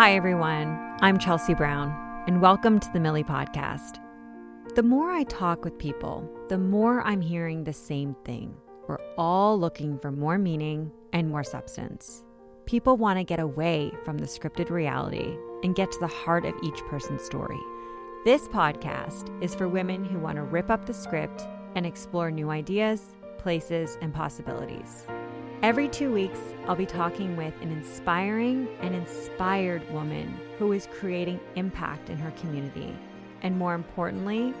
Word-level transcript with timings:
Hi, 0.00 0.14
everyone. 0.14 0.96
I'm 1.02 1.18
Chelsea 1.18 1.52
Brown, 1.52 1.94
and 2.26 2.40
welcome 2.40 2.80
to 2.80 2.90
the 2.94 3.00
Millie 3.00 3.22
Podcast. 3.22 3.98
The 4.74 4.82
more 4.82 5.10
I 5.10 5.24
talk 5.24 5.62
with 5.62 5.76
people, 5.76 6.26
the 6.48 6.56
more 6.56 7.02
I'm 7.02 7.20
hearing 7.20 7.64
the 7.64 7.74
same 7.74 8.16
thing. 8.24 8.56
We're 8.88 9.04
all 9.18 9.60
looking 9.60 9.98
for 9.98 10.10
more 10.10 10.38
meaning 10.38 10.90
and 11.12 11.28
more 11.28 11.44
substance. 11.44 12.24
People 12.64 12.96
want 12.96 13.18
to 13.18 13.24
get 13.24 13.40
away 13.40 13.92
from 14.06 14.16
the 14.16 14.26
scripted 14.26 14.70
reality 14.70 15.36
and 15.62 15.74
get 15.74 15.92
to 15.92 16.00
the 16.00 16.06
heart 16.06 16.46
of 16.46 16.54
each 16.62 16.80
person's 16.86 17.22
story. 17.22 17.60
This 18.24 18.48
podcast 18.48 19.28
is 19.44 19.54
for 19.54 19.68
women 19.68 20.02
who 20.02 20.18
want 20.18 20.36
to 20.36 20.44
rip 20.44 20.70
up 20.70 20.86
the 20.86 20.94
script 20.94 21.46
and 21.74 21.84
explore 21.84 22.30
new 22.30 22.48
ideas, 22.48 23.14
places, 23.36 23.98
and 24.00 24.14
possibilities. 24.14 25.04
Every 25.62 25.88
two 25.88 26.10
weeks, 26.10 26.40
I'll 26.66 26.74
be 26.74 26.86
talking 26.86 27.36
with 27.36 27.52
an 27.60 27.70
inspiring 27.70 28.66
and 28.80 28.94
inspired 28.94 29.86
woman 29.92 30.40
who 30.58 30.72
is 30.72 30.88
creating 30.90 31.38
impact 31.54 32.08
in 32.08 32.16
her 32.16 32.30
community. 32.30 32.96
And 33.42 33.58
more 33.58 33.74
importantly, 33.74 34.54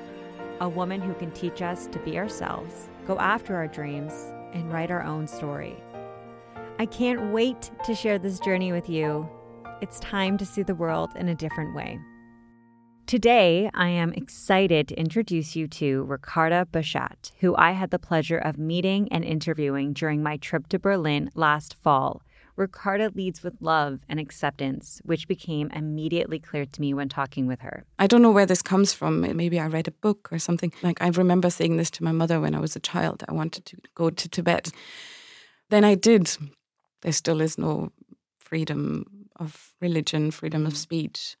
a 0.60 0.68
woman 0.68 1.00
who 1.00 1.14
can 1.14 1.30
teach 1.30 1.62
us 1.62 1.86
to 1.86 1.98
be 2.00 2.18
ourselves, 2.18 2.90
go 3.06 3.18
after 3.18 3.56
our 3.56 3.66
dreams, 3.66 4.12
and 4.52 4.70
write 4.70 4.90
our 4.90 5.02
own 5.02 5.26
story. 5.26 5.82
I 6.78 6.84
can't 6.84 7.32
wait 7.32 7.70
to 7.86 7.94
share 7.94 8.18
this 8.18 8.38
journey 8.38 8.70
with 8.70 8.90
you. 8.90 9.26
It's 9.80 10.00
time 10.00 10.36
to 10.36 10.44
see 10.44 10.62
the 10.62 10.74
world 10.74 11.12
in 11.16 11.28
a 11.30 11.34
different 11.34 11.74
way. 11.74 11.98
Today, 13.10 13.68
I 13.74 13.88
am 13.88 14.12
excited 14.12 14.86
to 14.86 14.94
introduce 14.94 15.56
you 15.56 15.66
to 15.66 16.04
Ricarda 16.04 16.68
Bochat, 16.70 17.32
who 17.40 17.56
I 17.56 17.72
had 17.72 17.90
the 17.90 17.98
pleasure 17.98 18.38
of 18.38 18.56
meeting 18.56 19.08
and 19.10 19.24
interviewing 19.24 19.94
during 19.94 20.22
my 20.22 20.36
trip 20.36 20.68
to 20.68 20.78
Berlin 20.78 21.28
last 21.34 21.74
fall. 21.82 22.22
Ricarda 22.54 23.10
leads 23.12 23.42
with 23.42 23.60
love 23.60 23.98
and 24.08 24.20
acceptance, 24.20 25.02
which 25.04 25.26
became 25.26 25.72
immediately 25.72 26.38
clear 26.38 26.64
to 26.64 26.80
me 26.80 26.94
when 26.94 27.08
talking 27.08 27.48
with 27.48 27.62
her. 27.62 27.84
I 27.98 28.06
don't 28.06 28.22
know 28.22 28.30
where 28.30 28.46
this 28.46 28.62
comes 28.62 28.92
from. 28.92 29.22
Maybe 29.36 29.58
I 29.58 29.66
read 29.66 29.88
a 29.88 30.02
book 30.06 30.28
or 30.30 30.38
something. 30.38 30.72
Like 30.80 31.02
I 31.02 31.08
remember 31.08 31.50
saying 31.50 31.78
this 31.78 31.90
to 31.90 32.04
my 32.04 32.12
mother 32.12 32.40
when 32.40 32.54
I 32.54 32.60
was 32.60 32.76
a 32.76 32.80
child. 32.80 33.24
I 33.28 33.32
wanted 33.32 33.64
to 33.64 33.76
go 33.96 34.10
to 34.10 34.28
Tibet. 34.28 34.70
Then 35.68 35.82
I 35.82 35.96
did. 35.96 36.30
There 37.02 37.10
still 37.10 37.40
is 37.40 37.58
no 37.58 37.90
freedom 38.38 39.26
of 39.34 39.72
religion, 39.80 40.30
freedom 40.30 40.64
of 40.64 40.74
mm. 40.74 40.76
speech 40.76 41.36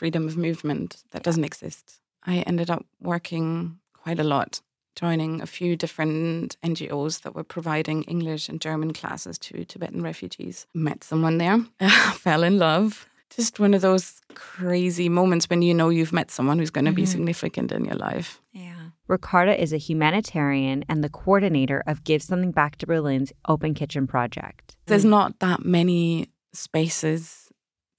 freedom 0.00 0.26
of 0.26 0.34
movement 0.34 1.04
that 1.10 1.22
doesn't 1.22 1.44
exist. 1.44 2.00
I 2.24 2.38
ended 2.38 2.70
up 2.70 2.86
working 3.02 3.78
quite 3.92 4.18
a 4.18 4.24
lot, 4.24 4.62
joining 4.96 5.42
a 5.42 5.46
few 5.46 5.76
different 5.76 6.56
NGOs 6.64 7.20
that 7.20 7.34
were 7.34 7.44
providing 7.44 8.04
English 8.04 8.48
and 8.48 8.62
German 8.62 8.94
classes 8.94 9.36
to 9.40 9.62
Tibetan 9.66 10.02
refugees. 10.02 10.66
Met 10.72 11.04
someone 11.04 11.36
there, 11.36 11.58
fell 12.14 12.44
in 12.44 12.58
love. 12.58 13.06
Just 13.28 13.60
one 13.60 13.74
of 13.74 13.82
those 13.82 14.22
crazy 14.32 15.10
moments 15.10 15.50
when 15.50 15.60
you 15.60 15.74
know 15.74 15.90
you've 15.90 16.14
met 16.14 16.30
someone 16.30 16.58
who's 16.58 16.70
going 16.70 16.86
to 16.86 16.92
mm-hmm. 16.92 17.04
be 17.04 17.14
significant 17.16 17.70
in 17.70 17.84
your 17.84 17.96
life. 17.96 18.40
Yeah. 18.52 18.92
Ricarda 19.06 19.60
is 19.60 19.74
a 19.74 19.76
humanitarian 19.76 20.82
and 20.88 21.04
the 21.04 21.10
coordinator 21.10 21.82
of 21.86 22.04
Give 22.04 22.22
Something 22.22 22.52
Back 22.52 22.76
to 22.76 22.86
Berlin's 22.86 23.34
Open 23.46 23.74
Kitchen 23.74 24.06
project. 24.06 24.76
There's 24.86 25.04
not 25.04 25.40
that 25.40 25.62
many 25.62 26.30
spaces 26.54 27.39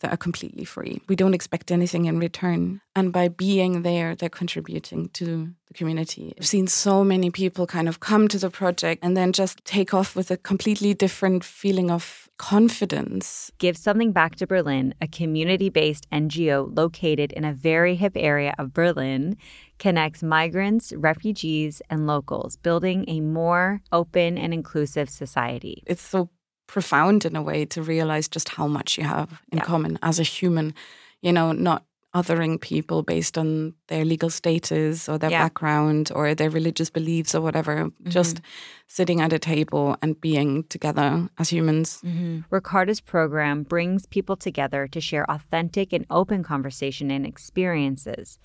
that 0.02 0.12
are 0.12 0.18
completely 0.18 0.66
free. 0.66 1.02
We 1.08 1.16
don't 1.16 1.34
expect 1.34 1.72
anything 1.72 2.06
in 2.06 2.20
return. 2.20 2.82
And 2.96 3.12
by 3.14 3.30
being 3.30 3.84
there, 3.84 4.16
they're 4.16 4.30
contributing 4.30 5.10
to 5.14 5.54
the 5.68 5.74
community. 5.74 6.34
I've 6.38 6.46
seen 6.46 6.68
so 6.68 7.04
many 7.04 7.30
people 7.30 7.66
kind 7.66 7.88
of 7.88 8.00
come 8.00 8.28
to 8.28 8.38
the 8.38 8.50
project 8.50 9.04
and 9.04 9.16
then 9.16 9.32
just 9.32 9.64
take 9.66 9.94
off 9.94 10.16
with 10.16 10.30
a 10.30 10.38
completely 10.38 10.94
different 10.94 11.44
feeling 11.44 11.90
of 11.90 12.30
confidence. 12.38 13.52
Give 13.60 13.78
Something 13.78 14.12
Back 14.12 14.36
to 14.38 14.48
Berlin, 14.48 14.94
a 15.00 15.08
community 15.08 15.70
based 15.70 16.10
NGO 16.12 16.76
located 16.76 17.32
in 17.32 17.46
a 17.46 17.54
very 17.54 17.96
hip 17.96 18.14
area 18.16 18.54
of 18.58 18.74
Berlin, 18.74 19.38
connects 19.78 20.24
migrants, 20.24 20.92
refugees, 20.94 21.82
and 21.90 22.08
locals, 22.08 22.58
building 22.58 23.06
a 23.08 23.22
more 23.22 23.82
open 23.92 24.38
and 24.38 24.54
inclusive 24.54 25.10
society. 25.10 25.84
It's 25.86 26.02
so 26.02 26.30
profound 26.72 27.26
in 27.26 27.36
a 27.36 27.42
way 27.42 27.66
to 27.66 27.84
realize 27.84 28.30
just 28.30 28.48
how 28.48 28.66
much 28.66 28.98
you 28.98 29.04
have 29.04 29.30
in 29.52 29.58
yeah. 29.58 29.66
common 29.66 30.00
as 30.02 30.20
a 30.20 30.24
human, 30.24 30.74
you 31.22 31.34
know, 31.34 31.52
not 31.52 31.84
othering 32.16 32.60
people 32.60 33.04
based 33.04 33.38
on 33.38 33.74
their 33.88 34.06
legal 34.06 34.30
status 34.30 35.08
or 35.10 35.18
their 35.18 35.32
yeah. 35.32 35.44
background 35.44 36.12
or 36.16 36.34
their 36.34 36.50
religious 36.50 36.90
beliefs 36.90 37.36
or 37.36 37.42
whatever, 37.42 37.86
mm-hmm. 37.86 38.10
just 38.10 38.42
sitting 38.88 39.20
at 39.22 39.34
a 39.34 39.40
table 39.40 39.98
and 40.02 40.20
being 40.20 40.64
together 40.66 41.30
as 41.38 41.50
humans. 41.50 42.02
Mm-hmm. 42.06 42.42
Ricarda's 42.50 43.02
program 43.02 43.64
brings 43.64 44.06
people 44.06 44.36
together 44.36 44.88
to 44.88 45.00
share 45.00 45.30
authentic 45.30 45.94
and 45.94 46.06
open 46.10 46.44
conversation 46.44 47.12
and 47.12 47.26
experiences 47.26 48.40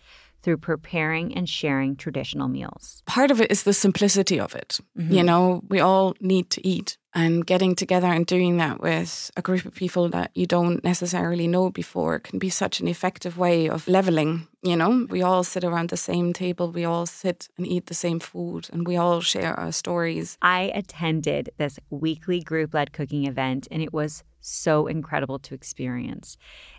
through 0.47 0.59
preparing 0.59 1.35
and 1.35 1.49
sharing 1.49 1.97
traditional 1.97 2.47
meals. 2.47 3.03
Part 3.05 3.33
of 3.33 3.41
it 3.41 3.51
is 3.51 3.65
the 3.65 3.73
simplicity 3.73 4.39
of 4.39 4.55
it. 4.55 4.79
Mm-hmm. 4.97 5.13
You 5.13 5.25
know, 5.25 5.61
we 5.69 5.81
all 5.81 6.15
need 6.21 6.51
to 6.51 6.65
eat 6.65 6.99
and 7.17 7.45
getting 7.45 7.75
together 7.75 8.07
and 8.07 8.25
doing 8.27 8.59
that 8.59 8.81
with 8.81 9.33
a 9.37 9.43
group 9.43 9.65
of 9.65 9.75
people 9.75 10.09
that 10.11 10.31
you 10.37 10.47
don't 10.47 10.85
necessarily 10.85 11.49
know 11.49 11.71
before 11.71 12.21
can 12.21 12.39
be 12.39 12.49
such 12.49 12.79
an 12.79 12.87
effective 12.87 13.37
way 13.37 13.69
of 13.69 13.89
leveling 13.89 14.47
you 14.63 14.77
know 14.77 15.07
we 15.09 15.23
all 15.23 15.43
sit 15.43 15.65
around 15.65 15.89
the 15.89 15.97
same 15.97 16.33
table 16.33 16.71
we 16.71 16.85
all 16.85 17.07
sit 17.07 17.49
and 17.57 17.67
eat 17.67 17.87
the 17.87 17.95
same 17.95 18.21
food 18.21 18.69
and 18.73 18.87
we 18.87 18.97
all 18.97 19.21
share 19.21 19.59
our 19.59 19.73
stories 19.73 20.37
i 20.43 20.71
attended 20.75 21.49
this 21.57 21.79
weekly 21.91 22.41
group 22.41 22.75
led 22.75 22.93
cooking 22.93 23.27
event 23.27 23.67
and 23.71 23.83
it 23.83 23.93
was 23.93 24.23
so 24.41 24.87
incredible 24.87 25.39
to 25.39 25.55
experience 25.55 26.37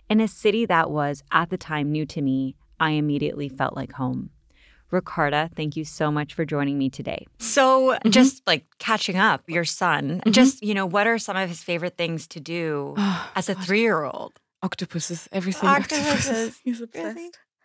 in 0.10 0.22
a 0.22 0.28
city 0.28 0.66
that 0.66 0.92
was 0.92 1.24
at 1.32 1.50
the 1.50 1.58
time 1.58 1.92
new 1.92 2.06
to 2.06 2.22
me 2.22 2.56
i 2.80 2.92
immediately 2.92 3.50
felt 3.50 3.76
like 3.76 3.92
home 3.94 4.30
Ricarda, 4.92 5.50
thank 5.56 5.76
you 5.76 5.84
so 5.84 6.12
much 6.12 6.34
for 6.34 6.46
joining 6.46 6.78
me 6.78 6.90
today. 6.90 7.26
So, 7.40 7.90
mm-hmm. 7.90 8.10
just 8.10 8.42
like 8.48 8.66
catching 8.80 9.18
up, 9.18 9.44
your 9.48 9.66
son, 9.66 10.20
mm-hmm. 10.20 10.32
just, 10.32 10.64
you 10.64 10.74
know, 10.74 10.86
what 10.86 11.08
are 11.08 11.18
some 11.18 11.36
of 11.36 11.50
his 11.50 11.62
favorite 11.62 11.98
things 11.98 12.28
to 12.28 12.40
do 12.40 12.94
oh, 12.98 13.32
as 13.36 13.50
a 13.50 13.56
three 13.56 13.82
year 13.82 14.06
old? 14.06 14.40
Octopuses, 14.64 15.28
everything. 15.32 15.70
Octopuses. 15.70 16.30
octopuses. 16.30 16.60
He's 16.64 16.82
obsessed. 16.82 17.18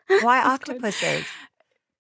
Really? 0.09 0.25
Why 0.25 0.43
octopuses? 0.43 1.25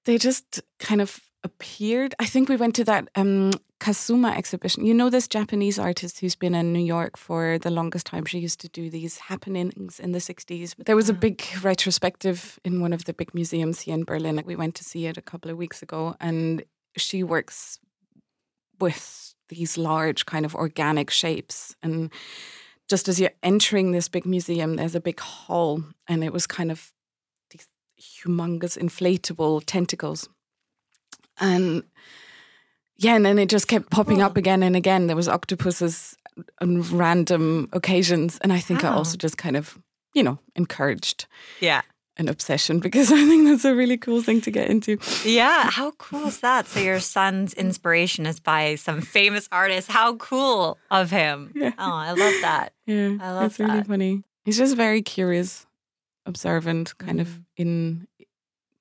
They 0.04 0.18
just 0.18 0.60
kind 0.78 1.00
of 1.00 1.20
appeared. 1.44 2.14
I 2.18 2.26
think 2.26 2.48
we 2.48 2.56
went 2.56 2.74
to 2.76 2.84
that 2.84 3.08
um, 3.14 3.52
Kusama 3.80 4.36
exhibition. 4.36 4.86
You 4.86 4.94
know 4.94 5.10
this 5.10 5.26
Japanese 5.26 5.78
artist 5.78 6.20
who's 6.20 6.36
been 6.36 6.54
in 6.54 6.72
New 6.72 6.84
York 6.84 7.16
for 7.16 7.58
the 7.58 7.70
longest 7.70 8.06
time. 8.06 8.24
She 8.24 8.38
used 8.38 8.60
to 8.60 8.68
do 8.68 8.88
these 8.88 9.18
happenings 9.18 9.98
in 9.98 10.12
the 10.12 10.20
60s. 10.20 10.74
There 10.84 10.96
was 10.96 11.08
a 11.08 11.14
big 11.14 11.42
retrospective 11.62 12.60
in 12.64 12.80
one 12.80 12.92
of 12.92 13.04
the 13.04 13.12
big 13.12 13.34
museums 13.34 13.80
here 13.80 13.94
in 13.94 14.04
Berlin. 14.04 14.42
We 14.46 14.56
went 14.56 14.76
to 14.76 14.84
see 14.84 15.06
it 15.06 15.16
a 15.16 15.22
couple 15.22 15.50
of 15.50 15.56
weeks 15.56 15.82
ago, 15.82 16.16
and 16.20 16.62
she 16.96 17.22
works 17.22 17.80
with 18.80 19.34
these 19.48 19.76
large 19.76 20.26
kind 20.26 20.44
of 20.44 20.54
organic 20.54 21.10
shapes. 21.10 21.74
And 21.82 22.12
just 22.88 23.08
as 23.08 23.20
you're 23.20 23.30
entering 23.42 23.92
this 23.92 24.08
big 24.08 24.26
museum, 24.26 24.76
there's 24.76 24.94
a 24.94 25.00
big 25.00 25.18
hall, 25.18 25.82
and 26.08 26.22
it 26.22 26.32
was 26.32 26.46
kind 26.46 26.70
of 26.70 26.92
these 27.50 27.66
humongous 28.00 28.78
inflatable 28.78 29.62
tentacles. 29.66 30.28
And 31.40 31.84
yeah, 33.02 33.16
and 33.16 33.26
then 33.26 33.38
it 33.38 33.48
just 33.48 33.68
kept 33.68 33.90
popping 33.90 34.22
up 34.22 34.36
again 34.36 34.62
and 34.62 34.76
again. 34.76 35.08
There 35.08 35.16
was 35.16 35.28
octopuses 35.28 36.16
on 36.60 36.82
random 36.96 37.68
occasions, 37.72 38.38
and 38.38 38.52
I 38.52 38.60
think 38.60 38.84
oh. 38.84 38.88
I 38.88 38.92
also 38.92 39.16
just 39.16 39.36
kind 39.36 39.56
of, 39.56 39.78
you 40.14 40.22
know, 40.22 40.38
encouraged. 40.54 41.26
Yeah. 41.60 41.82
An 42.18 42.28
obsession 42.28 42.78
because 42.80 43.10
I 43.10 43.24
think 43.24 43.46
that's 43.46 43.64
a 43.64 43.74
really 43.74 43.96
cool 43.96 44.22
thing 44.22 44.40
to 44.42 44.50
get 44.50 44.68
into. 44.68 44.98
Yeah, 45.24 45.70
how 45.70 45.92
cool 45.92 46.28
is 46.28 46.40
that? 46.40 46.68
So 46.68 46.78
your 46.78 47.00
son's 47.00 47.54
inspiration 47.54 48.26
is 48.26 48.38
by 48.38 48.76
some 48.76 49.00
famous 49.00 49.48
artist. 49.50 49.90
How 49.90 50.16
cool 50.16 50.78
of 50.90 51.10
him! 51.10 51.52
Yeah. 51.56 51.72
Oh, 51.78 51.92
I 51.92 52.10
love 52.10 52.34
that. 52.42 52.72
Yeah, 52.86 53.16
I 53.20 53.32
love 53.32 53.42
that's 53.42 53.56
that. 53.56 53.64
really 53.64 53.82
funny. 53.84 54.22
He's 54.44 54.58
just 54.58 54.76
very 54.76 55.00
curious, 55.02 55.66
observant, 56.26 56.96
kind 56.98 57.18
mm. 57.18 57.22
of 57.22 57.40
in 57.56 58.06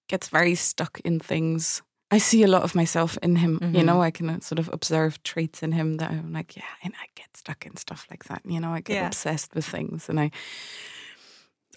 gets 0.10 0.28
very 0.28 0.56
stuck 0.56 1.00
in 1.06 1.22
things 1.22 1.82
I 2.12 2.18
see 2.18 2.44
a 2.44 2.48
lot 2.48 2.64
of 2.64 2.76
myself 2.76 3.18
in 3.24 3.38
him. 3.38 3.60
Mm-hmm. 3.60 3.76
You 3.76 3.84
know. 3.84 4.02
I 4.02 4.12
can 4.12 4.30
uh, 4.30 4.40
sort 4.42 4.60
of 4.60 4.70
observe 4.74 5.24
traits 5.24 5.64
in 5.64 5.72
him 5.72 5.98
that 5.98 6.12
I'm 6.12 6.34
like, 6.34 6.58
yeah, 6.58 6.64
and 6.84 6.94
I 7.02 7.08
get 7.16 7.38
stuck 7.38 7.66
in 7.66 7.78
stuff 7.78 8.06
like 8.12 8.26
that. 8.26 8.42
You 8.46 8.60
know, 8.60 8.74
I 8.74 8.82
get 8.82 8.96
yeah. 8.96 9.08
obsessed 9.08 9.56
with 9.56 9.66
things, 9.66 10.10
and 10.10 10.20
I, 10.20 10.32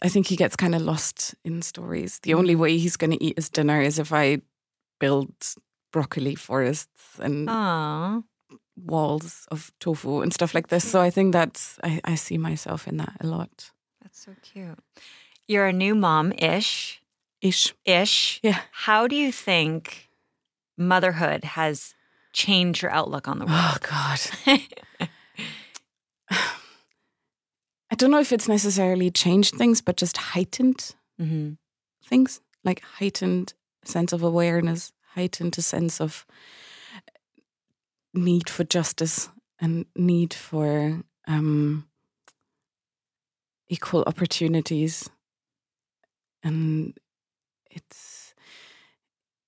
I 0.03 0.09
think 0.09 0.27
he 0.27 0.37
gets 0.37 0.57
kind 0.57 0.75
of 0.75 0.83
lost 0.83 1.35
in 1.45 1.63
stories. 1.63 2.19
The 2.19 2.35
only 2.35 2.55
mm-hmm. 2.55 2.63
way 2.63 2.79
he's 2.79 2.97
going 2.97 3.13
to 3.13 3.25
eat 3.25 3.37
his 3.37 3.49
dinner 3.49 3.81
is 3.81 3.99
if 3.99 4.13
I 4.13 4.41
build 4.99 5.33
broccoli 5.93 6.35
forests 6.35 7.21
and 7.21 7.49
Aww. 7.49 8.25
walls 8.77 9.47
of 9.53 9.71
tofu 9.79 10.23
and 10.23 10.33
stuff 10.33 10.55
like 10.55 10.69
this. 10.69 10.85
So 10.91 11.01
I 11.01 11.11
think 11.11 11.33
that's 11.33 11.79
I, 11.85 12.01
I 12.05 12.17
see 12.17 12.39
myself 12.39 12.89
in 12.89 12.97
that 12.97 13.17
a 13.21 13.27
lot. 13.27 13.71
That's 14.03 14.25
so 14.25 14.33
cute. 14.43 14.79
You're 15.47 15.67
a 15.67 15.73
new 15.73 15.95
mom 15.95 16.33
ish. 16.39 17.01
Ish. 17.41 17.75
Ish. 17.85 18.41
Yeah. 18.43 18.61
How 18.73 19.07
do 19.07 19.15
you 19.15 19.31
think 19.31 20.09
motherhood 20.77 21.45
has 21.45 21.95
changed 22.33 22.83
your 22.83 22.91
outlook 22.91 23.29
on 23.29 23.39
the 23.39 23.47
world? 23.47 23.59
Oh 23.61 23.77
God. 23.81 24.21
I 27.91 27.97
don't 27.97 28.11
know 28.11 28.21
if 28.21 28.33
it's 28.33 28.49
necessarily 28.49 29.11
changed 29.11 29.55
things, 29.55 29.81
but 29.81 29.97
just 29.97 30.17
heightened 30.17 30.95
Mm-hmm. 31.21 31.53
things, 32.09 32.41
like 32.65 32.81
heightened 32.81 33.55
sense 33.85 34.13
of 34.13 34.25
awareness, 34.25 34.91
heightened 35.15 35.57
a 35.57 35.63
sense 35.63 36.01
of 36.01 36.27
need 38.13 38.49
for 38.51 38.65
justice 38.65 39.29
and 39.61 39.87
need 39.95 40.35
for 40.35 41.03
um, 41.29 41.87
equal 43.69 44.03
opportunities. 44.09 45.09
And 46.43 46.99
it's, 47.71 48.24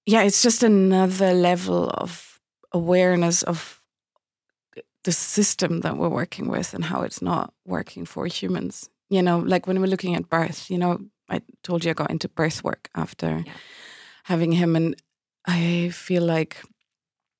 yeah, 0.06 0.23
it's 0.23 0.43
just 0.43 0.62
another 0.62 1.32
level 1.35 1.91
of 1.91 2.41
awareness 2.73 3.43
of 3.43 3.82
the 5.05 5.12
system 5.12 5.81
that 5.81 5.97
we're 5.97 6.08
working 6.08 6.49
with 6.49 6.75
and 6.75 6.85
how 6.85 7.03
it's 7.03 7.23
not 7.23 7.53
working 7.64 8.05
for 8.06 8.26
humans. 8.26 8.91
You 9.08 9.23
know, 9.23 9.38
like 9.38 9.67
when 9.67 9.81
we're 9.81 9.87
looking 9.87 10.14
at 10.17 10.29
birth, 10.29 10.70
you 10.70 10.79
know, 10.79 10.99
I 11.29 11.43
told 11.62 11.85
you 11.85 11.91
I 11.91 11.94
got 11.94 12.11
into 12.11 12.29
birth 12.29 12.64
work 12.64 12.88
after 12.94 13.43
Yeah. 13.47 13.53
having 14.25 14.53
him, 14.53 14.76
and 14.76 14.97
I 15.44 15.91
feel 15.91 16.25
like, 16.25 16.56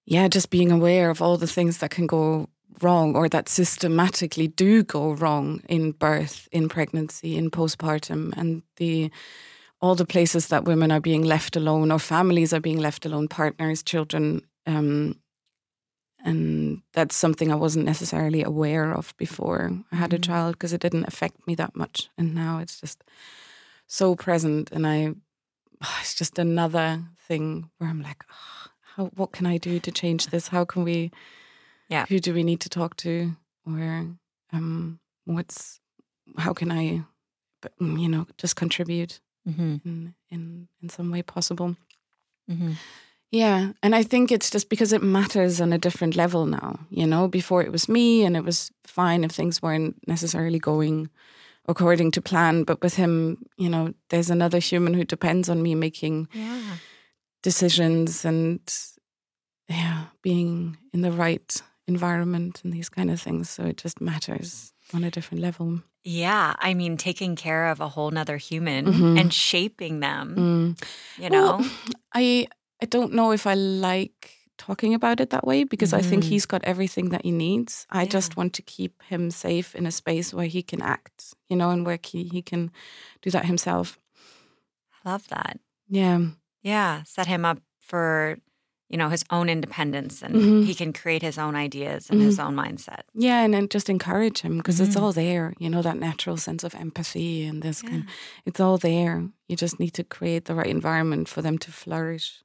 yeah, 0.05 0.29
just 0.29 0.51
being 0.51 0.71
aware 0.71 1.11
of 1.11 1.21
all 1.21 1.37
the 1.39 1.47
things 1.49 1.79
that 1.79 1.91
can 1.91 2.07
go 2.07 2.49
wrong 2.83 3.17
or 3.17 3.29
that 3.29 3.49
systematically 3.49 4.49
do 4.49 4.85
go 4.85 5.13
wrong 5.13 5.63
in 5.69 5.93
birth, 5.93 6.49
in 6.53 6.69
pregnancy, 6.69 7.37
in 7.37 7.51
postpartum, 7.51 8.33
and 8.37 8.63
the 8.77 9.11
all 9.81 9.95
the 9.95 10.07
places 10.07 10.49
that 10.49 10.65
women 10.65 10.91
are 10.91 11.01
being 11.01 11.23
left 11.23 11.57
alone 11.57 11.93
or 11.93 11.99
families 11.99 12.53
are 12.53 12.61
being 12.61 12.79
left 12.79 13.05
alone, 13.07 13.29
partners, 13.29 13.83
children. 13.83 14.43
Um, 14.67 15.21
and 16.25 16.83
that's 16.93 17.15
something 17.15 17.53
I 17.53 17.57
wasn't 17.57 17.85
necessarily 17.85 18.43
aware 18.43 18.93
of 18.93 19.15
before 19.17 19.71
I 19.93 19.97
had 19.97 20.13
a 20.13 20.19
Mhm. 20.19 20.25
child 20.25 20.53
because 20.55 20.73
it 20.73 20.81
didn't 20.81 21.07
affect 21.07 21.47
me 21.47 21.55
that 21.57 21.77
much. 21.77 22.09
And 22.19 22.35
now 22.35 22.59
it's 22.59 22.81
just 22.81 23.05
so 23.87 24.17
present. 24.17 24.73
And 24.73 24.87
I, 24.87 25.15
it's 26.01 26.15
just 26.15 26.39
another 26.39 27.05
thing 27.29 27.71
where 27.79 27.91
I'm 27.91 28.03
like, 28.03 28.25
"Ah, 28.31 28.73
how, 28.97 29.07
what 29.15 29.33
can 29.33 29.47
I 29.47 29.59
do 29.59 29.79
to 29.81 29.91
change 29.93 30.29
this? 30.29 30.49
How 30.49 30.65
can 30.65 30.85
we, 30.85 31.11
Yeah. 31.89 32.07
who 32.09 32.19
do 32.19 32.35
we 32.35 32.43
need 32.43 32.61
to 32.61 32.69
talk 32.69 32.97
to? 32.99 33.37
Or 33.67 34.17
um, 34.53 35.01
what's, 35.25 35.81
how 36.39 36.53
can 36.55 36.73
I, 36.73 37.05
but, 37.61 37.77
mm, 37.79 38.01
you 38.01 38.09
know, 38.09 38.27
just 38.39 38.57
contribute 38.57 39.21
Mm-hmm. 39.49 39.77
in, 39.85 40.15
in, 40.31 40.69
in 40.83 40.89
some 40.89 41.11
way 41.11 41.23
possible? 41.23 41.77
Mm-hmm. 42.51 42.73
Yeah. 43.31 43.73
And 43.83 43.95
I 43.95 44.03
think 44.03 44.31
it's 44.31 44.51
just 44.51 44.69
because 44.69 44.93
it 44.93 45.03
matters 45.03 45.61
on 45.61 45.73
a 45.73 45.79
different 45.79 46.17
level 46.17 46.47
now. 46.47 46.79
You 46.91 47.07
know, 47.07 47.29
before 47.29 47.63
it 47.63 47.73
was 47.73 47.89
me 47.89 48.25
and 48.25 48.37
it 48.37 48.45
was 48.45 48.71
fine 48.85 49.25
if 49.25 49.31
things 49.33 49.61
weren't 49.63 49.97
necessarily 50.07 50.59
going 50.59 51.11
according 51.69 52.13
to 52.13 52.21
plan. 52.23 52.65
But 52.65 52.81
with 52.83 52.95
him, 52.95 53.39
you 53.57 53.69
know, 53.69 53.93
there's 54.11 54.31
another 54.31 54.59
human 54.59 54.95
who 54.95 55.05
depends 55.05 55.49
on 55.49 55.63
me 55.63 55.75
making 55.75 56.29
Yeah. 56.33 56.77
decisions 57.43 58.25
and, 58.25 58.61
yeah, 59.69 60.05
being 60.23 60.77
in 60.93 61.03
the 61.03 61.13
right 61.13 61.63
environment 61.89 62.61
and 62.65 62.73
these 62.73 62.89
kind 62.89 63.11
of 63.11 63.21
things. 63.21 63.51
So 63.51 63.65
it 63.65 63.77
just 63.77 64.01
matters 64.01 64.73
on 64.95 65.05
a 65.05 65.11
different 65.11 65.43
level. 65.43 65.83
Yeah. 66.07 66.55
I 66.59 66.75
mean, 66.75 66.97
taking 66.97 67.35
care 67.35 67.67
of 67.67 67.81
a 67.81 67.89
whole 67.89 68.11
nother 68.13 68.37
human 68.39 68.87
Mhm. 68.87 69.21
and 69.21 69.35
shaping 69.35 69.99
them, 70.01 70.37
Mm. 70.37 71.23
you 71.23 71.31
know? 71.31 71.59
Well, 71.59 71.71
I 72.15 72.47
I 72.83 72.87
don't 72.87 73.13
know 73.15 73.33
if 73.33 73.47
I 73.47 73.55
like 73.55 74.31
talking 74.59 74.95
about 74.95 75.19
it 75.21 75.31
that 75.31 75.45
way 75.47 75.65
because 75.65 75.93
I 75.97 76.03
think 76.03 76.23
Mhm. 76.25 76.29
he's 76.29 76.47
got 76.47 76.63
everything 76.65 77.09
that 77.11 77.25
he 77.25 77.33
needs. 77.33 77.87
I 77.91 78.03
Yeah. 78.03 78.13
just 78.13 78.37
want 78.37 78.53
to 78.55 78.63
keep 78.63 79.03
him 79.09 79.31
safe 79.31 79.75
in 79.75 79.87
a 79.87 79.91
space 79.91 80.33
where 80.37 80.47
he 80.47 80.63
can 80.63 80.83
act, 80.83 81.35
you 81.49 81.57
know, 81.57 81.71
and 81.71 81.85
where 81.87 81.99
he, 82.05 82.29
he 82.33 82.43
can 82.43 82.71
do 83.23 83.31
that 83.31 83.47
himself. 83.47 83.99
I 85.05 85.11
love 85.11 85.27
that. 85.29 85.59
Yeah. 85.89 86.21
Yeah. 86.63 87.03
Set 87.05 87.27
him 87.27 87.45
up 87.45 87.59
for, 87.81 88.37
you 88.89 88.97
know, 88.97 89.09
his 89.09 89.25
own 89.31 89.49
independence 89.49 90.23
and 90.23 90.35
Mhm. 90.35 90.65
he 90.65 90.75
can 90.75 90.93
create 90.93 91.23
his 91.23 91.39
own 91.39 91.57
ideas 91.57 92.09
and 92.11 92.21
his 92.23 92.39
own 92.39 92.55
mindset. 92.55 93.03
Yeah, 93.15 93.43
and 93.43 93.53
then 93.53 93.69
just 93.69 93.89
encourage 93.91 94.41
him 94.43 94.59
because 94.59 94.79
it's 94.81 94.95
Mhm. 94.95 95.03
all 95.03 95.13
there, 95.13 95.55
you 95.59 95.69
know, 95.69 95.83
that 95.83 95.97
natural 95.99 96.37
sense 96.37 96.63
of 96.63 96.75
empathy 96.75 97.45
and 97.45 97.63
this 97.63 97.83
Yeah. 97.83 97.91
kind 97.91 98.05
it's 98.45 98.61
all 98.61 98.79
there. 98.79 99.29
You 99.49 99.57
just 99.57 99.81
need 99.81 99.91
to 99.95 100.05
create 100.05 100.45
the 100.45 100.55
right 100.55 100.67
environment 100.71 101.29
for 101.29 101.43
them 101.43 101.59
to 101.59 101.73
flourish. 101.73 102.43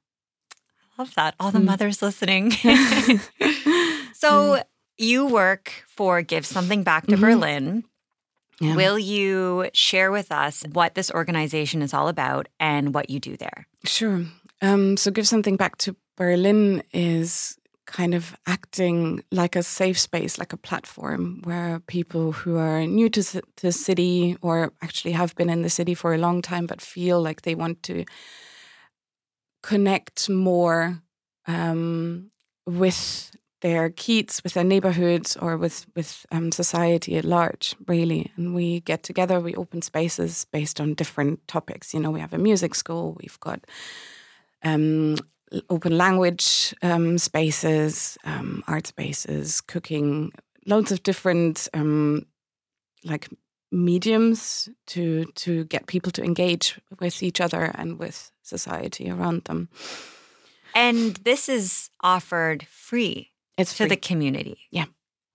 I 0.98 1.02
love 1.02 1.14
that. 1.14 1.34
All 1.38 1.50
the 1.52 1.58
Mm. 1.60 1.64
mothers 1.64 2.02
listening. 2.02 2.50
so 4.14 4.62
you 4.98 5.26
work 5.26 5.84
for 5.88 6.22
Give 6.22 6.44
Something 6.46 6.82
Back 6.82 7.06
to 7.06 7.16
Mhm. 7.16 7.20
Berlin. 7.20 7.84
yeah. 8.60 8.76
Will 8.76 8.98
you 8.98 9.70
share 9.72 10.12
with 10.12 10.30
us 10.30 10.64
what 10.72 10.94
this 10.94 11.10
organization 11.10 11.82
is 11.82 11.94
all 11.94 12.08
about 12.08 12.48
and 12.60 12.94
what 12.94 13.10
you 13.10 13.18
do 13.20 13.36
there? 13.36 13.66
Sure. 13.84 14.26
Um, 14.60 14.96
so, 14.96 15.10
Give 15.10 15.26
Something 15.26 15.56
Back 15.56 15.76
to 15.78 15.96
Berlin 16.16 16.82
is 16.92 17.56
kind 17.86 18.14
of 18.14 18.34
acting 18.46 19.22
like 19.30 19.56
a 19.56 19.62
safe 19.62 19.98
space, 19.98 20.38
like 20.38 20.52
a 20.52 20.56
platform 20.56 21.40
where 21.44 21.80
people 21.80 22.32
who 22.32 22.56
are 22.56 22.86
new 22.86 23.08
to 23.10 23.42
the 23.60 23.72
city 23.72 24.36
or 24.40 24.72
actually 24.82 25.12
have 25.12 25.34
been 25.34 25.50
in 25.50 25.62
the 25.62 25.70
city 25.70 25.94
for 25.94 26.14
a 26.14 26.18
long 26.18 26.40
time 26.42 26.66
but 26.66 26.80
feel 26.80 27.20
like 27.20 27.42
they 27.42 27.54
want 27.54 27.82
to 27.82 28.04
connect 29.62 30.28
more 30.28 31.02
um, 31.46 32.30
with 32.66 33.30
their 33.60 33.90
kids, 33.90 34.42
with 34.42 34.54
their 34.54 34.64
neighborhoods, 34.64 35.36
or 35.36 35.56
with 35.56 35.86
with 35.94 36.26
um, 36.32 36.50
society 36.50 37.16
at 37.16 37.24
large, 37.24 37.76
really. 37.86 38.32
And 38.36 38.54
we 38.54 38.80
get 38.80 39.04
together, 39.04 39.38
we 39.40 39.54
open 39.54 39.82
spaces 39.82 40.46
based 40.52 40.80
on 40.80 40.94
different 40.94 41.46
topics. 41.46 41.94
You 41.94 42.00
know, 42.00 42.10
we 42.10 42.20
have 42.20 42.32
a 42.34 42.38
music 42.38 42.74
school, 42.74 43.16
we've 43.20 43.38
got 43.40 43.60
um, 44.64 45.16
open 45.68 45.96
language 45.98 46.74
um, 46.82 47.18
spaces, 47.18 48.18
um, 48.24 48.62
art 48.66 48.86
spaces, 48.86 49.60
cooking, 49.60 50.32
loads 50.66 50.92
of 50.92 51.02
different 51.02 51.68
um, 51.74 52.26
like 53.04 53.28
mediums 53.70 54.68
to 54.86 55.24
to 55.34 55.64
get 55.64 55.86
people 55.86 56.12
to 56.12 56.22
engage 56.22 56.78
with 57.00 57.22
each 57.22 57.40
other 57.40 57.72
and 57.74 57.98
with 57.98 58.30
society 58.42 59.10
around 59.10 59.44
them. 59.44 59.68
And 60.74 61.16
this 61.24 61.48
is 61.48 61.90
offered 62.00 62.66
free 62.68 63.30
It's 63.58 63.76
to 63.76 63.86
the 63.86 63.96
community. 63.96 64.58
Yeah. 64.70 64.86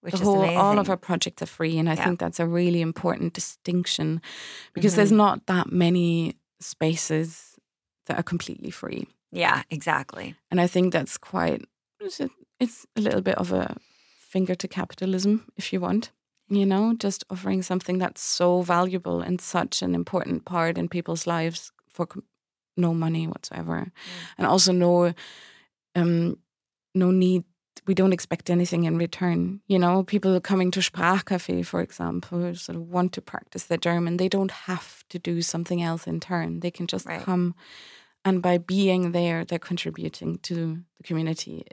Which 0.01 0.13
the 0.13 0.21
is 0.21 0.25
whole, 0.25 0.57
all 0.57 0.79
of 0.79 0.89
our 0.89 0.97
projects 0.97 1.41
are 1.41 1.47
free, 1.47 1.77
and 1.79 1.89
I 1.89 1.93
Yeah. 1.95 2.05
think 2.05 2.19
that's 2.19 2.39
a 2.39 2.45
really 2.47 2.81
important 2.81 3.33
distinction 3.33 4.21
because 4.73 4.95
there's 4.95 5.11
not 5.11 5.45
that 5.47 5.71
many 5.71 6.35
spaces 6.59 7.59
that 8.05 8.17
are 8.17 8.23
completely 8.23 8.71
free, 8.71 9.07
Yeah, 9.31 9.63
exactly. 9.69 10.35
and 10.51 10.61
I 10.61 10.67
think 10.67 10.93
that's 10.93 11.17
quite. 11.17 11.65
It's 12.59 12.85
a, 12.95 13.01
little 13.01 13.21
bit 13.21 13.37
of 13.37 13.51
a 13.51 13.75
finger 14.19 14.55
to 14.55 14.67
capitalism, 14.67 15.51
if 15.57 15.71
you 15.73 15.79
want. 15.81 16.11
You 16.49 16.65
know, 16.65 16.95
just 16.97 17.25
offering 17.29 17.61
something 17.61 17.97
that's 17.99 18.21
so 18.21 18.61
valuable 18.61 19.21
and 19.21 19.41
such 19.41 19.81
an 19.81 19.93
important 19.93 20.45
part 20.45 20.77
in 20.77 20.87
people's 20.87 21.27
lives 21.27 21.71
for 21.89 22.07
no 22.77 22.93
money 22.93 23.27
whatsoever, 23.27 23.91
and 24.37 24.47
also 24.47 24.71
no, 24.71 25.13
um, 25.95 26.37
no 26.95 27.11
need 27.11 27.43
we 27.85 27.93
don't 27.93 28.13
expect 28.13 28.49
anything 28.49 28.83
in 28.83 28.97
return. 28.97 29.61
You 29.67 29.79
know, 29.79 30.03
people 30.03 30.39
coming 30.41 30.71
to 30.71 30.79
Sprachcafé, 30.81 31.65
for 31.65 31.81
example, 31.81 32.39
who 32.39 32.53
sort 32.55 32.75
of 32.75 32.89
want 32.89 33.13
to 33.13 33.21
practice 33.21 33.65
their 33.65 33.77
German, 33.77 34.17
they 34.17 34.27
don't 34.27 34.51
have 34.51 35.03
to 35.09 35.19
do 35.19 35.41
something 35.41 35.81
else 35.81 36.05
in 36.07 36.19
turn. 36.19 36.59
They 36.59 36.71
can 36.71 36.87
just 36.87 37.05
Right. 37.05 37.21
come, 37.21 37.55
and 38.27 38.41
by 38.41 38.57
being 38.57 39.11
there, 39.13 39.39
they're 39.45 39.67
contributing 39.71 40.39
to 40.47 40.53
the 40.97 41.03
community. 41.07 41.63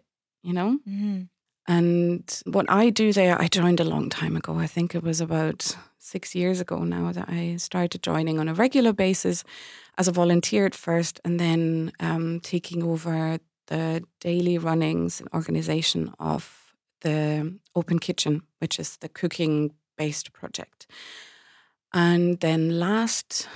You 0.47 0.53
know, 0.59 0.71
Mhm. 0.87 1.29
and 1.67 2.43
what 2.57 2.67
I 2.83 2.91
do 3.03 3.13
there, 3.13 3.37
I 3.45 3.49
joined 3.61 3.81
a 3.81 3.91
long 3.95 4.11
time 4.11 4.37
ago. 4.37 4.53
I 4.65 4.69
think 4.75 4.95
it 4.95 5.03
was 5.03 5.21
about 5.21 5.61
six 5.99 6.35
years 6.35 6.61
ago 6.61 6.85
now 6.85 7.13
that 7.13 7.29
I 7.41 7.57
started 7.57 8.03
joining 8.11 8.39
on 8.39 8.49
a 8.49 8.55
regular 8.65 8.93
basis 8.93 9.45
as 9.99 10.09
a 10.09 10.13
volunteer 10.13 10.67
at 10.67 10.75
first, 10.75 11.21
and 11.25 11.41
then 11.41 11.93
um, 12.09 12.41
taking 12.41 12.83
over 12.83 13.39
the 13.67 14.03
daily 14.21 14.59
runnings 14.59 15.21
and 15.21 15.29
organization 15.33 16.13
of 16.19 16.43
the 17.01 17.59
Open 17.75 17.99
Kitchen, 17.99 18.43
which 18.61 18.79
is 18.79 18.99
the 18.99 19.09
cooking 19.09 19.71
based 19.97 20.29
project. 20.33 20.87
And 21.93 22.41
then 22.41 22.79
last 22.79 23.49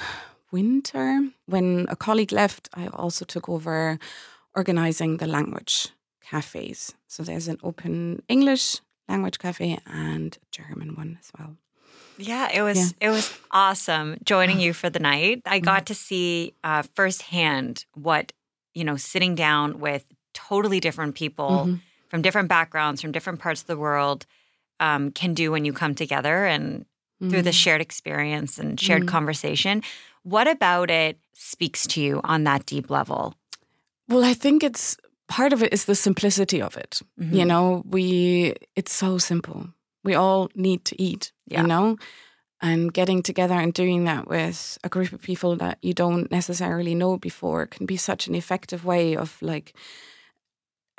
winter, 0.51 1.31
when 1.47 1.87
a 1.89 1.97
colleague 1.97 2.33
left, 2.33 2.69
I 2.75 2.87
also 2.89 3.25
took 3.25 3.49
over 3.49 3.99
organizing 4.55 5.19
the 5.19 5.27
language 5.27 5.89
cafes. 6.23 6.95
So 7.07 7.23
there's 7.23 7.49
an 7.49 7.59
open 7.63 8.23
English 8.29 8.81
language 9.09 9.39
cafe 9.39 9.79
and 9.87 10.37
a 10.37 10.47
German 10.51 10.95
one 10.97 11.19
as 11.21 11.31
well. 11.39 11.57
Yeah, 12.17 12.49
it 12.53 12.63
was 12.63 12.77
Yeah. 12.79 13.09
it 13.09 13.11
was 13.11 13.33
awesome 13.51 14.17
joining 14.25 14.61
you 14.61 14.73
for 14.73 14.91
the 14.91 14.99
night. 14.99 15.43
I 15.47 15.61
got 15.61 15.87
to 15.87 15.95
see 15.95 16.55
uh, 16.65 16.83
firsthand 16.95 17.85
what 17.95 18.33
you 18.75 18.85
know 18.85 18.97
sitting 18.97 19.35
down 19.37 19.79
with 19.79 20.05
totally 20.35 20.81
different 20.81 21.15
people 21.15 21.67
Mhm. 21.67 21.81
from 22.11 22.23
different 22.23 22.49
backgrounds, 22.49 23.01
from 23.01 23.13
different 23.13 23.39
parts 23.41 23.61
of 23.61 23.67
the 23.67 23.77
world, 23.77 24.27
um, 24.81 25.11
can 25.13 25.35
do 25.35 25.51
when 25.53 25.65
you 25.65 25.73
come 25.73 25.95
together 25.95 26.45
and 26.47 26.85
through 27.31 27.43
the 27.43 27.51
Mm. 27.51 27.63
shared 27.63 27.81
experience 27.81 28.59
and 28.59 28.81
shared 28.81 29.03
Mm. 29.03 29.09
conversation. 29.09 29.83
What 30.23 30.49
about 30.49 30.91
it 30.91 31.19
speaks 31.35 31.87
to 31.89 32.01
you 32.01 32.21
on 32.25 32.45
that 32.45 32.67
deep 32.67 32.91
level? 32.91 33.35
Well, 34.09 34.25
I 34.25 34.35
think 34.35 34.63
it's 34.63 34.97
part 35.29 35.53
of 35.53 35.63
it 35.63 35.73
is 35.73 35.85
the 35.85 35.95
simplicity 35.95 36.61
of 36.63 36.77
it. 36.77 37.03
You 37.19 37.45
Mhm. 37.45 37.47
know, 37.47 37.83
we 37.87 38.55
it's 38.77 38.93
so 38.95 39.19
simple. 39.19 39.69
We 40.05 40.15
all 40.15 40.49
need 40.55 40.85
to 40.87 41.03
eat, 41.03 41.33
Yeah. 41.47 41.63
you 41.63 41.67
know? 41.69 41.97
And 42.61 42.93
getting 42.93 43.23
together 43.23 43.55
and 43.55 43.73
doing 43.73 44.05
that 44.05 44.27
with 44.27 44.79
a 44.83 44.89
group 44.89 45.13
of 45.13 45.21
people 45.23 45.55
that 45.57 45.79
you 45.83 45.95
don't 45.95 46.31
necessarily 46.31 46.95
know 46.95 47.17
before 47.19 47.67
can 47.67 47.87
be 47.87 47.97
such 47.97 48.27
an 48.27 48.35
effective 48.35 48.85
way 48.85 49.17
of 49.17 49.37
like 49.43 49.75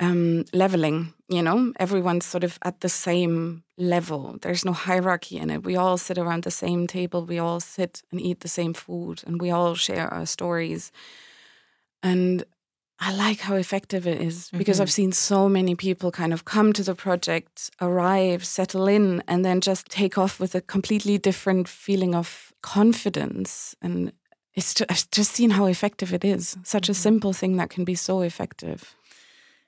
um, 0.00 0.44
leveling, 0.52 1.12
you 1.28 1.42
know? 1.42 1.72
Everyone's 1.78 2.26
sort 2.26 2.44
of 2.44 2.58
at 2.62 2.80
the 2.80 2.88
same 2.88 3.62
level. 3.76 4.36
There's 4.40 4.64
no 4.64 4.72
hierarchy 4.72 5.36
in 5.36 5.50
it. 5.50 5.64
We 5.64 5.76
all 5.76 5.98
sit 5.98 6.18
around 6.18 6.42
the 6.44 6.50
same 6.50 6.86
table, 6.86 7.24
we 7.26 7.38
all 7.38 7.60
sit 7.60 8.02
and 8.10 8.20
eat 8.20 8.40
the 8.40 8.48
same 8.48 8.72
food, 8.74 9.22
and 9.26 9.40
we 9.40 9.50
all 9.50 9.74
share 9.74 10.08
our 10.12 10.26
stories. 10.26 10.90
And 12.02 12.44
I 12.98 13.12
like 13.14 13.40
how 13.40 13.56
effective 13.56 14.06
it 14.06 14.20
is 14.20 14.50
because 14.50 14.78
Mhm. 14.78 14.82
I've 14.82 14.92
seen 14.92 15.12
so 15.12 15.48
many 15.48 15.74
people 15.74 16.10
kind 16.10 16.32
of 16.32 16.44
come 16.44 16.72
to 16.74 16.82
the 16.82 16.94
project, 16.94 17.70
arrive, 17.80 18.44
settle 18.44 18.88
in, 18.88 19.22
and 19.26 19.44
then 19.44 19.60
just 19.60 19.86
take 19.88 20.18
off 20.18 20.38
with 20.40 20.54
a 20.54 20.60
completely 20.60 21.18
different 21.18 21.68
feeling 21.68 22.14
of 22.14 22.52
confidence. 22.62 23.74
And 23.80 24.12
it's 24.54 24.74
ju- 24.74 24.84
I've 24.90 25.10
just 25.10 25.32
seen 25.32 25.50
how 25.50 25.66
effective 25.66 26.12
it 26.14 26.24
is. 26.24 26.56
Such 26.62 26.88
a 26.88 26.92
Mhm. 26.92 26.96
simple 27.02 27.32
thing 27.32 27.56
that 27.56 27.70
can 27.70 27.84
be 27.84 27.94
so 27.94 28.20
effective. 28.20 28.94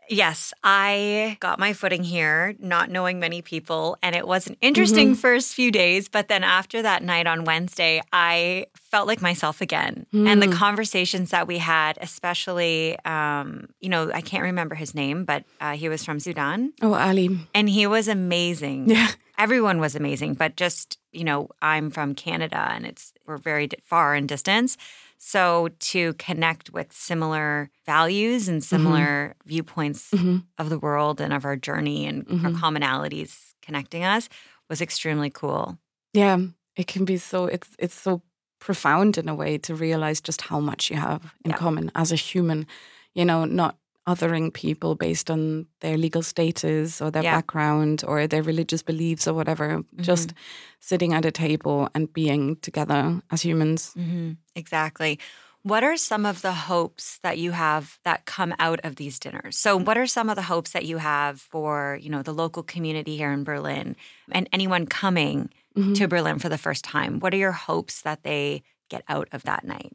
Yes, 0.08 0.52
I 0.64 1.36
got 1.40 1.58
my 1.58 1.72
footing 1.72 2.02
here, 2.02 2.54
not 2.58 2.90
knowing 2.90 3.18
many 3.20 3.40
people, 3.40 3.96
and 4.02 4.14
it 4.16 4.26
was 4.26 4.46
an 4.46 4.56
interesting 4.60 5.12
Mhm. 5.14 5.16
first 5.18 5.54
few 5.54 5.70
days. 5.70 6.08
But 6.08 6.28
then 6.28 6.42
after 6.44 6.82
that 6.82 7.02
night 7.02 7.26
on 7.26 7.44
Wednesday, 7.44 8.02
I 8.12 8.66
felt 8.74 9.06
like 9.06 9.22
myself 9.22 9.60
again. 9.60 10.06
And 10.12 10.42
the 10.42 10.48
Mm. 10.48 10.52
conversations 10.58 11.30
that 11.30 11.46
we 11.46 11.58
had, 11.58 11.98
especially, 12.00 12.98
um, 13.04 13.68
you 13.80 13.88
know, 13.88 14.10
I 14.12 14.20
can't 14.20 14.42
remember 14.42 14.74
his 14.74 14.94
name, 14.94 15.24
but 15.24 15.44
uh, 15.60 15.72
he 15.76 15.88
was 15.88 16.04
from 16.04 16.20
Sudan, 16.20 16.72
Oh, 16.82 16.94
Ali. 16.94 17.38
and 17.54 17.70
he 17.70 17.86
was 17.86 18.08
amazing. 18.08 18.90
Yeah. 18.90 19.08
Everyone 19.38 19.78
was 19.80 19.94
amazing, 19.96 20.34
but 20.34 20.56
just 20.56 20.98
you 21.12 21.24
know, 21.24 21.48
I'm 21.60 21.90
from 21.90 22.14
Canada, 22.14 22.70
and 22.74 22.86
it's 22.86 23.12
we're 23.26 23.36
very 23.36 23.68
far 23.84 24.14
in 24.16 24.26
distance. 24.26 24.78
So 25.24 25.68
to 25.92 26.14
connect 26.14 26.72
with 26.72 26.92
similar 26.92 27.70
values 27.86 28.48
and 28.48 28.62
similar 28.62 29.36
viewpoints 29.46 30.10
hmm 30.10 30.38
of 30.58 30.68
the 30.68 30.78
world 30.78 31.20
and 31.20 31.32
of 31.32 31.44
our 31.44 31.56
journey 31.56 32.06
and 32.06 32.26
our 32.44 32.50
Mhm. 32.50 32.60
commonalities 32.60 33.54
connecting 33.62 34.02
us 34.04 34.28
was 34.68 34.80
extremely 34.80 35.30
cool. 35.30 35.78
Yeah. 36.12 36.38
It 36.76 36.88
can 36.88 37.04
be 37.04 37.18
so, 37.18 37.46
it's, 37.46 37.68
it's 37.78 37.94
so 37.94 38.20
profound 38.58 39.16
in 39.16 39.28
a 39.28 39.34
way 39.34 39.58
to 39.58 39.74
realize 39.76 40.20
just 40.20 40.42
how 40.42 40.60
much 40.60 40.90
you 40.90 40.96
have 40.96 41.22
in 41.44 41.52
Yeah. 41.52 41.56
common 41.56 41.90
as 41.94 42.12
a 42.12 42.16
human, 42.16 42.66
you 43.14 43.24
know, 43.24 43.44
not 43.44 43.76
othering 44.06 44.52
people 44.52 44.94
based 44.96 45.30
on 45.30 45.66
their 45.80 45.96
legal 45.96 46.22
status 46.22 47.00
or 47.00 47.10
their 47.10 47.22
Yeah. 47.22 47.36
background 47.36 48.02
or 48.06 48.26
their 48.26 48.42
religious 48.42 48.82
beliefs 48.82 49.28
or 49.28 49.34
whatever, 49.34 49.82
just 50.00 50.34
sitting 50.80 51.12
at 51.14 51.24
a 51.24 51.30
table 51.30 51.88
and 51.94 52.12
being 52.12 52.56
together 52.56 53.22
as 53.30 53.42
humans. 53.42 53.92
hmm 53.94 54.32
Exactly. 54.54 55.18
What 55.64 55.84
are 55.84 55.96
some 55.96 56.26
of 56.26 56.42
the 56.42 56.52
hopes 56.52 57.18
that 57.22 57.38
you 57.38 57.52
have 57.52 57.98
that 58.04 58.24
come 58.26 58.52
out 58.58 58.80
of 58.82 58.96
these 58.96 59.20
dinners? 59.20 59.56
So, 59.56 59.76
what 59.78 59.96
are 59.96 60.08
some 60.08 60.28
of 60.28 60.34
the 60.34 60.42
hopes 60.42 60.72
that 60.72 60.84
you 60.84 60.98
have 60.98 61.40
for 61.40 61.96
you 62.02 62.10
know 62.10 62.22
the 62.22 62.34
local 62.34 62.64
community 62.64 63.16
here 63.16 63.30
in 63.32 63.44
Berlin 63.44 63.94
and 64.32 64.48
anyone 64.52 64.86
coming 64.86 65.50
Mhm. 65.76 65.94
to 65.94 66.08
Berlin 66.08 66.40
for 66.40 66.48
the 66.48 66.58
first 66.58 66.82
time? 66.84 67.20
What 67.20 67.32
are 67.32 67.36
your 67.38 67.52
hopes 67.52 68.02
that 68.02 68.24
they 68.24 68.62
get 68.88 69.04
out 69.08 69.28
of 69.30 69.44
that 69.44 69.62
night? 69.64 69.92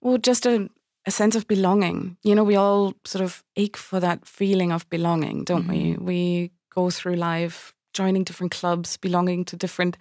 Well, 0.00 0.16
just 0.18 0.46
a, 0.46 0.70
a 1.06 1.10
sense 1.10 1.36
of 1.36 1.46
belonging. 1.46 2.16
You 2.22 2.34
know, 2.34 2.44
we 2.44 2.56
all 2.56 2.94
sort 3.04 3.22
of 3.22 3.44
ache 3.56 3.76
for 3.76 4.00
that 4.00 4.26
feeling 4.26 4.72
of 4.72 4.88
belonging, 4.90 5.44
don't 5.44 5.68
we? 5.68 5.92
Mm-hmm. 5.92 6.04
We 6.04 6.50
go 6.74 6.90
through 6.90 7.16
life 7.16 7.74
joining 7.92 8.24
different 8.24 8.52
clubs, 8.52 8.96
belonging 8.96 9.44
to 9.46 9.56
different, 9.56 9.96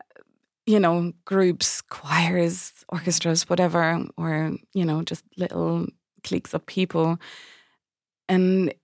uh, 0.00 0.22
you 0.66 0.80
know, 0.80 1.12
groups, 1.24 1.80
choirs, 1.82 2.72
orchestras, 2.88 3.48
whatever, 3.48 4.04
or, 4.16 4.52
you 4.74 4.84
know, 4.84 5.02
just 5.02 5.24
little 5.36 5.86
cliques 6.24 6.54
of 6.54 6.66
people. 6.66 7.18
And 8.28 8.74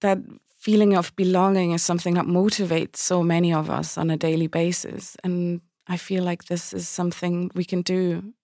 that 0.00 0.18
feeling 0.56 0.96
of 0.96 1.14
belonging 1.16 1.72
is 1.72 1.82
something 1.82 2.14
that 2.14 2.26
motivates 2.26 2.96
so 2.96 3.22
many 3.22 3.52
of 3.52 3.70
us 3.70 3.96
on 3.96 4.10
a 4.10 4.16
daily 4.16 4.48
basis. 4.48 5.16
And 5.24 5.60
I 5.86 5.96
feel 5.96 6.22
like 6.22 6.44
this 6.44 6.72
is 6.72 6.88
something 6.88 7.50
we 7.54 7.64
can 7.64 7.82
do 7.82 8.34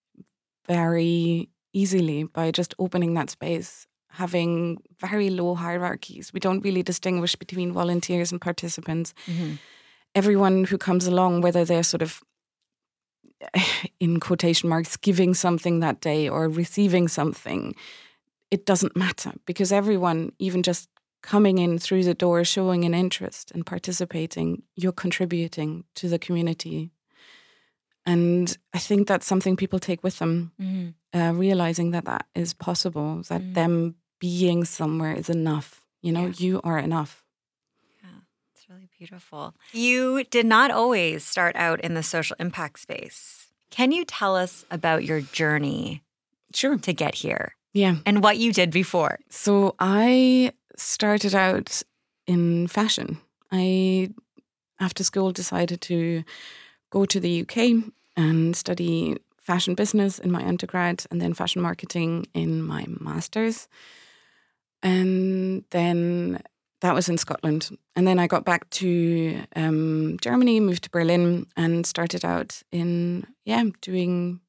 very 0.66 1.50
easily 1.74 2.24
by 2.24 2.50
just 2.50 2.74
opening 2.78 3.14
that 3.14 3.30
space, 3.30 3.86
having 4.08 4.78
very 4.98 5.28
low 5.28 5.54
hierarchies. 5.54 6.32
We 6.32 6.40
don't 6.40 6.64
really 6.64 6.82
distinguish 6.82 7.36
between 7.36 7.72
volunteers 7.72 8.32
and 8.32 8.40
participants. 8.40 9.12
Mm-hmm. 9.26 9.54
Everyone 10.14 10.64
who 10.64 10.78
comes 10.78 11.06
along, 11.06 11.42
whether 11.42 11.64
they're 11.64 11.82
sort 11.82 12.02
of 12.02 12.22
in 14.00 14.20
quotation 14.20 14.68
marks 14.68 14.96
giving 14.96 15.34
something 15.34 15.80
that 15.80 16.00
day 16.00 16.28
or 16.28 16.48
receiving 16.48 17.08
something, 17.08 17.74
it 18.50 18.64
doesn't 18.64 18.96
matter 18.96 19.32
because 19.46 19.72
everyone, 19.72 20.32
even 20.38 20.62
just 20.62 20.88
coming 21.22 21.58
in 21.58 21.78
through 21.78 22.04
the 22.04 22.14
door, 22.14 22.44
showing 22.44 22.84
an 22.84 22.94
interest 22.94 23.50
and 23.52 23.64
participating, 23.66 24.62
you're 24.76 24.92
contributing 24.92 25.84
to 25.94 26.08
the 26.08 26.18
community. 26.18 26.90
And 28.06 28.56
I 28.74 28.78
think 28.78 29.08
that's 29.08 29.26
something 29.26 29.56
people 29.56 29.78
take 29.78 30.02
with 30.04 30.18
them 30.18 30.52
hmm 30.58 30.88
uh, 31.16 31.32
realizing 31.32 31.92
that 31.92 32.04
that 32.06 32.26
is 32.34 32.52
possible, 32.54 33.22
that 33.28 33.40
Mm. 33.40 33.54
them 33.54 33.94
being 34.18 34.64
somewhere 34.64 35.14
is 35.14 35.28
enough. 35.30 35.84
You 36.02 36.10
know, 36.12 36.26
Yeah. 36.26 36.32
you 36.38 36.60
are 36.64 36.76
enough. 36.78 37.22
Yeah, 38.02 38.18
it's 38.52 38.68
really 38.68 38.88
beautiful. 38.98 39.54
You 39.72 40.24
did 40.24 40.44
not 40.44 40.72
always 40.72 41.22
start 41.24 41.54
out 41.54 41.80
in 41.82 41.94
the 41.94 42.02
social 42.02 42.34
impact 42.40 42.80
space. 42.80 43.46
Can 43.70 43.92
you 43.92 44.04
tell 44.04 44.34
us 44.34 44.64
about 44.72 45.04
your 45.04 45.20
journey 45.20 46.02
Sure. 46.52 46.78
to 46.78 46.92
get 46.92 47.14
here 47.14 47.54
Yeah. 47.72 47.96
and 48.04 48.20
what 48.20 48.36
you 48.38 48.52
did 48.52 48.70
before? 48.72 49.20
So 49.30 49.76
I 49.78 50.50
started 50.76 51.32
out 51.34 51.82
in 52.26 52.66
fashion. 52.66 53.18
I, 53.52 54.10
after 54.80 55.04
school, 55.04 55.30
decided 55.32 55.80
to 55.82 56.24
go 56.94 57.04
to 57.04 57.18
the 57.20 57.40
UK 57.42 57.56
and 58.16 58.54
study 58.56 59.16
fashion 59.40 59.74
business 59.74 60.18
in 60.20 60.30
my 60.30 60.42
undergrad 60.46 61.04
and 61.10 61.20
then 61.20 61.34
fashion 61.34 61.60
marketing 61.60 62.26
in 62.34 62.62
my 62.62 62.84
master's. 63.00 63.68
And 64.82 65.64
then 65.70 66.40
that 66.82 66.94
was 66.94 67.08
in 67.08 67.18
Scotland. 67.18 67.76
And 67.96 68.06
then 68.06 68.18
I 68.18 68.26
got 68.26 68.44
back 68.44 68.68
to 68.80 69.40
um, 69.56 70.16
Germany, 70.20 70.60
moved 70.60 70.84
to 70.84 70.90
Berlin, 70.90 71.46
and 71.56 71.84
started 71.86 72.24
out 72.24 72.62
in, 72.70 73.26
yeah, 73.44 73.64
doing 73.80 74.40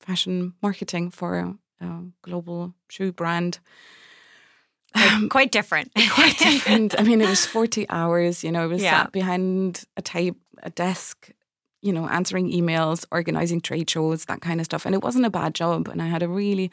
fashion 0.00 0.54
marketing 0.62 1.10
for 1.10 1.38
a, 1.38 1.54
a 1.86 2.02
global 2.22 2.74
shoe 2.88 3.12
brand. 3.12 3.60
Quite, 4.94 5.28
quite 5.30 5.52
different. 5.52 5.92
quite 6.10 6.38
different. 6.38 6.98
I 6.98 7.02
mean, 7.04 7.20
it 7.20 7.28
was 7.28 7.46
40 7.46 7.86
hours, 7.88 8.42
you 8.42 8.50
know, 8.50 8.62
I 8.62 8.66
was 8.66 8.82
Yeah. 8.88 9.02
sat 9.02 9.12
behind 9.12 9.84
a 9.96 10.02
type, 10.02 10.36
a 10.62 10.70
desk, 10.70 11.30
you 11.84 11.92
know, 11.92 12.08
answering 12.08 12.50
emails, 12.50 13.04
organizing 13.12 13.60
trade 13.60 13.88
shows, 13.90 14.24
that 14.24 14.40
kind 14.40 14.60
of 14.60 14.64
stuff. 14.64 14.86
And 14.86 14.94
it 14.94 15.02
wasn't 15.02 15.26
a 15.26 15.30
bad 15.40 15.54
job. 15.54 15.88
And 15.88 16.00
I 16.02 16.08
had 16.08 16.22
a 16.22 16.28
really 16.28 16.70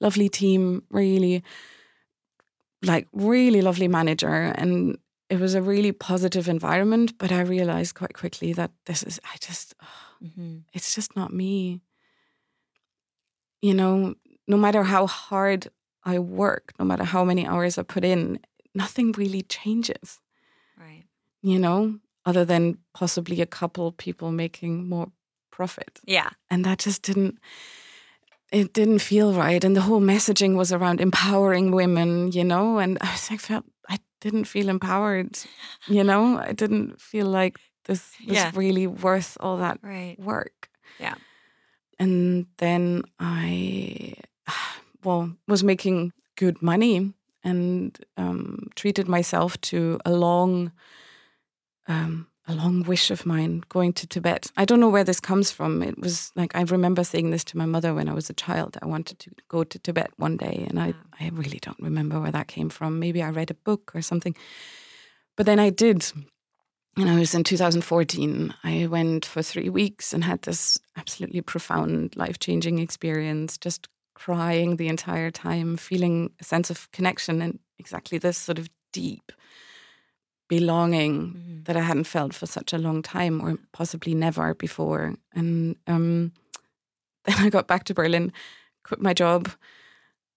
lovely 0.00 0.28
team, 0.28 0.82
really, 0.90 1.42
like, 2.82 3.06
really 3.12 3.60
lovely 3.62 3.88
manager. 3.88 4.52
And 4.56 4.98
it 5.28 5.38
was 5.40 5.54
a 5.54 5.62
really 5.62 5.92
positive 5.92 6.48
environment. 6.48 7.18
But 7.18 7.30
I 7.30 7.40
realized 7.42 7.94
quite 7.94 8.14
quickly 8.14 8.52
that 8.54 8.70
this 8.86 9.02
is, 9.02 9.20
I 9.24 9.36
just, 9.38 9.74
Mhm. 10.22 10.64
it's 10.72 10.94
just 10.94 11.14
not 11.16 11.32
me. 11.32 11.82
You 13.60 13.74
know, 13.74 14.14
no 14.46 14.56
matter 14.56 14.84
how 14.84 15.06
hard 15.06 15.68
I 16.04 16.18
work, 16.18 16.72
no 16.78 16.84
matter 16.84 17.04
how 17.04 17.24
many 17.24 17.46
hours 17.46 17.76
I 17.78 17.82
put 17.82 18.04
in, 18.04 18.38
nothing 18.74 19.12
really 19.12 19.42
changes, 19.42 20.20
Right. 20.78 21.04
you 21.42 21.58
know, 21.58 21.98
other 22.28 22.44
than 22.44 22.76
possibly 23.00 23.40
a 23.42 23.46
couple 23.46 23.92
people 23.92 24.30
making 24.32 24.88
more 24.88 25.08
profit. 25.56 26.00
Yeah. 26.06 26.30
And 26.50 26.64
that 26.64 26.78
just 26.86 27.02
didn't 27.02 27.38
it 28.52 28.72
didn't 28.72 29.00
feel 29.00 29.32
right. 29.34 29.64
And 29.64 29.76
the 29.76 29.80
whole 29.82 30.00
messaging 30.00 30.56
was 30.56 30.72
around 30.72 31.00
empowering 31.00 31.70
women, 31.76 32.32
you 32.32 32.44
know, 32.44 32.78
and 32.78 32.98
I 33.00 33.12
was 33.12 33.30
like 33.30 33.40
felt 33.40 33.64
I 33.90 33.98
didn't 34.20 34.44
feel 34.46 34.68
empowered, 34.68 35.38
you 35.86 36.02
know. 36.04 36.38
I 36.38 36.52
didn't 36.52 37.00
feel 37.00 37.26
like 37.26 37.58
this 37.84 38.14
was 38.26 38.36
Yeah. 38.36 38.50
really 38.54 38.86
worth 38.86 39.36
all 39.40 39.58
that 39.58 39.78
Right. 39.82 40.16
work. 40.18 40.68
Yeah. 41.00 41.14
And 41.98 42.46
then 42.56 43.02
I, 43.18 44.14
well, 45.04 45.30
was 45.46 45.62
making 45.62 46.12
good 46.36 46.62
money 46.62 47.12
and 47.44 47.98
um, 48.16 48.68
treated 48.76 49.08
myself 49.08 49.56
to 49.60 49.98
a 50.04 50.10
long, 50.12 50.70
um, 51.88 52.28
a 52.46 52.54
long 52.54 52.82
wish 52.82 53.10
of 53.10 53.26
mine 53.26 53.62
going 53.68 53.92
to 53.92 54.06
Tibet. 54.06 54.50
I 54.56 54.64
don't 54.64 54.80
know 54.80 54.88
where 54.88 55.04
this 55.04 55.20
comes 55.20 55.50
from. 55.50 55.82
It 55.82 55.98
was 55.98 56.32
like 56.34 56.56
I 56.56 56.62
remember 56.62 57.04
saying 57.04 57.30
this 57.30 57.44
to 57.44 57.58
my 57.58 57.66
mother 57.66 57.94
when 57.94 58.08
I 58.08 58.14
was 58.14 58.30
a 58.30 58.34
child. 58.34 58.78
I 58.80 58.86
wanted 58.86 59.18
to 59.20 59.30
go 59.48 59.64
to 59.64 59.78
Tibet 59.78 60.10
one 60.16 60.36
day, 60.36 60.66
and 60.68 60.80
I, 60.80 60.94
I 61.20 61.28
really 61.32 61.58
don't 61.58 61.80
remember 61.80 62.18
where 62.20 62.32
that 62.32 62.48
came 62.48 62.70
from. 62.70 62.98
Maybe 62.98 63.22
I 63.22 63.30
read 63.30 63.50
a 63.50 63.54
book 63.54 63.92
or 63.94 64.00
something. 64.00 64.34
But 65.36 65.46
then 65.46 65.58
I 65.58 65.70
did. 65.70 66.10
And 66.96 67.08
I 67.08 67.18
was 67.18 67.34
in 67.34 67.44
2014. 67.44 68.54
I 68.64 68.86
went 68.86 69.24
for 69.24 69.40
three 69.40 69.68
weeks 69.68 70.12
and 70.12 70.24
had 70.24 70.42
this 70.42 70.80
absolutely 70.96 71.42
profound, 71.42 72.16
life 72.16 72.40
changing 72.40 72.80
experience, 72.80 73.56
just 73.56 73.88
crying 74.14 74.76
the 74.76 74.88
entire 74.88 75.30
time, 75.30 75.76
feeling 75.76 76.32
a 76.40 76.44
sense 76.44 76.70
of 76.70 76.90
connection 76.90 77.40
and 77.40 77.60
exactly 77.78 78.18
this 78.18 78.36
sort 78.36 78.58
of 78.58 78.68
deep 78.92 79.30
belonging 80.48 81.14
mm-hmm. 81.14 81.62
that 81.64 81.76
I 81.76 81.80
hadn't 81.80 82.04
felt 82.04 82.34
for 82.34 82.46
such 82.46 82.72
a 82.72 82.78
long 82.78 83.02
time 83.02 83.40
or 83.40 83.58
possibly 83.72 84.14
never 84.14 84.54
before. 84.54 85.14
And 85.34 85.76
um, 85.86 86.32
then 87.24 87.36
I 87.38 87.50
got 87.50 87.68
back 87.68 87.84
to 87.84 87.94
Berlin, 87.94 88.32
quit 88.84 89.00
my 89.00 89.14
job, 89.14 89.50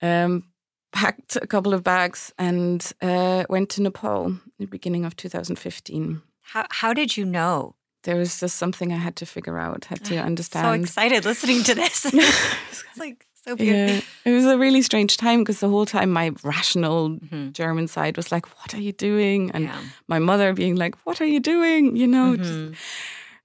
um, 0.02 0.44
packed 0.92 1.38
a 1.38 1.48
couple 1.48 1.74
of 1.74 1.84
bags, 1.84 2.34
and 2.38 2.92
uh, 3.02 3.46
went 3.50 3.70
to 3.72 3.82
Nepal 3.82 4.26
in 4.28 4.42
the 4.60 4.66
beginning 4.66 5.06
of 5.06 5.16
2015. 5.16 6.22
How, 6.42 6.66
how 6.70 6.94
did 6.94 7.16
you 7.16 7.26
know? 7.26 7.76
There 8.04 8.16
was 8.16 8.40
just 8.40 8.58
something 8.58 8.92
I 8.92 8.98
had 8.98 9.16
to 9.18 9.26
figure 9.26 9.58
out, 9.58 9.86
had 9.86 10.04
to 10.06 10.18
understand. 10.30 10.66
So 10.66 10.82
excited 10.82 11.24
listening 11.24 11.64
to 11.64 11.76
this. 11.76 12.06
it's 12.14 12.84
like 12.98 13.26
so. 13.44 13.56
Yeah, 13.58 14.02
it 14.26 14.32
was 14.32 14.46
a 14.46 14.58
really 14.58 14.82
strange 14.82 15.18
time 15.18 15.40
because 15.40 15.60
the 15.60 15.70
whole 15.70 15.86
time 15.86 16.12
my 16.12 16.32
rational 16.44 17.10
mm-hmm. 17.10 17.52
German 17.52 17.88
side 17.88 18.18
was 18.18 18.32
like, 18.32 18.46
"What 18.60 18.74
are 18.74 18.82
you 18.82 18.92
doing?" 18.92 19.52
and 19.52 19.66
yeah. 19.66 19.82
my 20.08 20.20
mother 20.20 20.54
being 20.54 20.76
like, 20.76 20.96
"What 21.06 21.22
are 21.22 21.26
you 21.26 21.40
doing?" 21.40 21.96
You 21.96 22.08
know, 22.08 22.34
mm-hmm. 22.34 22.72
just 22.72 22.82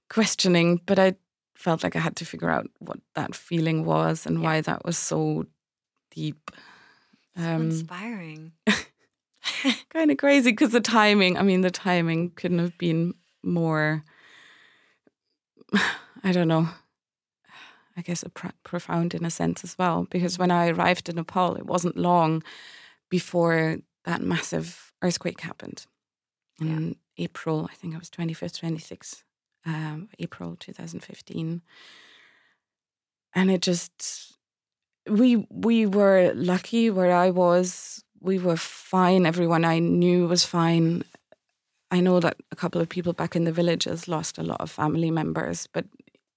questioning. 0.09 0.81
But 0.85 0.99
I 0.99 1.15
felt 1.55 1.83
like 1.83 1.95
I 1.95 1.99
had 1.99 2.15
to 2.17 2.25
figure 2.25 2.49
out 2.49 2.67
what 2.79 2.99
that 3.15 3.33
feeling 3.33 3.85
was 3.85 4.25
and 4.25 4.37
yeah. 4.37 4.43
why 4.43 4.61
that 4.61 4.85
was 4.85 4.97
so 4.97 5.45
deep. 6.11 6.51
So 7.35 7.43
um, 7.43 7.61
inspiring. 7.63 8.51
kind 9.89 10.11
of 10.11 10.17
crazy 10.17 10.51
because 10.51 10.71
the 10.71 10.81
timing. 10.81 11.37
I 11.37 11.41
mean, 11.41 11.61
the 11.61 11.71
timing 11.71 12.31
couldn't 12.31 12.59
have 12.59 12.77
been 12.77 13.13
more. 13.43 14.03
I 16.23 16.31
don't 16.31 16.47
know 16.47 16.67
I 17.97 18.01
guess, 18.01 18.23
pr- 18.35 18.47
profound 18.63 19.15
in 19.15 19.25
a 19.25 19.31
sense 19.31 19.63
as 19.63 19.77
well. 19.77 20.07
Because 20.09 20.37
when 20.37 20.51
I 20.51 20.69
arrived 20.69 21.09
in 21.09 21.15
Nepal, 21.15 21.55
it 21.55 21.65
wasn't 21.65 21.97
long 21.97 22.43
before 23.09 23.77
that 24.05 24.21
massive 24.21 24.93
earthquake 25.01 25.41
happened 25.41 25.87
in 26.61 26.95
yeah. 27.17 27.25
April. 27.25 27.67
I 27.71 27.75
think 27.75 27.93
it 27.93 27.99
was 27.99 28.09
25th, 28.09 28.61
26th 28.61 29.23
um, 29.65 30.09
April 30.19 30.55
2015, 30.59 31.61
and 33.33 33.51
it 33.51 33.61
just 33.61 34.33
we 35.09 35.47
we 35.49 35.85
were 35.85 36.31
lucky 36.35 36.89
where 36.89 37.13
I 37.15 37.31
was. 37.31 38.03
We 38.19 38.39
were 38.39 38.57
fine. 38.57 39.25
Everyone 39.25 39.65
I 39.65 39.79
knew 39.79 40.27
was 40.27 40.43
fine. 40.43 41.03
I 41.91 42.01
know 42.01 42.19
that 42.19 42.37
a 42.51 42.55
couple 42.55 42.81
of 42.81 42.89
people 42.89 43.13
back 43.13 43.35
in 43.35 43.45
the 43.45 43.51
villages 43.51 44.07
lost 44.07 44.37
a 44.37 44.43
lot 44.43 44.59
of 44.59 44.69
family 44.69 45.11
members, 45.11 45.67
but 45.71 45.85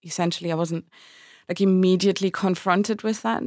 essentially 0.05 0.52
I 0.52 0.55
wasn't 0.55 0.85
like 1.50 1.61
immediately 1.61 2.30
confronted 2.30 3.02
with 3.02 3.23
that. 3.23 3.42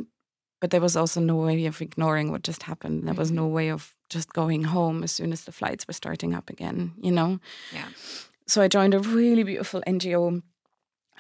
But 0.60 0.72
there 0.72 0.82
was 0.82 0.98
also 0.98 1.22
no 1.22 1.38
way 1.38 1.66
of 1.66 1.82
ignoring 1.82 2.32
what 2.32 2.44
just 2.44 2.64
happened. 2.64 3.08
There 3.08 3.14
was 3.14 3.32
no 3.32 3.46
mm-hmm. 3.46 3.56
way 3.56 3.70
of 3.72 3.96
just 4.10 4.34
going 4.34 4.64
home 4.64 5.04
as 5.04 5.12
soon 5.12 5.32
as 5.32 5.46
the 5.46 5.54
flights 5.54 5.88
were 5.88 5.94
starting 5.94 6.36
up 6.36 6.50
again, 6.50 6.92
you 6.98 7.12
know? 7.12 7.40
Yeah. 7.74 7.88
So 8.46 8.62
I 8.62 8.68
joined 8.68 8.94
a 8.94 9.00
really 9.00 9.44
beautiful 9.44 9.82
NGO. 9.88 10.42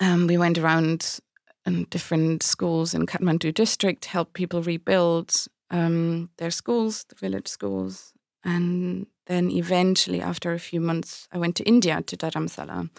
Um, 0.01 0.27
we 0.27 0.37
went 0.37 0.57
around 0.57 1.19
in 1.65 1.85
different 1.89 2.43
schools 2.43 2.93
in 2.93 3.05
Kathmandu 3.05 3.53
district, 3.53 4.05
help 4.05 4.33
people 4.33 4.61
rebuild 4.61 5.33
um, 5.71 6.29
their 6.37 6.51
schools, 6.51 7.05
the 7.07 7.15
village 7.15 7.47
schools. 7.47 8.13
And 8.43 9.07
then 9.27 9.49
eventually, 9.51 10.19
after 10.19 10.51
a 10.51 10.59
few 10.59 10.81
months, 10.81 11.29
I 11.31 11.37
went 11.37 11.55
to 11.55 11.63
India 11.63 12.01
to 12.01 12.17
Dharamsala 12.17 12.89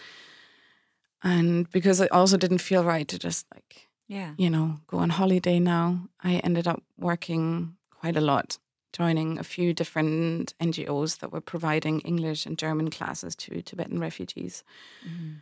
and 1.25 1.69
because 1.71 2.01
it 2.01 2.13
also 2.13 2.37
didn't 2.37 2.59
feel 2.59 2.85
right 2.85 3.09
to 3.09 3.19
just 3.19 3.47
like, 3.53 3.89
yeah, 4.07 4.35
you 4.37 4.51
know, 4.51 4.77
go 4.87 4.99
on 4.99 5.09
holiday 5.09 5.59
now, 5.59 6.09
I 6.23 6.35
ended 6.37 6.69
up 6.69 6.83
working 6.99 7.77
quite 7.91 8.17
a 8.17 8.21
lot, 8.21 8.59
joining 8.93 9.39
a 9.39 9.43
few 9.43 9.73
different 9.73 10.53
NGOs 10.61 11.21
that 11.21 11.33
were 11.33 11.41
providing 11.41 12.01
English 12.01 12.45
and 12.45 12.59
German 12.59 12.91
classes 12.91 13.35
to 13.37 13.63
Tibetan 13.63 13.99
refugees. 13.99 14.63
Mm-hmm. 15.09 15.33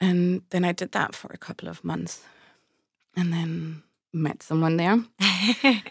And 0.00 0.42
then 0.50 0.64
I 0.64 0.72
did 0.72 0.92
that 0.92 1.14
for 1.14 1.30
a 1.32 1.38
couple 1.38 1.68
of 1.68 1.82
months 1.82 2.22
and 3.16 3.32
then 3.32 3.82
met 4.12 4.42
someone 4.42 4.76
there, 4.76 5.02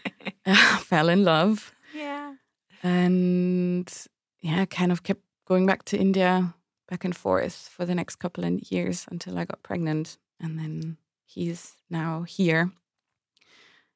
fell 0.80 1.10
in 1.10 1.24
love. 1.24 1.74
Yeah. 1.94 2.34
And 2.82 3.92
yeah, 4.40 4.64
kind 4.64 4.90
of 4.90 5.02
kept 5.02 5.20
going 5.44 5.66
back 5.66 5.84
to 5.86 5.98
India 5.98 6.54
back 6.88 7.04
and 7.04 7.16
forth 7.16 7.68
for 7.72 7.84
the 7.84 7.94
next 7.94 8.16
couple 8.16 8.44
of 8.44 8.70
years 8.70 9.06
until 9.10 9.38
I 9.38 9.44
got 9.44 9.62
pregnant. 9.62 10.18
And 10.40 10.58
then 10.58 10.96
he's 11.24 11.74
now 11.90 12.22
here. 12.22 12.70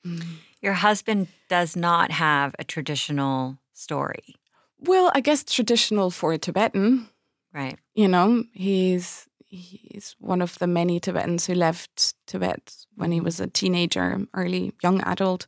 Mm. 0.06 0.22
Your 0.60 0.74
husband 0.74 1.28
does 1.48 1.76
not 1.76 2.10
have 2.10 2.54
a 2.58 2.64
traditional 2.64 3.58
story. 3.72 4.36
Well, 4.78 5.10
I 5.14 5.20
guess 5.20 5.44
traditional 5.44 6.10
for 6.10 6.32
a 6.32 6.38
Tibetan. 6.38 7.08
Right. 7.52 7.78
You 7.94 8.08
know, 8.08 8.44
he's 8.52 9.26
he's 9.48 10.14
one 10.20 10.40
of 10.40 10.58
the 10.58 10.66
many 10.66 11.00
Tibetans 11.00 11.46
who 11.46 11.54
left 11.54 12.14
Tibet 12.26 12.72
when 12.94 13.10
he 13.10 13.18
mm-hmm. 13.18 13.24
was 13.24 13.40
a 13.40 13.48
teenager, 13.48 14.20
early 14.32 14.72
young 14.82 15.00
adult 15.02 15.46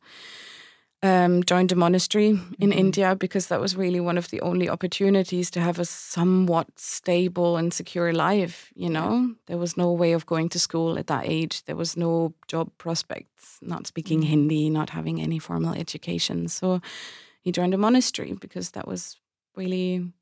um, 1.03 1.43
joined 1.43 1.73
a 1.73 1.77
monastery 1.77 2.29
in 2.29 2.38
mm-hmm. 2.38 2.73
India 2.73 3.17
because 3.17 3.49
that 3.49 3.61
was 3.61 3.77
really 3.77 3.99
one 3.99 4.17
of 4.17 4.31
the 4.31 4.41
only 4.41 4.69
opportunities 4.69 5.51
to 5.51 5.61
have 5.61 5.79
a 5.79 5.85
somewhat 5.85 6.69
stable 6.77 7.57
and 7.57 7.75
secure 7.75 8.12
life. 8.12 8.71
You 8.75 8.88
know, 8.88 9.35
there 9.47 9.59
was 9.59 9.77
no 9.77 9.93
way 9.93 10.12
of 10.12 10.27
going 10.27 10.49
to 10.51 10.59
school 10.61 10.99
at 10.99 11.09
that 11.09 11.25
age. 11.27 11.65
There 11.65 11.77
was 11.77 11.97
no 11.97 12.35
job 12.47 12.71
prospects, 12.79 13.59
not 13.61 13.87
speaking 13.87 14.21
mm-hmm. 14.21 14.31
Hindi, 14.31 14.71
not 14.71 14.91
having 14.91 15.21
any 15.21 15.41
formal 15.41 15.75
education. 15.75 16.49
So 16.49 16.81
he 17.41 17.51
joined 17.51 17.75
a 17.75 17.79
monastery 17.79 18.35
because 18.35 18.71
that 18.71 18.87
was 18.87 19.17
really, 19.57 20.12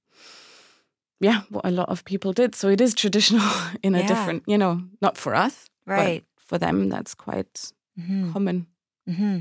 yeah, 1.21 1.43
what 1.51 1.67
a 1.67 1.71
lot 1.71 1.91
of 1.91 2.07
people 2.07 2.33
did. 2.33 2.55
So 2.55 2.69
it 2.69 2.81
is 2.81 2.95
traditional 2.95 3.47
in 3.83 3.95
a 3.95 3.99
yeah. 3.99 4.07
different, 4.07 4.45
you 4.47 4.57
know, 4.57 4.83
not 5.03 5.19
for 5.19 5.35
us, 5.35 5.69
right? 5.85 6.25
for 6.39 6.59
them, 6.59 6.89
that's 6.89 7.15
quite 7.15 7.71
mm-hmm. 7.99 8.33
common. 8.33 8.67
Mm-hmm. 9.09 9.41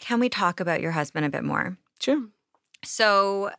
Can 0.00 0.20
we 0.20 0.28
talk 0.28 0.60
about 0.60 0.80
your 0.80 0.92
husband 0.92 1.26
a 1.26 1.30
bit 1.30 1.44
more? 1.44 1.76
Sure. 2.00 2.22
So, 2.84 3.50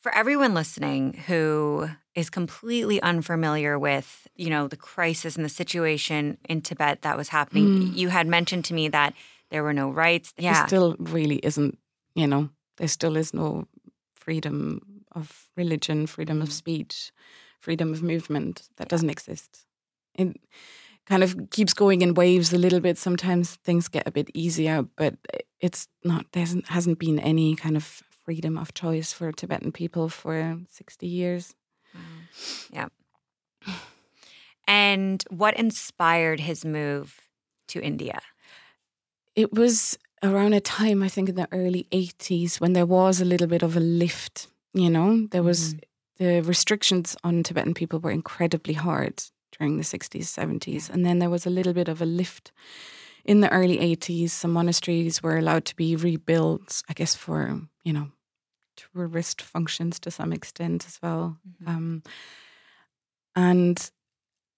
for 0.00 0.14
everyone 0.14 0.54
listening 0.54 1.14
who 1.26 1.88
is 2.14 2.30
completely 2.30 3.00
unfamiliar 3.02 3.78
with, 3.78 4.28
you 4.36 4.50
know, 4.50 4.68
the 4.68 4.76
crisis 4.76 5.34
and 5.36 5.44
the 5.44 5.48
situation 5.48 6.38
in 6.48 6.60
Tibet 6.60 7.02
that 7.02 7.16
was 7.16 7.30
happening, 7.30 7.66
mm. 7.66 7.96
you 7.96 8.08
had 8.08 8.26
mentioned 8.26 8.64
to 8.66 8.74
me 8.74 8.88
that 8.88 9.14
there 9.50 9.62
were 9.62 9.72
no 9.72 9.90
rights. 9.90 10.32
Yeah. 10.38 10.52
There 10.52 10.66
still 10.66 10.96
really 10.98 11.36
isn't, 11.36 11.78
you 12.14 12.26
know, 12.26 12.50
there 12.76 12.88
still 12.88 13.16
is 13.16 13.34
no 13.34 13.66
freedom 14.14 15.04
of 15.12 15.48
religion, 15.56 16.06
freedom 16.06 16.42
of 16.42 16.48
mm. 16.48 16.52
speech, 16.52 17.12
freedom 17.60 17.92
of 17.92 18.02
movement. 18.02 18.68
That 18.76 18.86
yeah. 18.86 18.90
doesn't 18.90 19.10
exist. 19.10 19.66
It, 20.14 20.36
kind 21.06 21.22
of 21.22 21.50
keeps 21.50 21.74
going 21.74 22.02
in 22.02 22.14
waves 22.14 22.52
a 22.52 22.58
little 22.58 22.80
bit. 22.80 22.98
Sometimes 22.98 23.56
things 23.56 23.88
get 23.88 24.06
a 24.06 24.10
bit 24.10 24.30
easier, 24.34 24.84
but 24.96 25.14
it's 25.60 25.88
not. 26.02 26.26
There 26.32 26.42
hasn't, 26.42 26.68
hasn't 26.68 26.98
been 26.98 27.18
any 27.18 27.56
kind 27.56 27.76
of 27.76 28.02
freedom 28.24 28.56
of 28.56 28.74
choice 28.74 29.12
for 29.12 29.32
Tibetan 29.32 29.72
people 29.72 30.08
for 30.08 30.58
sixty 30.70 31.06
years. 31.06 31.54
Yeah. 32.72 32.88
And 34.66 35.22
what 35.28 35.58
inspired 35.58 36.40
his 36.40 36.64
move 36.64 37.20
to 37.68 37.82
India? 37.82 38.20
It 39.36 39.52
was 39.52 39.98
around 40.22 40.54
a 40.54 40.60
time, 40.60 41.02
I 41.02 41.08
think, 41.08 41.28
in 41.28 41.34
the 41.34 41.48
early 41.52 41.86
80s 41.92 42.60
when 42.60 42.72
there 42.72 42.86
was 42.86 43.20
a 43.20 43.24
little 43.26 43.46
bit 43.46 43.62
of 43.62 43.76
a 43.76 43.80
lift. 43.80 44.48
You 44.72 44.90
know, 44.90 45.28
there 45.30 45.42
was 45.42 45.74
mm. 45.74 45.80
the 46.16 46.40
restrictions 46.40 47.14
on 47.22 47.42
Tibetan 47.42 47.74
people 47.74 48.00
were 48.00 48.10
incredibly 48.10 48.74
hard 48.74 49.22
during 49.58 49.76
the 49.76 49.84
60s, 49.84 50.22
70s. 50.22 50.90
And 50.90 51.04
then 51.04 51.18
there 51.18 51.30
was 51.30 51.46
a 51.46 51.50
little 51.50 51.72
bit 51.72 51.88
of 51.88 52.00
a 52.00 52.06
lift 52.06 52.52
in 53.24 53.40
the 53.40 53.50
early 53.50 53.78
80s. 53.78 54.30
Some 54.30 54.52
monasteries 54.52 55.22
were 55.22 55.38
allowed 55.38 55.64
to 55.66 55.76
be 55.76 55.96
rebuilt, 55.96 56.82
I 56.88 56.92
guess, 56.92 57.14
for, 57.14 57.60
you 57.84 57.92
know, 57.92 58.08
tourist 58.76 59.42
functions 59.42 59.98
to 60.00 60.10
some 60.10 60.32
extent 60.32 60.86
as 60.86 60.98
well. 61.02 61.38
Mm-hmm. 61.48 61.68
Um, 61.68 62.02
and 63.36 63.90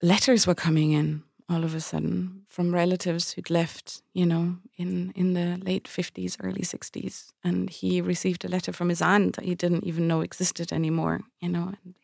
letters 0.02 0.46
were 0.46 0.54
coming 0.54 0.92
in 0.92 1.22
all 1.48 1.62
of 1.62 1.74
a 1.74 1.80
sudden 1.80 2.42
from 2.48 2.74
relatives 2.74 3.32
who'd 3.32 3.50
left, 3.50 4.02
you 4.12 4.26
know, 4.26 4.56
in, 4.76 5.12
in 5.14 5.35
the 5.35 5.59
late 5.64 5.85
50s, 5.85 6.37
early 6.42 6.62
60s. 6.62 7.32
And 7.44 7.70
he 7.70 8.00
received 8.00 8.44
a 8.44 8.48
letter 8.48 8.72
from 8.72 8.88
his 8.88 9.00
aunt 9.00 9.37
that 9.37 9.44
he 9.44 9.54
didn't 9.54 9.85
even 9.85 10.09
know 10.09 10.22
existed 10.22 10.72
anymore, 10.72 11.20
you 11.40 11.48
know, 11.48 11.72
and 11.85 11.94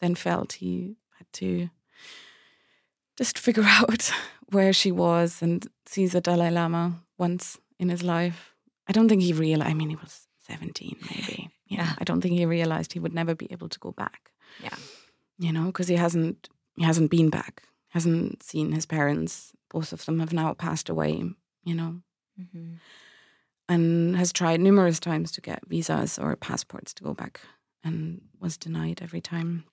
then 0.00 0.14
felt 0.14 0.54
he 0.54 0.96
had 1.16 1.26
to 1.34 1.70
just 3.18 3.38
figure 3.38 3.64
out 3.78 4.10
where 4.52 4.72
she 4.72 4.90
was 4.92 5.42
and 5.42 5.66
sees 5.86 6.12
the 6.12 6.20
Dalai 6.20 6.50
Lama 6.50 7.02
once 7.18 7.58
in 7.78 7.88
his 7.90 8.02
life. 8.02 8.54
I 8.88 8.92
don't 8.92 9.08
think 9.08 9.22
he 9.22 9.32
realized, 9.32 9.70
I 9.70 9.74
mean, 9.74 9.90
he 9.90 9.96
was 9.96 10.26
17 10.46 10.96
maybe. 11.10 11.50
Yeah. 11.70 11.82
Yeah. 11.84 11.92
I 11.98 12.04
don't 12.04 12.22
think 12.22 12.34
he 12.38 12.46
realized 12.46 12.94
he 12.94 12.98
would 13.00 13.12
never 13.12 13.34
be 13.34 13.46
able 13.52 13.68
to 13.68 13.78
go 13.78 13.92
back, 13.92 14.30
Yeah. 14.64 14.74
you 15.38 15.52
know, 15.52 15.66
because 15.66 15.86
he 15.88 15.96
hasn't, 15.96 16.48
he 16.78 16.84
hasn't 16.84 17.10
been 17.10 17.28
back, 17.28 17.62
hasn't 17.90 18.42
seen 18.42 18.72
his 18.72 18.86
parents. 18.86 19.52
Both 19.70 19.92
of 19.92 20.06
them 20.06 20.18
have 20.20 20.32
now 20.32 20.54
passed 20.54 20.88
away, 20.88 21.22
you 21.64 21.74
know, 21.74 22.00
Mm-hmm. 22.40 22.74
and 23.68 24.16
has 24.16 24.32
tried 24.32 24.60
numerous 24.60 25.00
times 25.00 25.32
to 25.32 25.40
get 25.40 25.66
visas 25.68 26.18
or 26.18 26.36
passports 26.36 26.94
to 26.94 27.02
go 27.04 27.12
back 27.14 27.40
and 27.84 28.20
was 28.40 28.56
denied 28.56 29.00
every 29.02 29.20
time 29.20 29.64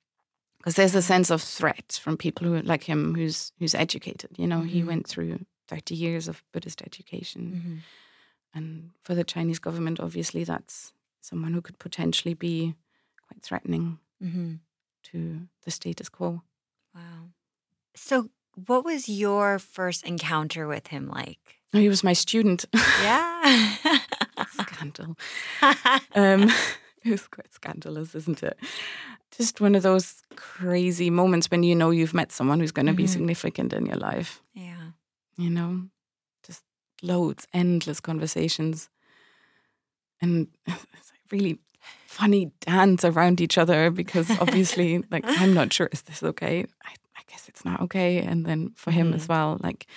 because 0.66 0.76
there's 0.76 0.96
a 0.96 1.02
sense 1.02 1.30
of 1.30 1.42
threat 1.44 2.00
from 2.02 2.18
people 2.18 2.48
who 2.48 2.60
like 2.64 2.84
him 2.84 3.14
who's 3.16 3.52
who's 3.60 3.76
educated 3.76 4.32
you 4.38 4.48
know 4.48 4.62
he 4.62 4.82
Mhm. 4.82 4.88
went 4.88 5.08
through 5.08 5.46
30 5.68 5.94
years 5.96 6.28
of 6.28 6.44
buddhist 6.52 6.82
education 6.82 7.42
Mm-hmm. 7.56 7.78
and 8.58 8.92
for 9.04 9.14
the 9.16 9.24
chinese 9.24 9.60
government 9.60 10.00
obviously 10.00 10.44
that's 10.44 10.92
someone 11.22 11.54
who 11.54 11.62
could 11.62 11.78
potentially 11.80 12.34
be 12.34 12.74
quite 13.28 13.42
threatening 13.44 14.00
Mm-hmm. 14.24 14.56
to 15.12 15.48
the 15.64 15.72
status 15.72 16.10
quo 16.10 16.42
Wow. 16.96 17.30
So, 17.96 18.30
what 18.68 18.86
was 18.86 19.08
your 19.10 19.60
first 19.60 20.04
encounter 20.08 20.66
with 20.68 20.88
him 20.88 21.08
like? 21.10 21.60
oh, 21.74 21.80
he 21.80 21.90
was 21.90 22.04
my 22.04 22.14
student 22.14 22.66
Yeah. 22.74 23.76
scandal 24.50 25.18
um, 26.16 26.50
it 27.10 27.12
was 27.12 27.28
quite 27.28 27.54
scandalous, 27.54 28.16
isn't 28.16 28.44
it? 28.44 28.58
Just 29.38 29.62
one 29.62 29.76
of 29.76 29.84
those 29.84 30.24
crazy 30.36 31.10
moments 31.10 31.50
when 31.52 31.64
you 31.64 31.76
know 31.76 31.92
you've 31.92 32.14
met 32.14 32.32
someone 32.32 32.60
who's 32.60 32.72
going 32.72 32.88
to 32.88 32.94
be 32.94 33.04
Mhm. 33.06 33.10
significant 33.10 33.74
in 33.74 33.86
your 33.86 33.98
life. 33.98 34.42
yeah. 34.54 34.92
You 35.38 35.50
know, 35.50 35.82
just 36.48 36.64
loads, 37.04 37.46
endless 37.54 38.00
conversations, 38.00 38.90
and 40.22 40.48
it's 40.68 41.12
really 41.32 41.60
funny 42.08 42.52
dance 42.62 43.04
around 43.04 43.42
each 43.42 43.58
other 43.58 43.92
because 43.92 44.30
obviously, 44.40 45.04
like, 45.12 45.26
I'm 45.28 45.54
not 45.54 45.74
sure 45.76 45.90
is 45.92 46.04
this 46.04 46.24
okay? 46.24 46.66
I, 46.86 46.94
I 47.18 47.22
guess 47.28 47.50
it's 47.50 47.66
not 47.66 47.82
okay, 47.82 48.20
and 48.20 48.46
then 48.46 48.72
for 48.76 48.92
him 48.92 49.14
as 49.14 49.28
well, 49.28 49.58
like, 49.62 49.88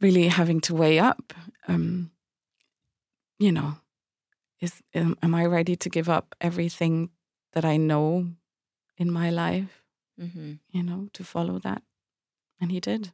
really 0.00 0.28
having 0.28 0.60
to 0.62 0.74
weigh 0.74 1.00
up. 1.00 1.34
Um, 1.66 2.12
you 3.40 3.50
know, 3.50 3.74
is 4.62 4.82
am, 4.94 5.16
am 5.22 5.34
I 5.34 5.44
ready 5.46 5.76
to 5.76 5.88
give 5.90 6.08
up 6.08 6.34
everything 6.40 7.10
that 7.52 7.64
I 7.64 7.76
know 7.76 8.28
in 8.96 9.10
my 9.12 9.30
life, 9.30 9.82
Mm-hmm. 10.20 10.52
you 10.70 10.82
know, 10.82 11.08
to 11.14 11.24
follow 11.24 11.58
that? 11.60 11.82
And 12.60 12.70
he 12.70 12.80
did. 12.80 13.12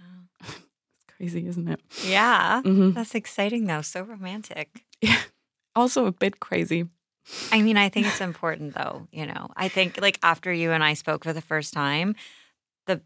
Wow. 0.00 0.24
It's 0.96 1.16
crazy, 1.16 1.46
isn't 1.46 1.68
it? 1.68 1.80
Yeah. 2.04 2.62
hmm 2.62 2.90
That's 2.92 3.14
exciting, 3.14 3.66
though. 3.66 3.82
So 3.82 4.02
romantic. 4.02 4.84
Yeah. 5.00 5.20
Also 5.76 6.06
a 6.06 6.12
bit 6.12 6.40
crazy. 6.40 6.86
I 7.52 7.62
mean, 7.62 7.76
I 7.76 7.88
think 7.88 8.06
it's 8.06 8.20
important, 8.20 8.74
though. 8.74 9.06
You 9.12 9.26
know, 9.26 9.48
I 9.56 9.68
think 9.68 10.00
like 10.00 10.18
after 10.22 10.52
you 10.52 10.72
and 10.72 10.82
I 10.84 10.94
spoke 10.94 11.24
for 11.24 11.32
the 11.32 11.40
first 11.42 11.72
time, 11.74 12.14
the 12.86 13.00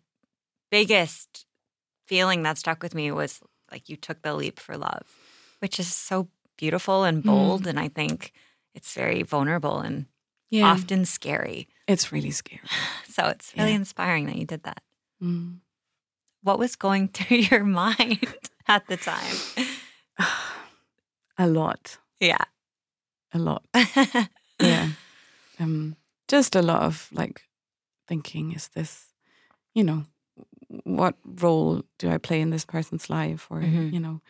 biggest 0.70 1.46
feeling 2.06 2.42
that 2.44 2.58
stuck 2.58 2.82
with 2.82 2.94
me 2.94 3.10
was 3.12 3.40
like 3.70 3.88
you 3.88 3.96
took 3.96 4.22
the 4.22 4.34
leap 4.34 4.58
for 4.60 4.76
love, 4.76 5.04
which 5.60 5.78
is 5.80 5.88
so 5.92 6.28
beautiful 6.58 7.04
and 7.04 7.22
bold. 7.22 7.66
And 7.66 7.78
I 7.80 7.88
think 7.88 8.32
it's 8.74 8.92
very 8.94 9.22
vulnerable 9.22 9.78
and 9.80 10.06
Yeah. 10.50 10.72
often 10.72 11.04
scary. 11.06 11.68
It's 11.86 12.12
really 12.12 12.30
scary. 12.32 12.60
So 13.08 13.26
it's 13.26 13.52
really 13.56 13.70
Yeah. 13.70 13.76
inspiring 13.76 14.26
that 14.26 14.36
you 14.36 14.44
did 14.46 14.62
that. 14.62 14.82
Mm. 15.22 15.60
What 16.42 16.58
was 16.58 16.76
going 16.76 17.08
through 17.14 17.38
your 17.50 17.64
mind 17.64 18.18
at 18.68 18.86
the 18.88 18.96
time? 18.96 19.34
a 21.38 21.46
lot. 21.46 21.98
Yeah. 22.20 22.44
A 23.32 23.38
lot. 23.38 23.64
Yeah. 24.60 24.88
um, 25.60 25.96
just 26.28 26.56
a 26.56 26.62
lot 26.62 26.82
of 26.82 27.08
like 27.12 27.42
thinking, 28.08 28.52
is 28.52 28.68
this, 28.74 29.06
you 29.74 29.84
know, 29.84 30.04
what 30.84 31.14
role 31.24 31.82
do 31.98 32.10
I 32.10 32.18
play 32.18 32.40
in 32.40 32.50
this 32.50 32.64
person's 32.66 33.08
life? 33.10 33.46
Or, 33.50 33.60
Mhm. 33.60 33.92
you 33.92 34.00
know, 34.00 34.20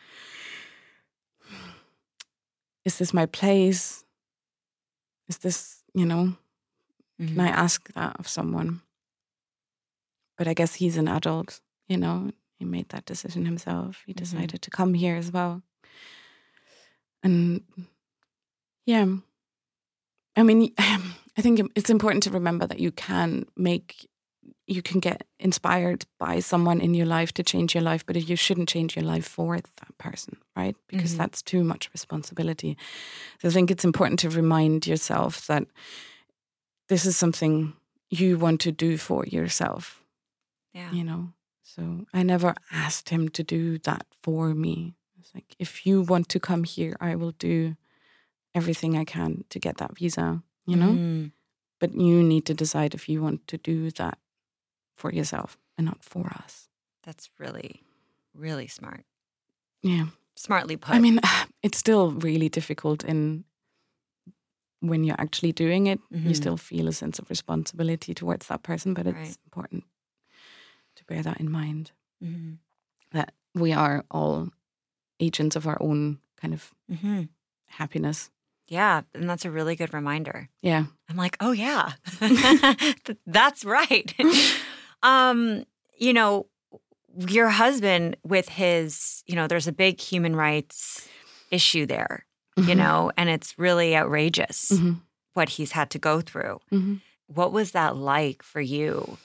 is 2.89 2.97
this 2.97 3.13
my 3.13 3.27
place? 3.27 4.03
Is 5.27 5.37
this, 5.37 5.83
you 5.93 6.05
know, 6.05 6.35
Mhm. 7.19 7.27
can 7.27 7.39
I 7.41 7.49
ask 7.49 7.93
that 7.93 8.19
of 8.19 8.27
someone? 8.27 8.81
But 10.37 10.47
I 10.47 10.55
guess 10.55 10.73
he's 10.75 10.97
an 10.97 11.07
adult, 11.07 11.61
you 11.87 11.97
know, 11.97 12.31
he 12.57 12.65
made 12.65 12.89
that 12.89 13.05
decision 13.05 13.45
himself. 13.45 14.03
He 14.07 14.13
Mhm. 14.13 14.17
decided 14.17 14.61
to 14.63 14.71
come 14.71 14.95
here 14.95 15.15
as 15.15 15.31
well. 15.31 15.61
And 17.23 17.61
yeah, 18.85 19.05
I 20.35 20.43
mean, 20.43 20.73
I 21.37 21.41
think 21.41 21.59
it's 21.75 21.89
important 21.89 22.23
to 22.23 22.31
remember 22.31 22.65
that 22.67 22.79
you 22.79 22.91
can 22.91 23.45
make, 23.55 24.07
you 24.69 24.81
can 24.83 24.99
get 24.99 25.25
inspired 25.39 26.05
by 26.19 26.39
someone 26.39 26.79
in 26.79 26.93
your 26.93 27.07
life 27.07 27.31
to 27.33 27.43
change 27.43 27.73
your 27.73 27.83
life, 27.83 28.05
but 28.05 28.15
you 28.29 28.35
shouldn't 28.35 28.69
change 28.69 28.95
your 28.95 29.03
life 29.05 29.27
for 29.27 29.57
that 29.57 29.97
person, 29.97 30.37
right? 30.55 30.75
Because 30.87 31.13
Mhm. 31.13 31.17
that's 31.17 31.41
too 31.41 31.63
much 31.63 31.89
responsibility. 31.91 32.77
So 33.41 33.47
I 33.47 33.51
think 33.51 33.71
it's 33.71 33.83
important 33.85 34.19
to 34.19 34.29
remind 34.29 34.85
yourself 34.85 35.47
that 35.47 35.63
this 36.87 37.05
is 37.05 37.17
something 37.17 37.73
you 38.09 38.37
want 38.37 38.61
to 38.61 38.71
do 38.71 38.97
for 38.97 39.25
yourself, 39.25 40.03
yeah. 40.73 40.91
you 40.91 41.03
know? 41.03 41.33
So 41.63 42.05
I 42.13 42.23
never 42.23 42.53
asked 42.71 43.09
him 43.09 43.29
to 43.29 43.43
do 43.43 43.77
that 43.79 44.05
for 44.23 44.53
me. 44.53 44.95
It's 45.19 45.33
like, 45.33 45.55
if 45.59 45.85
you 45.85 46.01
want 46.01 46.29
to 46.29 46.39
come 46.39 46.63
here, 46.63 46.95
I 46.99 47.15
will 47.15 47.33
do 47.33 47.75
everything 48.53 48.97
I 48.97 49.05
can 49.05 49.45
to 49.49 49.59
get 49.59 49.77
that 49.77 49.97
visa, 49.97 50.43
you 50.65 50.75
know? 50.75 50.93
Mhm. 50.93 51.31
But 51.79 51.93
you 51.95 52.23
need 52.23 52.45
to 52.45 52.53
decide 52.53 52.93
if 52.93 53.07
you 53.09 53.21
want 53.21 53.47
to 53.47 53.57
do 53.57 53.89
that 53.91 54.17
for 54.99 55.11
yourself 55.13 55.57
and 55.77 55.85
not 55.85 56.03
for 56.03 56.27
us. 56.43 56.67
That's 57.03 57.29
really, 57.39 57.81
really 58.33 58.67
smart. 58.67 59.05
Yeah. 59.81 60.07
Smartly 60.35 60.77
put. 60.77 60.95
I 60.95 60.99
mean, 60.99 61.19
it's 61.63 61.77
still 61.77 62.11
really 62.11 62.49
difficult 62.49 63.03
in 63.03 63.45
when 64.81 65.03
you're 65.03 65.19
actually 65.21 65.51
doing 65.53 65.87
it. 65.87 65.99
You 66.11 66.31
Mhm. 66.31 66.35
still 66.35 66.57
feel 66.57 66.87
a 66.87 66.93
sense 66.93 67.19
of 67.19 67.29
responsibility 67.29 68.13
towards 68.13 68.47
that 68.47 68.63
person, 68.63 68.93
but 68.93 69.07
it's 69.07 69.17
Right. 69.17 69.37
important 69.45 69.83
to 70.95 71.03
bear 71.05 71.23
that 71.23 71.39
in 71.39 71.49
mind 71.51 71.91
Mhm. 72.21 72.57
that 73.11 73.33
we 73.53 73.73
are 73.73 74.03
all 74.11 74.49
agents 75.19 75.55
of 75.55 75.65
our 75.67 75.77
own 75.81 76.19
kind 76.41 76.53
of 76.53 76.73
Mhm. 76.89 77.29
happiness. 77.67 78.29
Yeah. 78.67 79.01
And 79.13 79.29
that's 79.29 79.45
a 79.45 79.51
really 79.51 79.75
good 79.75 79.93
reminder. 79.93 80.49
Yeah. 80.61 80.85
I'm 81.09 81.17
like, 81.17 81.35
oh 81.41 81.51
yeah, 81.51 81.93
that's 83.25 83.65
right. 83.65 84.13
um, 85.03 85.63
you 85.97 86.13
know, 86.13 86.45
your 87.27 87.49
husband 87.49 88.15
with 88.23 88.47
his, 88.49 89.23
you 89.25 89.35
know, 89.35 89.47
there's 89.47 89.67
a 89.67 89.71
big 89.71 89.99
human 89.99 90.35
rights 90.35 91.07
issue 91.51 91.85
there, 91.85 92.25
you 92.57 92.73
Mhm. 92.73 92.77
know, 92.77 93.11
and 93.17 93.29
it's 93.29 93.57
really 93.57 93.95
outrageous 93.95 94.69
Mhm. 94.71 95.01
what 95.33 95.49
he's 95.49 95.71
had 95.71 95.89
to 95.91 95.99
go 95.99 96.21
through. 96.21 96.59
Mhm. 96.71 97.01
What 97.27 97.51
was 97.51 97.71
that 97.71 97.95
like 97.95 98.43
for 98.43 98.61
you 98.61 99.17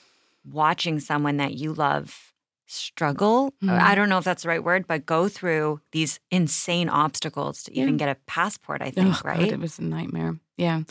watching 0.43 0.99
someone 0.99 1.37
that 1.37 1.53
you 1.53 1.73
love 1.73 2.33
struggle? 2.67 3.53
I 3.67 3.93
don't 3.95 4.09
know 4.09 4.17
if 4.17 4.23
that's 4.23 4.43
the 4.43 4.49
right 4.49 4.63
word, 4.63 4.87
but 4.87 5.05
go 5.05 5.27
through 5.29 5.81
these 5.91 6.19
insane 6.31 6.89
obstacles 6.89 7.63
to 7.63 7.73
even 7.77 7.97
get 7.97 8.09
a 8.09 8.15
passport, 8.25 8.81
I 8.81 8.89
think, 8.91 9.07
Oh, 9.07 9.19
God, 9.23 9.25
right? 9.25 9.51
it 9.53 9.59
was 9.59 9.77
a 9.79 9.83
nightmare. 9.83 10.37
Yeah. 10.57 10.81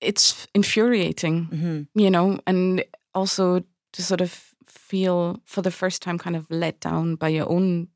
It's 0.00 0.46
infuriating. 0.54 1.44
hmm 1.46 1.82
you 2.00 2.10
know, 2.10 2.38
and 2.46 2.84
also 3.14 3.62
to 3.92 4.02
sort 4.02 4.20
of 4.20 4.54
feel 4.66 5.40
for 5.46 5.62
the 5.62 5.70
first 5.70 6.02
time 6.02 6.18
kind 6.18 6.36
of 6.36 6.46
let 6.50 6.80
down 6.80 7.16
by 7.16 7.28
your 7.28 7.48
own 7.50 7.88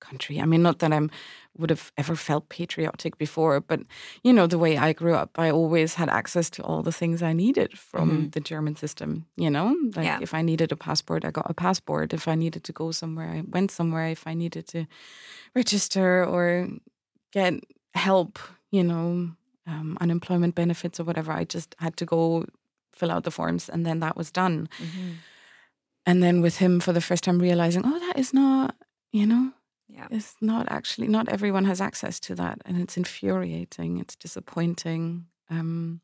country. 0.00 0.40
I 0.40 0.46
mean, 0.46 0.62
not 0.62 0.78
that 0.78 0.92
I'm 0.92 1.10
would 1.58 1.70
have 1.70 1.90
ever 1.96 2.14
felt 2.14 2.48
patriotic 2.48 3.18
before, 3.18 3.60
but 3.60 3.80
you 4.22 4.32
know, 4.32 4.46
the 4.46 4.58
way 4.58 4.76
I 4.78 4.92
grew 4.92 5.14
up, 5.14 5.36
I 5.38 5.50
always 5.50 5.94
had 5.94 6.08
access 6.08 6.48
to 6.50 6.62
all 6.62 6.82
the 6.84 6.92
things 6.92 7.20
I 7.20 7.32
needed 7.32 7.76
from 7.76 8.08
Mhm. 8.10 8.32
the 8.32 8.40
German 8.40 8.76
system, 8.76 9.26
you 9.36 9.50
know? 9.50 9.74
Like 9.96 10.04
Yeah. 10.06 10.18
if 10.22 10.34
I 10.34 10.42
needed 10.42 10.70
a 10.72 10.76
passport, 10.76 11.24
I 11.24 11.30
got 11.32 11.50
a 11.50 11.54
passport. 11.54 12.12
If 12.12 12.28
I 12.28 12.36
needed 12.36 12.62
to 12.64 12.72
go 12.72 12.92
somewhere, 12.92 13.28
I 13.38 13.40
went 13.40 13.70
somewhere. 13.72 14.06
If 14.12 14.26
I 14.26 14.34
needed 14.34 14.68
to 14.68 14.86
register 15.54 16.24
or 16.24 16.68
get 17.32 17.54
help, 17.94 18.38
you 18.70 18.84
know, 18.84 19.32
um, 19.66 19.98
unemployment 20.00 20.54
benefits 20.54 21.00
or 21.00 21.04
whatever, 21.04 21.32
I 21.32 21.44
just 21.44 21.74
had 21.78 21.96
to 21.96 22.06
go 22.06 22.44
fill 22.98 23.10
out 23.10 23.24
the 23.24 23.30
forms 23.30 23.68
and 23.68 23.84
then 23.86 24.00
that 24.00 24.16
was 24.16 24.30
done. 24.30 24.68
hmm 24.78 25.12
And 26.06 26.22
then 26.22 26.40
with 26.42 26.56
him 26.58 26.80
for 26.80 26.92
the 26.94 27.00
first 27.00 27.24
time 27.24 27.38
realizing, 27.42 27.82
oh, 27.84 27.98
that 27.98 28.18
is 28.18 28.32
not, 28.32 28.74
you 29.12 29.26
know, 29.26 29.52
Yeah. 29.88 30.08
it's 30.10 30.34
not 30.40 30.66
actually, 30.70 31.08
not 31.08 31.28
everyone 31.28 31.66
has 31.66 31.80
access 31.80 32.20
to 32.20 32.34
that. 32.34 32.56
And 32.66 32.76
it's 32.82 32.96
infuriating, 32.96 33.98
it's 34.00 34.16
disappointing. 34.16 35.26
Um, 35.50 36.00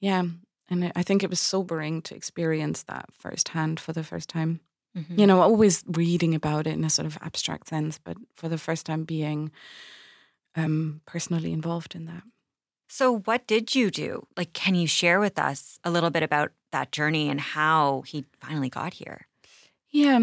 yeah. 0.00 0.24
And 0.70 0.92
I 0.96 1.02
think 1.02 1.22
it 1.22 1.30
was 1.30 1.40
sobering 1.40 2.02
to 2.02 2.14
experience 2.14 2.84
that 2.84 3.06
firsthand 3.12 3.80
for 3.80 3.92
the 3.92 4.04
first 4.04 4.28
time. 4.28 4.60
Mhm. 4.96 5.18
You 5.18 5.26
know, 5.26 5.40
always 5.40 5.84
reading 5.86 6.34
about 6.34 6.66
it 6.66 6.74
in 6.74 6.84
a 6.84 6.90
sort 6.90 7.06
of 7.06 7.18
abstract 7.22 7.68
sense, 7.68 7.98
but 8.04 8.16
for 8.36 8.48
the 8.48 8.58
first 8.58 8.84
time 8.86 9.04
being 9.04 9.50
um, 10.56 11.00
personally 11.06 11.52
involved 11.52 11.94
in 11.94 12.06
that. 12.06 12.22
So, 12.88 13.18
what 13.20 13.46
did 13.46 13.74
you 13.74 13.90
do? 13.90 14.26
Like, 14.36 14.52
can 14.54 14.74
you 14.74 14.86
share 14.86 15.20
with 15.20 15.38
us 15.38 15.78
a 15.84 15.90
little 15.90 16.10
bit 16.10 16.22
about 16.22 16.52
that 16.72 16.90
journey 16.90 17.28
and 17.28 17.40
how 17.40 18.02
he 18.06 18.24
finally 18.40 18.70
got 18.70 18.94
here? 18.94 19.26
Yeah. 19.90 20.20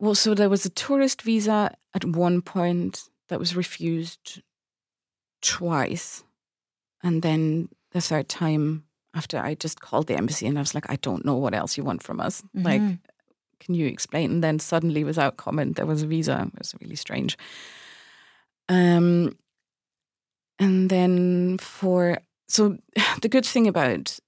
Well, 0.00 0.14
so 0.14 0.34
there 0.34 0.48
was 0.48 0.64
a 0.66 0.70
tourist 0.70 1.22
visa 1.22 1.74
at 1.94 2.04
one 2.04 2.42
point 2.42 3.04
that 3.28 3.38
was 3.38 3.54
refused 3.56 4.42
twice. 5.42 6.24
And 7.02 7.22
then 7.22 7.68
the 7.92 8.00
third 8.00 8.28
time, 8.28 8.84
after 9.14 9.38
I 9.38 9.54
just 9.54 9.80
called 9.80 10.06
the 10.08 10.16
embassy 10.16 10.46
and 10.46 10.58
I 10.58 10.60
was 10.60 10.74
like, 10.74 10.90
I 10.90 10.96
don't 10.96 11.24
know 11.24 11.36
what 11.36 11.54
else 11.54 11.76
you 11.76 11.84
want 11.84 12.02
from 12.02 12.20
us. 12.20 12.42
Like, 12.54 12.80
Mhm. 12.82 12.98
can 13.60 13.74
you 13.74 13.86
explain? 13.86 14.30
And 14.32 14.44
then 14.44 14.58
suddenly, 14.58 15.04
without 15.04 15.36
comment, 15.36 15.76
there 15.76 15.86
was 15.86 16.02
a 16.02 16.06
visa. 16.06 16.50
It 16.52 16.58
was 16.58 16.74
really 16.80 16.96
strange. 16.96 17.36
Um, 18.68 19.36
and 20.58 20.90
then 20.90 21.58
for 21.58 22.18
so 22.48 22.78
the 23.22 23.28
good 23.28 23.46
thing 23.46 23.66
about 23.66 24.18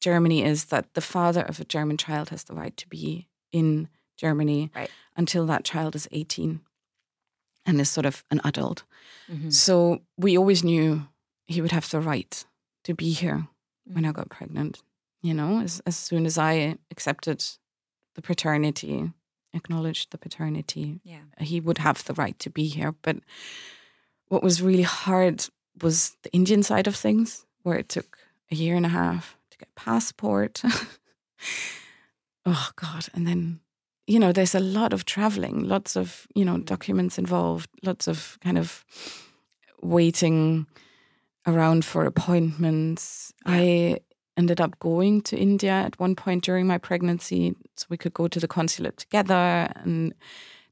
Germany 0.00 0.42
is 0.44 0.66
that 0.66 0.92
the 0.94 1.00
father 1.00 1.42
of 1.42 1.60
a 1.60 1.64
German 1.64 1.96
child 1.96 2.28
has 2.30 2.44
the 2.44 2.54
right 2.54 2.76
to 2.76 2.88
be 2.88 3.28
in 3.52 3.88
Germany 4.16 4.70
Right. 4.74 4.90
until 5.16 5.46
that 5.46 5.64
child 5.64 5.94
is 5.96 6.08
18 6.12 6.60
and 7.64 7.80
is 7.80 7.90
sort 7.90 8.06
of 8.06 8.24
an 8.30 8.40
adult. 8.44 8.84
Mhm. 9.28 9.52
So 9.52 10.00
we 10.16 10.36
always 10.38 10.62
knew 10.62 11.08
he 11.46 11.60
would 11.60 11.72
have 11.72 11.88
the 11.90 12.00
right 12.00 12.44
to 12.84 12.94
be 12.94 13.12
here 13.12 13.48
when 13.84 14.04
Mm. 14.04 14.08
I 14.08 14.12
got 14.12 14.28
pregnant. 14.28 14.82
You 15.22 15.34
know, 15.34 15.60
as, 15.60 15.80
as 15.86 15.96
soon 15.96 16.26
as 16.26 16.38
I 16.38 16.76
accepted 16.90 17.44
the 18.14 18.22
paternity, 18.22 19.12
acknowledged 19.52 20.10
the 20.10 20.18
paternity, 20.18 21.00
Yeah. 21.04 21.22
he 21.40 21.60
would 21.60 21.78
have 21.78 22.04
the 22.04 22.14
right 22.14 22.38
to 22.40 22.50
be 22.50 22.68
here. 22.68 22.92
But 22.92 23.16
what 24.28 24.42
was 24.42 24.62
really 24.62 24.82
hard 24.82 25.46
was 25.82 26.16
the 26.22 26.32
Indian 26.32 26.62
side 26.62 26.86
of 26.86 26.96
things, 26.96 27.44
where 27.62 27.78
it 27.78 27.88
took 27.88 28.18
a 28.50 28.54
year 28.54 28.76
and 28.76 28.86
a 28.86 28.90
half 28.90 29.36
to 29.50 29.58
get 29.58 29.74
passport. 29.74 30.62
oh 32.46 32.70
God. 32.76 33.06
And 33.14 33.26
then, 33.26 33.60
you 34.06 34.18
know, 34.18 34.32
there's 34.32 34.54
a 34.54 34.60
lot 34.60 34.92
of 34.92 35.04
traveling, 35.04 35.64
lots 35.64 35.96
of, 35.96 36.26
you 36.34 36.44
know, 36.44 36.58
documents 36.58 37.18
involved, 37.18 37.68
lots 37.82 38.08
of 38.08 38.38
kind 38.42 38.58
of 38.58 38.84
waiting 39.82 40.66
around 41.46 41.84
for 41.84 42.04
appointments. 42.04 43.32
I 43.44 43.98
ended 44.36 44.60
up 44.60 44.78
going 44.78 45.22
to 45.22 45.36
India 45.36 45.72
at 45.72 45.98
one 45.98 46.14
point 46.14 46.44
during 46.44 46.66
my 46.66 46.78
pregnancy 46.78 47.54
so 47.76 47.86
we 47.88 47.96
could 47.96 48.12
go 48.14 48.28
to 48.28 48.40
the 48.40 48.48
consulate 48.48 48.98
together 48.98 49.70
and 49.76 50.14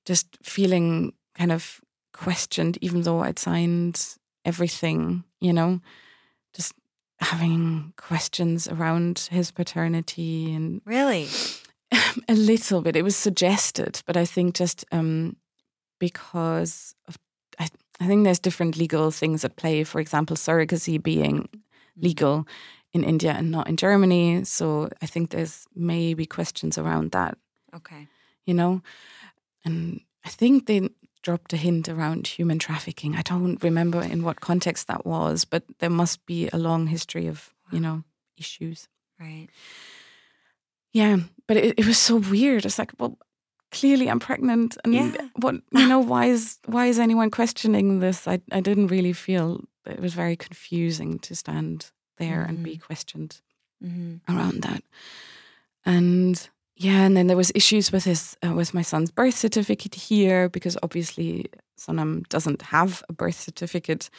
just 0.05 0.37
feeling 0.43 1.13
kind 1.35 1.51
of 1.51 1.81
questioned, 2.15 2.79
even 2.81 3.03
though 3.03 3.21
I'd 3.21 3.39
signed 3.39 4.17
everything, 4.47 5.25
you 5.41 5.53
know, 5.53 5.81
just 6.55 6.73
having 7.21 7.93
questions 7.97 8.67
around 8.69 9.29
his 9.31 9.51
paternity 9.51 10.55
and 10.55 10.81
Really? 10.87 11.29
a 12.29 12.35
little 12.35 12.81
bit. 12.81 12.97
It 12.97 13.03
was 13.03 13.17
suggested, 13.17 14.03
but 14.07 14.17
I 14.17 14.25
think 14.25 14.55
just 14.55 14.85
um, 14.93 15.37
because 15.99 16.95
of, 17.09 17.19
I, 17.59 17.69
I 18.01 18.07
think 18.07 18.25
there's 18.25 18.39
different 18.41 18.77
legal 18.77 19.11
things 19.11 19.45
at 19.45 19.57
play. 19.57 19.85
For 19.85 20.01
example, 20.01 20.37
surrogacy 20.37 21.03
being 21.03 21.49
legal 21.97 22.47
in 22.93 23.05
India 23.05 23.33
and 23.33 23.51
not 23.51 23.69
in 23.69 23.77
Germany. 23.77 24.45
So 24.45 24.89
I 25.03 25.07
think 25.07 25.31
there's 25.31 25.67
maybe 25.75 26.27
questions 26.27 26.79
around 26.79 27.11
that, 27.13 27.37
Okay. 27.75 28.09
you 28.47 28.55
know? 28.55 28.83
And 29.65 30.01
I 30.25 30.29
think 30.29 30.67
they 30.67 30.89
dropped 31.25 31.53
a 31.53 31.57
hint 31.57 31.89
around 31.89 32.27
human 32.27 32.59
trafficking. 32.59 33.17
I 33.17 33.23
don't 33.23 33.63
remember 33.65 34.03
in 34.03 34.23
what 34.23 34.41
context 34.41 34.87
that 34.87 35.05
was, 35.07 35.45
but 35.47 35.63
there 35.79 35.91
must 35.91 36.25
be 36.27 36.49
a 36.53 36.59
long 36.59 36.87
history 36.87 37.27
of, 37.29 37.53
you 37.73 37.81
know, 37.81 38.05
issues. 38.37 38.89
Right. 39.19 39.49
Yeah, 40.93 41.17
but 41.49 41.57
it, 41.57 41.79
it 41.79 41.87
was 41.87 41.99
so 41.99 42.17
weird. 42.17 42.65
It's 42.67 42.79
like, 42.79 42.93
well, 42.99 43.19
clearly 43.73 44.09
I'm 44.09 44.21
pregnant, 44.21 44.77
and 44.85 44.95
Yeah. 44.95 45.29
what 45.41 45.55
you 45.73 45.87
know, 45.89 45.99
why 45.99 46.27
is 46.27 46.59
why 46.67 46.87
is 46.87 46.99
anyone 46.99 47.31
questioning 47.31 48.01
this? 48.01 48.29
I 48.29 48.41
I 48.53 48.61
didn't 48.61 48.91
really 48.91 49.13
feel 49.15 49.65
it 49.87 50.01
was 50.01 50.15
very 50.15 50.37
confusing 50.37 51.19
to 51.21 51.35
stand 51.35 51.91
there 52.19 52.43
and 52.49 52.63
be 52.63 52.77
questioned 52.77 53.41
hmm 53.83 54.17
around 54.29 54.63
that, 54.63 54.83
and 55.85 56.49
yeah, 56.77 57.03
and 57.05 57.17
then 57.17 57.27
there 57.29 57.37
was 57.37 57.53
issues 57.55 57.93
with 57.93 58.05
his 58.05 58.37
uh, 58.47 58.53
with 58.53 58.75
my 58.75 58.83
son's 58.83 59.11
birth 59.11 59.35
certificate 59.37 59.95
here 59.95 60.49
because 60.49 60.77
obviously 60.83 61.47
Sonam 61.79 62.27
doesn't 62.29 62.63
have 62.63 63.03
a 63.09 63.13
birth 63.13 63.41
certificate, 63.41 64.11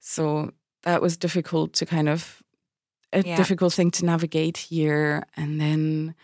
so 0.00 0.50
that 0.82 1.02
was 1.02 1.16
difficult 1.16 1.72
to 1.74 1.86
kind 1.86 2.08
of 2.08 2.42
a 3.12 3.22
Yeah. 3.22 3.36
difficult 3.36 3.74
thing 3.74 3.90
to 3.92 4.04
navigate 4.06 4.56
here, 4.56 5.24
and 5.36 5.60
then 5.60 6.14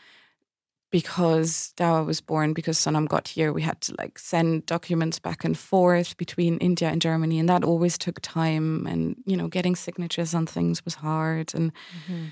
because 0.92 1.72
Dawa 1.76 2.06
was 2.06 2.20
born, 2.20 2.52
because 2.52 2.78
Sonam 2.78 3.08
got 3.08 3.28
here, 3.28 3.52
we 3.52 3.60
had 3.62 3.80
to 3.82 3.94
like 3.98 4.18
send 4.18 4.66
documents 4.66 5.18
back 5.18 5.44
and 5.44 5.58
forth 5.58 6.16
between 6.16 6.58
India 6.58 6.88
and 6.88 7.02
Germany, 7.02 7.38
and 7.38 7.48
that 7.48 7.64
always 7.64 7.98
took 7.98 8.20
time. 8.20 8.86
And 8.86 9.16
you 9.26 9.36
know, 9.36 9.48
getting 9.48 9.76
signatures 9.76 10.34
on 10.34 10.46
things 10.46 10.84
was 10.84 10.94
hard, 10.94 11.54
and 11.54 11.72
hmm 11.92 12.28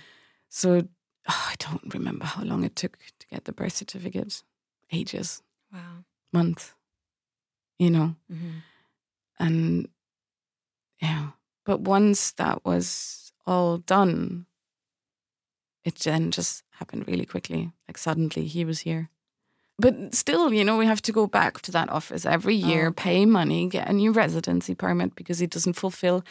so 0.49 0.83
oh, 1.29 1.47
I 1.51 1.55
don't 1.59 1.95
remember 1.95 2.25
how 2.27 2.43
long 2.45 2.65
it 2.65 2.77
took 2.77 2.99
to 3.21 3.27
get 3.29 3.45
the 3.45 3.53
birth 3.53 3.75
certificate. 3.77 4.43
Ages, 4.93 5.43
Wow. 5.73 6.05
months, 6.33 6.75
you 7.79 7.91
know, 7.91 8.15
hmm 8.29 8.59
and 9.39 9.89
yeah. 11.03 11.31
But 11.65 11.81
once 11.81 12.33
that 12.33 12.65
was 12.65 13.33
all 13.47 13.79
done, 13.79 14.47
it 15.85 15.97
then 15.97 16.31
just 16.31 16.63
happened 16.79 17.07
really 17.09 17.25
quickly. 17.27 17.73
Like 17.89 17.99
suddenly 17.99 18.47
he 18.47 18.65
was 18.65 18.81
here. 18.81 19.09
But 19.79 20.15
still, 20.15 20.53
you 20.53 20.63
know, 20.65 20.77
we 20.77 20.87
have 20.87 21.03
to 21.03 21.13
go 21.13 21.27
back 21.27 21.61
to 21.63 21.73
that 21.73 21.89
office 21.91 22.25
every 22.25 22.55
year, 22.55 22.89
Oh. 22.89 22.93
pay 22.93 23.27
money, 23.27 23.67
get 23.69 23.89
a 23.89 23.93
new 23.93 24.13
residency 24.13 24.75
permit 24.75 25.17
because 25.17 25.41
he 25.41 25.47
doesn't 25.49 25.73
fulfill 25.77 26.23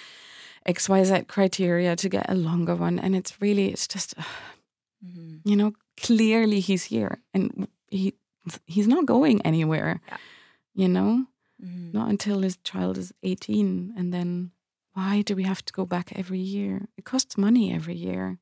XYZ 0.66 1.28
criteria 1.28 1.96
to 1.98 2.08
get 2.10 2.30
a 2.30 2.36
longer 2.36 2.76
one. 2.76 3.00
And 3.00 3.16
it's 3.16 3.42
really, 3.42 3.68
it's 3.74 3.88
just, 3.88 4.14
hmm 5.04 5.38
you 5.46 5.56
know, 5.56 5.74
clearly 5.98 6.60
he's 6.60 6.86
here 6.86 7.20
and 7.34 7.68
he 7.90 8.14
he's 8.66 8.88
not 8.88 9.06
going 9.06 9.42
anywhere. 9.42 10.00
Yeah. 10.08 10.18
You 10.74 10.88
know? 10.88 11.26
hmm 11.60 11.92
Not 11.92 12.10
until 12.10 12.40
his 12.42 12.58
child 12.64 12.98
is 12.98 13.14
18. 13.24 13.94
And 13.98 14.14
then 14.14 14.52
why 14.94 15.22
do 15.22 15.36
we 15.36 15.44
have 15.44 15.64
to 15.66 15.74
go 15.74 15.86
back 15.86 16.12
every 16.16 16.40
year? 16.40 16.88
It 16.98 17.06
costs 17.06 17.38
money 17.38 17.74
every 17.74 17.96
year. 17.96 18.38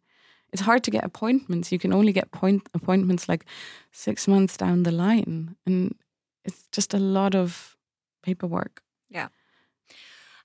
It's 0.54 0.62
hard 0.62 0.84
to 0.84 0.92
get 0.92 1.04
appointments. 1.06 1.72
You 1.72 1.80
can 1.80 1.94
only 1.94 2.12
get 2.12 2.32
point 2.32 2.68
appointments 2.74 3.30
like 3.30 3.46
six 3.92 4.28
months 4.28 4.58
down 4.58 4.84
the 4.84 4.92
line. 4.92 5.56
And 5.66 5.96
it's 6.46 6.68
just 6.72 6.94
a 6.94 7.00
lot 7.00 7.36
of 7.36 7.78
paperwork. 8.24 8.84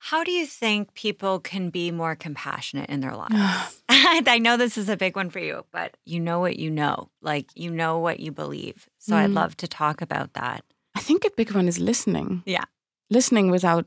How 0.07 0.23
do 0.23 0.31
you 0.31 0.47
think 0.47 0.95
people 0.95 1.41
can 1.41 1.69
be 1.69 1.91
more 1.91 2.15
compassionate 2.15 2.89
in 2.89 3.01
their 3.01 3.17
lives? 3.17 3.83
I 3.89 4.39
know 4.39 4.57
this 4.57 4.79
is 4.79 4.89
a 4.89 4.97
big 4.97 5.17
one 5.17 5.31
for 5.31 5.41
you, 5.41 5.65
but 5.73 5.97
you 6.05 6.21
know 6.21 6.39
what 6.39 6.61
you 6.61 6.71
know. 6.71 7.11
Like, 7.23 7.47
you 7.57 7.73
know 7.73 7.99
what 7.99 8.21
you 8.21 8.31
believe. 8.31 8.89
So 8.99 9.17
I'd 9.17 9.31
Mm. 9.31 9.35
love 9.35 9.57
to 9.57 9.67
talk 9.67 10.01
about 10.03 10.35
that. 10.35 10.63
I 10.95 11.01
think 11.01 11.25
a 11.25 11.31
big 11.37 11.51
one 11.51 11.67
is 11.67 11.81
listening. 11.81 12.45
Yeah. 12.47 12.67
Listening 13.11 13.51
without 13.51 13.87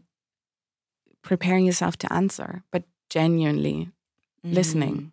preparing 1.22 1.66
yourself 1.66 1.96
to 2.00 2.12
answer, 2.12 2.64
but 2.70 2.84
genuinely 3.10 3.88
Mhm. 4.44 4.56
listening. 4.56 5.12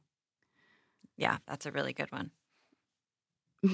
Yeah, 1.17 1.39
that's 1.47 1.67
a 1.67 1.71
really 1.71 1.93
good 1.93 2.11
one. 2.11 2.33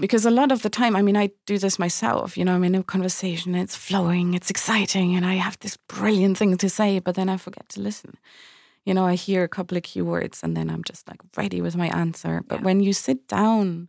Because 0.00 0.24
a 0.24 0.30
lot 0.30 0.52
of 0.52 0.62
the 0.62 0.70
time, 0.70 0.96
I 0.96 1.02
mean, 1.02 1.16
I 1.16 1.30
do 1.46 1.58
this 1.58 1.78
myself. 1.78 2.36
You 2.36 2.44
know, 2.44 2.54
I'm 2.54 2.64
in 2.64 2.74
a 2.74 2.82
conversation, 2.82 3.54
it's 3.54 3.76
flowing, 3.76 4.34
it's 4.34 4.50
exciting, 4.50 5.14
and 5.16 5.26
I 5.26 5.34
have 5.34 5.58
this 5.60 5.76
brilliant 5.88 6.38
thing 6.38 6.56
to 6.58 6.68
say, 6.68 6.98
but 6.98 7.14
then 7.14 7.28
I 7.28 7.36
forget 7.36 7.68
to 7.70 7.80
listen. 7.80 8.14
You 8.84 8.94
know, 8.94 9.04
I 9.06 9.14
hear 9.14 9.44
a 9.44 9.48
couple 9.48 9.76
of 9.76 9.82
keywords 9.84 10.42
and 10.42 10.56
then 10.56 10.68
I'm 10.70 10.82
just 10.84 11.06
like 11.08 11.20
ready 11.36 11.60
with 11.60 11.76
my 11.76 11.88
answer. 11.88 12.42
But 12.48 12.58
Yeah. 12.58 12.64
when 12.64 12.80
you 12.80 12.92
sit 12.92 13.28
down 13.28 13.88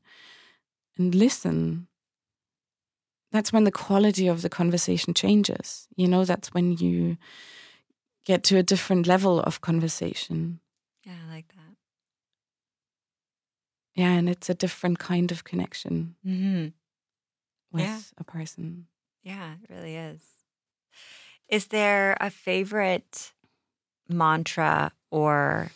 and 0.98 1.16
listen, 1.16 1.88
that's 3.32 3.52
when 3.52 3.64
the 3.64 3.72
quality 3.72 4.28
of 4.28 4.42
the 4.44 4.50
conversation 4.50 5.14
changes. 5.16 5.88
You 5.96 6.08
know, 6.08 6.26
that's 6.26 6.54
when 6.54 6.74
you 6.78 7.18
get 8.26 8.44
to 8.44 8.58
a 8.58 8.64
different 8.64 9.08
level 9.08 9.40
of 9.40 9.62
conversation. 9.62 10.60
Yeah, 11.04 11.14
I 11.28 11.34
like. 11.34 11.53
Yeah, 13.96 14.12
and 14.12 14.28
it's 14.30 14.50
a 14.50 14.54
different 14.56 15.00
kind 15.00 15.32
of 15.32 15.44
connection 15.44 16.16
hmm 16.24 16.68
with 17.72 17.82
Yeah. 17.82 18.00
a 18.18 18.24
person. 18.24 18.88
Yeah, 19.24 19.54
it 19.64 19.70
really 19.74 19.96
is. 19.96 20.22
Is 21.50 21.68
there 21.68 22.18
a 22.20 22.30
favorite 22.30 23.34
mantra 24.10 24.92
or 25.12 25.72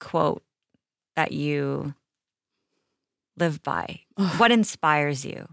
quote 0.00 0.42
that 1.16 1.32
you 1.32 1.94
live 3.36 3.62
by? 3.62 4.00
What 4.36 4.52
inspires 4.52 5.24
you? 5.24 5.48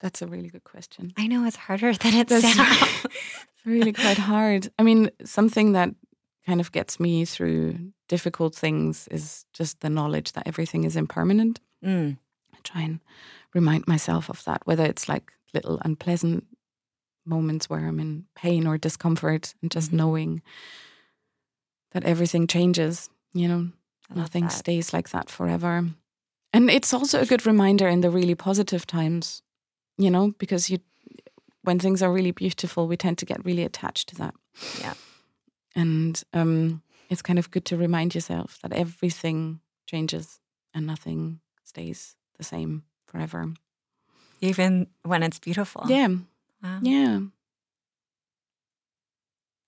That's 0.00 0.22
a 0.22 0.26
really 0.26 0.48
good 0.48 0.64
question. 0.64 1.12
I 1.16 1.26
know 1.28 1.44
it's 1.44 1.56
harder 1.56 1.92
than 2.02 2.14
it 2.14 2.28
That's 2.28 2.54
sounds. 2.54 3.04
It's 3.04 3.46
really 3.64 3.92
quite 3.92 4.18
hard. 4.18 4.68
I 4.78 4.82
mean, 4.82 5.10
something 5.24 5.72
that 5.72 5.94
kind 6.46 6.60
of 6.60 6.72
gets 6.72 6.98
me 6.98 7.24
through 7.24 7.92
difficult 8.16 8.54
things 8.54 9.08
is 9.08 9.46
just 9.58 9.80
the 9.80 9.88
knowledge 9.88 10.32
that 10.32 10.46
everything 10.46 10.84
is 10.84 10.96
impermanent. 10.96 11.60
Mm, 11.82 12.18
I 12.54 12.58
try 12.62 12.82
and 12.82 13.00
remind 13.54 13.86
myself 13.88 14.28
of 14.28 14.44
that, 14.44 14.60
whether 14.66 14.84
it's 14.84 15.08
like 15.08 15.32
little 15.54 15.78
unpleasant 15.84 16.44
moments 17.24 17.70
where 17.70 17.86
I'm 17.88 18.00
in 18.00 18.24
pain 18.34 18.66
or 18.66 18.76
discomfort, 18.78 19.54
and 19.62 19.70
just 19.74 19.90
Mhm. 19.90 19.96
knowing 19.96 20.42
that 21.92 22.04
everything 22.04 22.46
changes, 22.46 23.08
you 23.32 23.48
know, 23.48 23.62
nothing 24.14 24.44
that. 24.48 24.52
stays 24.52 24.92
like 24.92 25.08
that 25.10 25.30
forever. 25.30 25.74
And 26.52 26.70
it's 26.70 26.92
also 26.92 27.20
a 27.20 27.26
good 27.26 27.46
reminder 27.46 27.88
in 27.88 28.00
the 28.02 28.10
really 28.10 28.34
positive 28.34 28.84
times, 28.86 29.42
you 29.96 30.10
know, 30.10 30.34
because 30.38 30.70
you 30.72 30.78
when 31.64 31.78
things 31.78 32.02
are 32.02 32.12
really 32.12 32.32
beautiful, 32.32 32.88
we 32.88 32.96
tend 32.96 33.16
to 33.18 33.26
get 33.26 33.44
really 33.44 33.64
attached 33.64 34.08
to 34.08 34.14
that. 34.16 34.34
Yeah. 34.80 34.94
And 35.76 36.22
um, 36.32 36.82
it's 37.12 37.22
kind 37.22 37.38
of 37.38 37.50
good 37.50 37.64
to 37.66 37.76
remind 37.76 38.14
yourself 38.14 38.58
that 38.62 38.72
everything 38.72 39.60
changes 39.86 40.40
and 40.74 40.86
nothing 40.86 41.40
stays 41.64 42.16
the 42.38 42.44
same 42.44 42.82
forever. 43.06 43.52
Even 44.40 44.86
when 45.04 45.22
it's 45.22 45.38
beautiful. 45.38 45.84
Yeah. 45.86 46.08
Wow. 46.62 46.78
Yeah. 46.82 47.20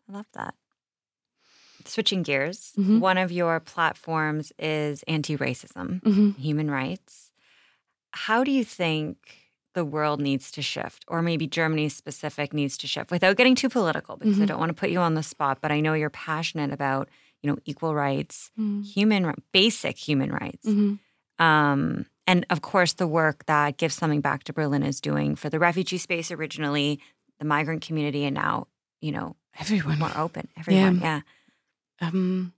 I 0.09 0.13
love 0.13 0.27
that. 0.33 0.55
Switching 1.87 2.23
gears, 2.23 2.73
Mhm. 2.79 3.01
one 3.01 3.19
of 3.19 3.31
your 3.31 3.61
platforms 3.61 4.53
is 4.59 5.03
anti 5.07 5.37
racism, 5.37 6.03
hmm 6.03 6.31
human 6.31 6.71
rights. 6.71 7.31
How 8.13 8.43
do 8.45 8.51
you 8.51 8.65
think 8.65 9.17
the 9.75 9.85
world 9.85 10.21
needs 10.21 10.51
to 10.53 10.63
shift, 10.63 11.05
or 11.09 11.21
maybe 11.21 11.47
Germany 11.47 11.89
specific 11.89 12.53
needs 12.55 12.79
to 12.79 12.87
shift 12.87 13.11
without 13.11 13.37
getting 13.37 13.55
too 13.55 13.69
political? 13.69 14.17
Because 14.17 14.41
I 14.41 14.45
Mhm. 14.45 14.49
don't 14.49 14.61
want 14.61 14.71
to 14.71 14.81
put 14.81 14.91
you 14.91 15.01
on 15.01 15.15
the 15.15 15.23
spot, 15.23 15.59
but 15.61 15.71
I 15.73 15.81
know 15.81 15.95
you're 15.95 16.11
passionate 16.11 16.73
about, 16.73 17.09
you 17.45 17.51
know, 17.51 17.59
equal 17.67 17.95
rights, 17.95 18.51
Mm-hmm. 18.59 18.81
human, 18.83 19.35
basic 19.53 19.99
human 19.99 20.33
rights. 20.33 20.65
hmm 20.67 20.95
Um, 21.39 22.07
and 22.27 22.47
of 22.49 22.63
course, 22.63 22.95
the 22.95 23.07
work 23.07 23.45
that 23.47 23.77
Give 23.77 23.93
Something 23.93 24.23
Back 24.23 24.45
to 24.45 24.53
Berlin 24.55 24.83
is 24.83 25.01
doing 25.03 25.37
for 25.37 25.51
the 25.51 25.59
refugee 25.59 25.99
space 25.99 26.31
originally, 26.31 27.01
the 27.39 27.45
migrant 27.45 27.87
community, 27.87 28.25
and 28.25 28.35
now, 28.35 28.67
you 29.03 29.13
know, 29.13 29.37
Everyone. 29.61 29.99
more 29.99 30.17
open. 30.17 30.49
Everyone, 30.57 31.01
yeah. 31.01 31.21
um, 32.01 32.55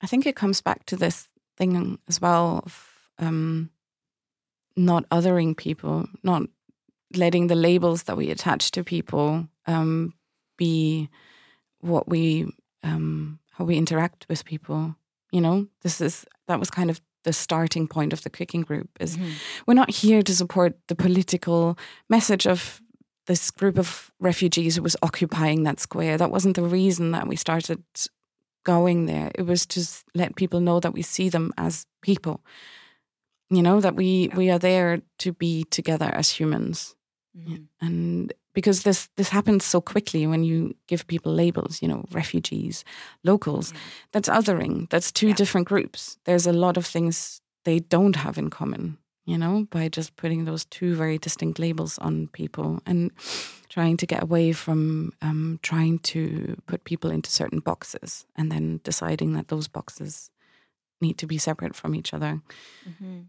I 0.00 0.06
think 0.06 0.24
it 0.26 0.36
comes 0.36 0.62
back 0.62 0.86
to 0.86 0.96
this 0.96 1.28
thing 1.58 1.98
as 2.08 2.18
well 2.18 2.62
of 2.64 2.88
um, 3.18 3.68
not 4.74 5.04
othering 5.10 5.54
people, 5.54 6.06
not 6.22 6.42
letting 7.14 7.48
the 7.48 7.54
labels 7.54 8.04
that 8.04 8.16
we 8.16 8.30
attach 8.30 8.70
to 8.70 8.82
people 8.84 9.48
um, 9.66 10.14
be 10.56 11.08
what 11.80 12.08
we 12.08 12.46
um, 12.82 13.38
how 13.60 13.66
we 13.66 13.76
interact 13.76 14.26
with 14.28 14.44
people. 14.44 14.96
You 15.32 15.40
know, 15.42 15.66
this 15.82 16.00
is 16.00 16.24
that 16.48 16.58
was 16.58 16.70
kind 16.70 16.90
of 16.90 17.00
the 17.24 17.32
starting 17.32 17.86
point 17.86 18.12
of 18.12 18.22
the 18.22 18.30
cooking 18.30 18.62
group. 18.62 18.88
Is 18.98 19.16
Mhm. 19.16 19.32
we're 19.66 19.74
not 19.74 19.90
here 19.90 20.22
to 20.22 20.34
support 20.34 20.72
the 20.88 20.94
political 20.94 21.76
message 22.08 22.46
of 22.50 22.80
this 23.26 23.50
group 23.50 23.78
of 23.78 24.10
refugees 24.18 24.76
who 24.76 24.82
was 24.82 24.96
occupying 25.02 25.64
that 25.64 25.78
square. 25.80 26.16
That 26.18 26.30
wasn't 26.30 26.56
the 26.56 26.62
reason 26.62 27.12
that 27.12 27.28
we 27.28 27.36
started 27.36 27.82
going 28.64 29.06
there. 29.06 29.30
It 29.34 29.46
was 29.46 29.66
to 29.66 29.80
let 30.14 30.34
people 30.36 30.60
know 30.60 30.80
that 30.80 30.94
we 30.94 31.02
see 31.02 31.28
them 31.30 31.52
as 31.56 31.86
people. 32.02 32.40
You 33.50 33.62
know 33.62 33.80
that 33.80 33.94
we 33.96 34.28
Yeah. 34.28 34.36
we 34.36 34.50
are 34.50 34.58
there 34.58 35.02
to 35.18 35.32
be 35.32 35.64
together 35.64 36.10
as 36.14 36.40
humans, 36.40 36.96
Mhm. 37.36 37.66
and 37.80 38.32
because 38.54 38.82
this 38.82 39.08
this 39.16 39.28
happens 39.30 39.64
so 39.64 39.80
quickly 39.80 40.26
when 40.26 40.44
you 40.44 40.74
give 40.88 41.06
people 41.06 41.32
labels. 41.34 41.82
You 41.82 41.88
know, 41.88 42.04
refugees, 42.12 42.84
locals. 43.24 43.72
Yeah. 43.72 43.78
That's 44.12 44.28
othering. 44.28 44.88
That's 44.90 45.12
two 45.12 45.28
Yeah. 45.28 45.36
different 45.36 45.68
groups. 45.68 46.18
There's 46.24 46.46
a 46.46 46.52
lot 46.52 46.76
of 46.76 46.86
things 46.86 47.40
they 47.64 47.78
don't 47.80 48.16
have 48.16 48.38
in 48.38 48.50
common, 48.50 48.96
you 49.26 49.38
know, 49.38 49.66
by 49.70 49.88
just 49.96 50.16
putting 50.16 50.44
those 50.46 50.64
two 50.66 50.94
very 50.96 51.18
distinct 51.18 51.58
labels 51.58 51.98
on 51.98 52.28
people 52.28 52.80
and 52.86 53.10
trying 53.68 53.96
to 53.98 54.06
get 54.06 54.22
away 54.22 54.52
from 54.52 55.12
um, 55.22 55.58
trying 55.62 55.98
to 55.98 56.56
put 56.66 56.84
people 56.84 57.10
into 57.14 57.30
certain 57.30 57.60
boxes 57.60 58.26
and 58.36 58.50
then 58.50 58.80
deciding 58.84 59.34
that 59.34 59.48
those 59.48 59.68
boxes 59.68 60.30
need 61.00 61.16
to 61.18 61.26
be 61.26 61.38
separate 61.38 61.76
from 61.76 61.94
each 61.94 62.12
other. 62.14 62.40
Mhm. 62.88 63.26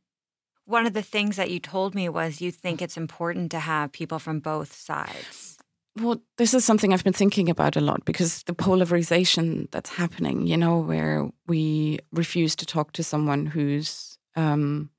One 0.72 0.88
of 0.88 0.94
the 0.94 1.02
things 1.02 1.36
that 1.36 1.52
you 1.52 1.60
told 1.60 1.94
me 1.96 2.08
was 2.10 2.42
you 2.42 2.52
think 2.52 2.82
it's 2.82 2.98
important 2.98 3.52
to 3.52 3.60
have 3.60 3.92
people 3.92 4.20
from 4.20 4.40
both 4.40 4.74
sides. 4.74 5.58
Well, 6.00 6.22
this 6.38 6.54
is 6.54 6.64
something 6.64 6.94
I've 6.94 7.04
been 7.04 7.12
thinking 7.14 7.50
about 7.50 7.76
a 7.76 7.82
lot 7.82 8.06
because 8.06 8.44
the 8.44 8.54
polarization 8.54 9.68
that's 9.72 9.90
happening, 9.90 10.48
you 10.48 10.56
know, 10.56 10.80
where 10.80 11.30
we 11.48 12.00
refuse 12.14 12.56
to 12.56 12.66
talk 12.66 12.94
to 12.94 13.04
someone 13.04 13.46
who's 13.46 14.18
um, 14.38 14.90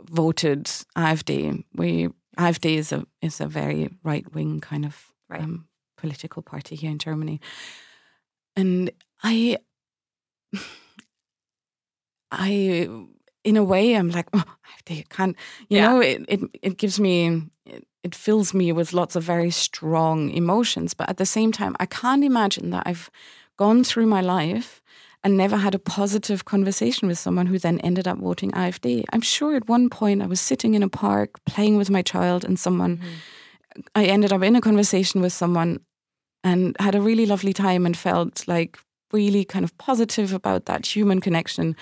voted 0.00 0.66
AfD. 0.96 1.64
We 1.74 2.08
AfD 2.38 2.76
is 2.76 2.92
a 2.92 3.04
is 3.20 3.40
a 3.40 3.46
very 3.46 3.90
right 4.04 4.32
wing 4.34 4.60
kind 4.60 4.84
of 4.84 5.10
Right. 5.28 5.42
um, 5.42 5.66
political 5.96 6.42
party 6.42 6.76
here 6.76 6.90
in 6.90 6.98
Germany, 6.98 7.40
and 8.54 8.90
I, 9.22 9.56
I, 12.30 12.88
in 13.44 13.56
a 13.56 13.62
way, 13.64 13.94
I'm 13.94 14.10
like, 14.10 14.28
oh, 14.32 14.44
AfD 14.78 15.08
can't, 15.08 15.36
you 15.68 15.78
Yeah. 15.78 15.88
know, 15.88 16.00
it, 16.00 16.24
it 16.28 16.40
it 16.62 16.78
gives 16.78 16.98
me. 16.98 17.42
It, 17.66 17.86
it 18.02 18.14
fills 18.14 18.52
me 18.52 18.72
with 18.72 18.92
lots 18.92 19.16
of 19.16 19.22
very 19.26 19.50
strong 19.50 20.30
emotions, 20.30 20.94
but 20.94 21.08
at 21.08 21.16
the 21.16 21.24
same 21.26 21.52
time, 21.52 21.74
I 21.80 21.86
can't 21.86 22.24
imagine 22.24 22.70
that 22.70 22.82
I've 22.86 23.10
gone 23.56 23.84
through 23.84 24.06
my 24.06 24.20
life 24.20 24.82
and 25.22 25.36
never 25.38 25.56
had 25.56 25.74
a 25.74 25.78
positive 25.78 26.44
conversation 26.44 27.08
with 27.08 27.18
someone 27.18 27.46
who 27.46 27.58
then 27.58 27.80
ended 27.80 28.06
up 28.06 28.18
voting 28.18 28.50
AfD. 28.52 29.04
I'm 29.12 29.22
sure 29.22 29.56
at 29.56 29.68
one 29.68 29.88
point 29.88 30.22
I 30.22 30.26
was 30.26 30.40
sitting 30.40 30.74
in 30.74 30.82
a 30.82 30.88
park 30.88 31.30
playing 31.46 31.78
with 31.78 31.88
my 31.90 32.02
child, 32.02 32.44
and 32.44 32.58
someone, 32.58 32.96
mm-hmm. 32.98 33.80
I 33.94 34.04
ended 34.04 34.32
up 34.32 34.42
in 34.42 34.56
a 34.56 34.60
conversation 34.60 35.22
with 35.22 35.32
someone 35.32 35.78
and 36.42 36.76
had 36.78 36.94
a 36.94 37.00
really 37.00 37.24
lovely 37.26 37.54
time 37.54 37.86
and 37.86 37.96
felt 37.96 38.46
like 38.46 38.78
really 39.12 39.44
kind 39.46 39.64
of 39.64 39.72
positive 39.78 40.34
about 40.34 40.66
that 40.66 40.84
human 40.96 41.20
connection. 41.20 41.74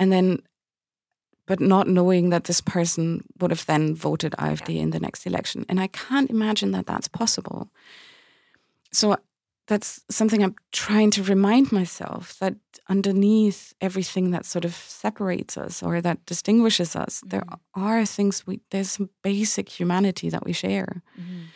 And 0.00 0.10
then, 0.12 0.38
but 1.48 1.60
not 1.60 1.88
knowing 1.88 2.30
that 2.30 2.44
this 2.44 2.60
person 2.60 3.24
would 3.40 3.50
have 3.50 3.64
then 3.66 3.94
voted 3.94 4.34
AfD 4.38 4.76
in 4.76 4.90
the 4.90 5.00
next 5.00 5.26
election. 5.26 5.64
And 5.68 5.80
I 5.80 5.88
can't 5.88 6.30
imagine 6.30 6.72
that 6.72 6.86
that's 6.86 7.08
possible. 7.08 7.70
So 8.92 9.16
that's 9.66 10.00
something 10.10 10.42
I'm 10.42 10.54
trying 10.72 11.10
to 11.12 11.22
remind 11.22 11.72
myself 11.72 12.38
that 12.38 12.54
underneath 12.88 13.74
everything 13.80 14.30
that 14.30 14.46
sort 14.46 14.64
of 14.64 14.74
separates 14.74 15.56
us 15.56 15.82
or 15.82 16.00
that 16.00 16.24
distinguishes 16.26 16.96
us, 16.96 17.22
there 17.26 17.44
are 17.74 18.04
things 18.06 18.46
we, 18.46 18.60
there's 18.70 18.90
some 18.90 19.10
basic 19.22 19.68
humanity 19.68 20.30
that 20.30 20.44
we 20.44 20.52
share. 20.52 21.02
Mhm. 21.18 21.48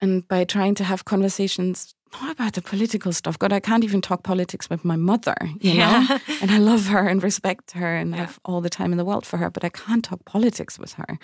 And 0.00 0.26
by 0.28 0.44
trying 0.44 0.74
to 0.76 0.84
have 0.84 1.04
conversations, 1.04 1.94
not 2.22 2.30
about 2.32 2.52
the 2.52 2.62
political 2.62 3.12
stuff, 3.12 3.38
God, 3.38 3.52
I 3.52 3.60
can't 3.60 3.82
even 3.84 4.00
talk 4.00 4.22
politics 4.22 4.70
with 4.70 4.84
my 4.84 4.96
mother, 4.96 5.36
you 5.60 5.74
know? 5.74 6.06
And 6.40 6.50
I 6.50 6.58
love 6.58 6.86
her 6.86 7.08
and 7.08 7.22
respect 7.22 7.72
her 7.72 7.96
and 7.96 8.10
Yeah. 8.10 8.18
have 8.26 8.38
all 8.44 8.60
the 8.60 8.70
time 8.70 8.92
in 8.92 8.98
the 8.98 9.04
world 9.04 9.26
for 9.26 9.38
her, 9.38 9.50
but 9.50 9.64
I 9.64 9.68
can't 9.70 10.04
talk 10.04 10.24
politics 10.24 10.78
with 10.78 10.92
her. 10.94 11.18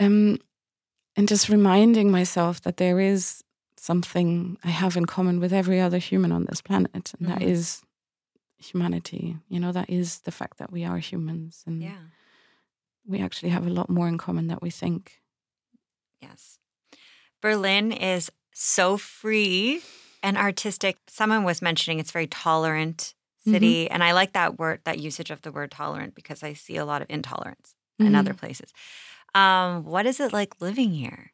Um, 0.00 0.38
and 1.16 1.28
just 1.28 1.48
reminding 1.48 2.10
myself 2.10 2.60
that 2.62 2.76
there 2.76 3.00
is 3.00 3.42
something 3.78 4.58
I 4.64 4.70
have 4.70 4.96
in 4.96 5.06
common 5.06 5.40
with 5.40 5.52
every 5.52 5.80
other 5.80 5.98
human 5.98 6.32
on 6.32 6.44
this 6.46 6.60
planet, 6.60 7.12
and 7.18 7.28
that 7.28 7.38
Mhm. 7.40 7.48
is 7.52 7.82
humanity. 8.58 9.36
You 9.48 9.60
know, 9.60 9.72
that 9.72 9.88
is 9.88 10.20
the 10.20 10.32
fact 10.32 10.58
that 10.58 10.72
we 10.72 10.84
are 10.84 10.98
humans 10.98 11.62
and 11.66 11.82
yeah. 11.82 12.08
we 13.06 13.20
actually 13.20 13.50
have 13.52 13.66
a 13.66 13.70
lot 13.70 13.88
more 13.88 14.08
in 14.08 14.18
common 14.18 14.48
than 14.48 14.58
we 14.60 14.70
think. 14.70 15.22
Yes. 16.20 16.58
Berlin 17.40 17.92
is 17.92 18.30
so 18.52 18.96
free 18.96 19.82
and 20.22 20.36
artistic. 20.36 20.96
Someone 21.08 21.44
was 21.44 21.60
mentioning 21.62 21.98
it's 21.98 22.10
very 22.12 22.26
tolerant 22.26 23.14
city. 23.46 23.88
And 23.88 24.02
I 24.02 24.12
like 24.12 24.32
that 24.32 24.58
word, 24.58 24.80
that 24.84 24.98
usage 24.98 25.30
of 25.30 25.40
the 25.42 25.52
word 25.52 25.70
tolerant 25.70 26.14
because 26.16 26.42
I 26.42 26.52
see 26.54 26.76
a 26.76 26.84
lot 26.84 27.00
of 27.00 27.08
intolerance 27.08 27.74
in 27.98 28.08
Mhm. 28.12 28.18
other 28.18 28.34
places. 28.34 28.72
Um, 29.36 29.84
what 29.84 30.04
is 30.04 30.18
it 30.18 30.32
like 30.32 30.60
living 30.60 30.92
here? 30.94 31.30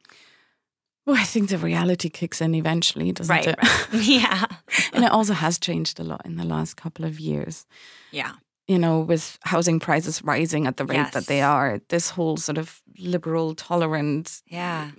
Well, 1.06 1.16
I 1.16 1.24
think 1.24 1.48
the 1.48 1.58
reality 1.58 2.08
kicks 2.10 2.40
in 2.40 2.54
eventually, 2.54 3.12
doesn't 3.12 3.34
Right. 3.34 3.46
it? 3.46 3.58
yeah. 3.92 4.44
and 4.92 5.04
it 5.04 5.10
also 5.10 5.32
has 5.34 5.58
changed 5.58 5.98
a 5.98 6.04
lot 6.04 6.20
in 6.26 6.36
the 6.36 6.44
last 6.44 6.76
couple 6.76 7.04
of 7.04 7.18
years. 7.18 7.66
Yeah. 8.10 8.32
You 8.68 8.78
know, 8.78 9.00
with 9.00 9.38
housing 9.42 9.80
prices 9.80 10.22
rising 10.22 10.66
at 10.66 10.76
the 10.76 10.84
rate 10.84 11.12
that 11.12 11.26
they 11.26 11.40
are, 11.42 11.80
this 11.88 12.10
whole 12.10 12.36
sort 12.36 12.58
of 12.58 12.82
liberal, 12.98 13.54
tolerant, 13.54 14.42
Yeah. 14.46 14.90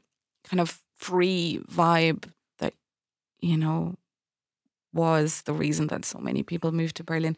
kind 0.43 0.59
of 0.59 0.81
free 1.03 1.59
vibe 1.69 2.29
that, 2.59 2.73
you 3.39 3.57
know, 3.57 3.95
was 4.93 5.41
the 5.43 5.53
reason 5.53 5.87
that 5.87 6.05
so 6.05 6.19
many 6.19 6.43
people 6.43 6.71
moved 6.71 6.95
to 6.97 7.03
Berlin 7.03 7.35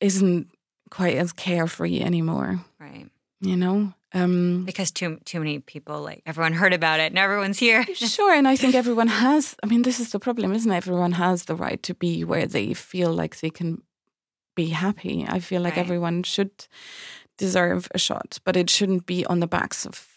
isn't 0.00 0.48
quite 0.90 1.16
as 1.16 1.32
carefree 1.32 2.00
anymore. 2.00 2.60
Right. 2.78 3.08
You 3.40 3.56
know, 3.56 3.92
um, 4.14 4.64
because 4.64 4.90
too 4.90 5.18
too 5.24 5.40
many 5.40 5.58
people 5.58 6.00
like 6.00 6.22
everyone 6.24 6.54
heard 6.54 6.72
about 6.72 7.00
it 7.00 7.12
and 7.12 7.18
everyone's 7.18 7.58
here. 7.58 7.84
sure, 7.94 8.32
and 8.32 8.48
I 8.48 8.56
think 8.56 8.74
everyone 8.74 9.08
has. 9.08 9.54
I 9.62 9.66
mean, 9.66 9.82
this 9.82 10.00
is 10.00 10.10
the 10.10 10.18
problem, 10.18 10.52
isn't 10.52 10.70
it? 10.70 10.76
Everyone 10.76 11.12
has 11.12 11.44
the 11.44 11.54
right 11.54 11.82
to 11.82 11.94
be 11.94 12.24
where 12.24 12.46
they 12.46 12.72
feel 12.72 13.12
like 13.12 13.40
they 13.40 13.50
can 13.50 13.82
be 14.54 14.70
happy. 14.70 15.26
I 15.28 15.40
feel 15.40 15.60
like 15.60 15.76
right. 15.76 15.84
everyone 15.84 16.22
should 16.22 16.66
deserve 17.36 17.88
a 17.94 17.98
shot, 17.98 18.38
but 18.44 18.56
it 18.56 18.70
shouldn't 18.70 19.04
be 19.04 19.26
on 19.26 19.40
the 19.40 19.46
backs 19.46 19.84
of 19.84 20.15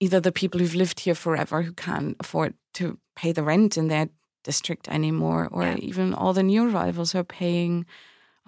either 0.00 0.20
the 0.20 0.32
people 0.32 0.60
who've 0.60 0.74
lived 0.74 1.00
here 1.00 1.14
forever 1.14 1.62
who 1.62 1.72
can't 1.72 2.16
afford 2.20 2.54
to 2.74 2.98
pay 3.16 3.32
the 3.32 3.42
rent 3.42 3.76
in 3.76 3.88
their 3.88 4.08
district 4.42 4.88
anymore, 4.88 5.48
or 5.50 5.62
yeah. 5.62 5.76
even 5.76 6.14
all 6.14 6.32
the 6.32 6.42
new 6.42 6.68
arrivals 6.68 7.12
who 7.12 7.18
are 7.18 7.24
paying. 7.24 7.86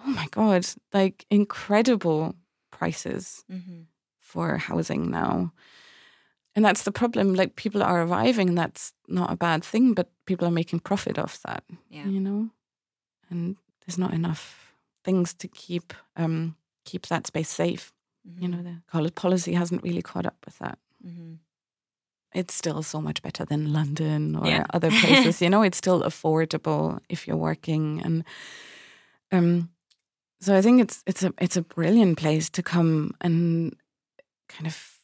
Oh 0.04 0.10
my 0.10 0.26
god, 0.30 0.66
like 0.92 1.24
incredible 1.30 2.34
prices. 2.70 3.44
Mm-hmm 3.50 3.82
for 4.26 4.58
housing 4.58 5.10
now. 5.10 5.52
And 6.54 6.64
that's 6.64 6.82
the 6.82 6.92
problem. 6.92 7.34
Like 7.34 7.56
people 7.56 7.82
are 7.82 8.02
arriving, 8.02 8.48
and 8.48 8.58
that's 8.58 8.92
not 9.08 9.32
a 9.32 9.36
bad 9.36 9.64
thing, 9.64 9.94
but 9.94 10.10
people 10.26 10.46
are 10.46 10.58
making 10.60 10.80
profit 10.80 11.18
off 11.18 11.40
that. 11.46 11.64
Yeah. 11.88 12.06
You 12.06 12.20
know? 12.20 12.50
And 13.30 13.56
there's 13.80 13.98
not 13.98 14.12
enough 14.12 14.74
things 15.04 15.34
to 15.34 15.48
keep 15.48 15.94
um, 16.16 16.56
keep 16.84 17.06
that 17.06 17.26
space 17.26 17.48
safe. 17.48 17.92
Mm-hmm. 18.28 18.42
You 18.42 18.48
know, 18.48 18.62
the 18.62 18.82
college 18.88 19.14
policy 19.14 19.54
hasn't 19.54 19.82
really 19.82 20.02
caught 20.02 20.26
up 20.26 20.36
with 20.44 20.58
that. 20.58 20.78
Mm-hmm. 21.06 21.34
It's 22.34 22.54
still 22.54 22.82
so 22.82 23.00
much 23.00 23.22
better 23.22 23.44
than 23.44 23.72
London 23.72 24.36
or 24.36 24.46
yeah. 24.46 24.64
other 24.74 24.90
places. 25.00 25.40
you 25.40 25.48
know, 25.48 25.62
it's 25.62 25.78
still 25.78 26.02
affordable 26.02 26.98
if 27.08 27.26
you're 27.26 27.36
working, 27.36 28.02
and 28.04 28.24
um, 29.32 29.70
so 30.40 30.54
I 30.54 30.62
think 30.62 30.82
it's 30.82 31.02
it's 31.06 31.22
a 31.22 31.32
it's 31.40 31.56
a 31.56 31.62
brilliant 31.62 32.18
place 32.18 32.50
to 32.50 32.62
come 32.62 33.12
and 33.20 33.74
kind 34.48 34.66
of 34.66 34.96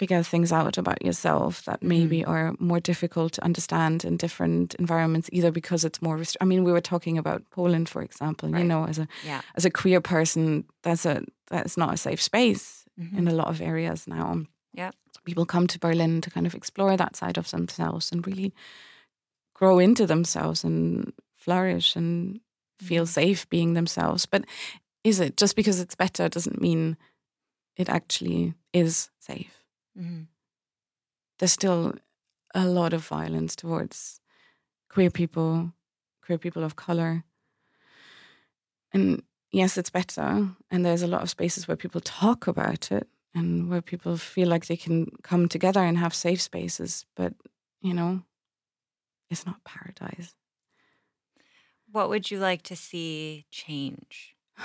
figure 0.00 0.22
things 0.22 0.50
out 0.50 0.78
about 0.78 1.04
yourself 1.04 1.62
that 1.66 1.82
maybe 1.82 2.22
mm. 2.22 2.28
are 2.28 2.54
more 2.58 2.80
difficult 2.80 3.34
to 3.34 3.44
understand 3.44 4.02
in 4.02 4.16
different 4.16 4.74
environments 4.76 5.28
either 5.30 5.52
because 5.52 5.84
it's 5.84 6.00
more 6.00 6.16
restri- 6.16 6.40
I 6.40 6.46
mean 6.46 6.64
we 6.64 6.72
were 6.72 6.80
talking 6.80 7.18
about 7.18 7.42
Poland 7.50 7.88
for 7.88 8.02
example 8.02 8.48
right. 8.48 8.62
you 8.62 8.64
know 8.66 8.86
as 8.86 8.98
a 8.98 9.06
yeah. 9.26 9.42
as 9.56 9.66
a 9.66 9.70
queer 9.70 10.00
person 10.00 10.64
that's 10.82 11.04
a 11.04 11.22
that's 11.50 11.76
not 11.76 11.92
a 11.92 11.98
safe 11.98 12.22
space 12.22 12.86
mm-hmm. 12.98 13.18
in 13.18 13.28
a 13.28 13.34
lot 13.34 13.48
of 13.48 13.60
areas 13.60 14.06
now 14.06 14.46
yeah 14.72 14.90
so 15.12 15.20
people 15.24 15.46
come 15.46 15.66
to 15.66 15.78
Berlin 15.78 16.20
to 16.20 16.30
kind 16.30 16.46
of 16.46 16.54
explore 16.54 16.96
that 16.96 17.16
side 17.16 17.38
of 17.38 17.50
themselves 17.50 18.12
and 18.12 18.26
really 18.26 18.52
grow 19.54 19.78
into 19.78 20.06
themselves 20.06 20.64
and 20.64 21.12
flourish 21.36 21.96
and 21.96 22.40
feel 22.80 23.04
mm-hmm. 23.04 23.10
safe 23.10 23.48
being 23.48 23.74
themselves 23.74 24.26
but 24.26 24.44
is 25.04 25.20
it 25.20 25.36
just 25.36 25.56
because 25.56 25.80
it's 25.80 25.94
better 25.94 26.28
doesn't 26.28 26.60
mean 26.60 26.96
it 27.80 27.88
actually 27.88 28.54
is 28.72 29.10
safe. 29.18 29.64
Mm-hmm. 29.98 30.24
There's 31.38 31.52
still 31.52 31.94
a 32.54 32.66
lot 32.66 32.92
of 32.92 33.06
violence 33.06 33.56
towards 33.56 34.20
queer 34.90 35.10
people, 35.10 35.72
queer 36.22 36.36
people 36.36 36.62
of 36.62 36.76
color. 36.76 37.24
And 38.92 39.22
yes, 39.50 39.78
it's 39.78 39.88
better. 39.88 40.50
And 40.70 40.84
there's 40.84 41.02
a 41.02 41.06
lot 41.06 41.22
of 41.22 41.30
spaces 41.30 41.66
where 41.66 41.76
people 41.76 42.02
talk 42.02 42.46
about 42.46 42.92
it 42.92 43.08
and 43.34 43.68
where 43.68 43.82
people 43.82 44.16
feel 44.16 44.48
like 44.48 44.66
they 44.66 44.76
can 44.76 45.10
come 45.22 45.48
together 45.48 45.80
and 45.80 45.98
have 45.98 46.14
safe 46.14 46.40
spaces. 46.40 47.06
But, 47.14 47.34
you 47.80 47.94
know, 47.94 48.22
it's 49.30 49.46
not 49.46 49.64
paradise. 49.64 50.34
What 51.90 52.08
would 52.08 52.30
you 52.30 52.38
like 52.38 52.62
to 52.62 52.76
see 52.76 53.46
change? 53.50 54.34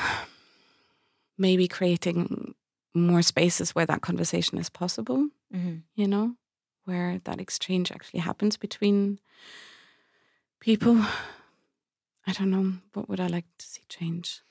Maybe 1.38 1.68
creating 1.68 2.56
more 2.94 3.22
spaces 3.22 3.76
where 3.76 3.86
that 3.86 4.02
conversation 4.02 4.58
is 4.58 4.70
possible, 4.70 5.28
mm-hmm. 5.54 5.78
you 5.96 6.08
know, 6.08 6.36
where 6.86 7.20
that 7.26 7.42
exchange 7.42 7.92
actually 7.92 8.22
happens 8.22 8.58
between 8.58 9.20
people. 10.60 10.98
I 12.28 12.32
don't 12.32 12.50
know. 12.50 12.74
What 12.94 13.08
would 13.08 13.20
I 13.20 13.28
like 13.28 13.46
to 13.60 13.66
see 13.68 13.84
change? 13.88 14.42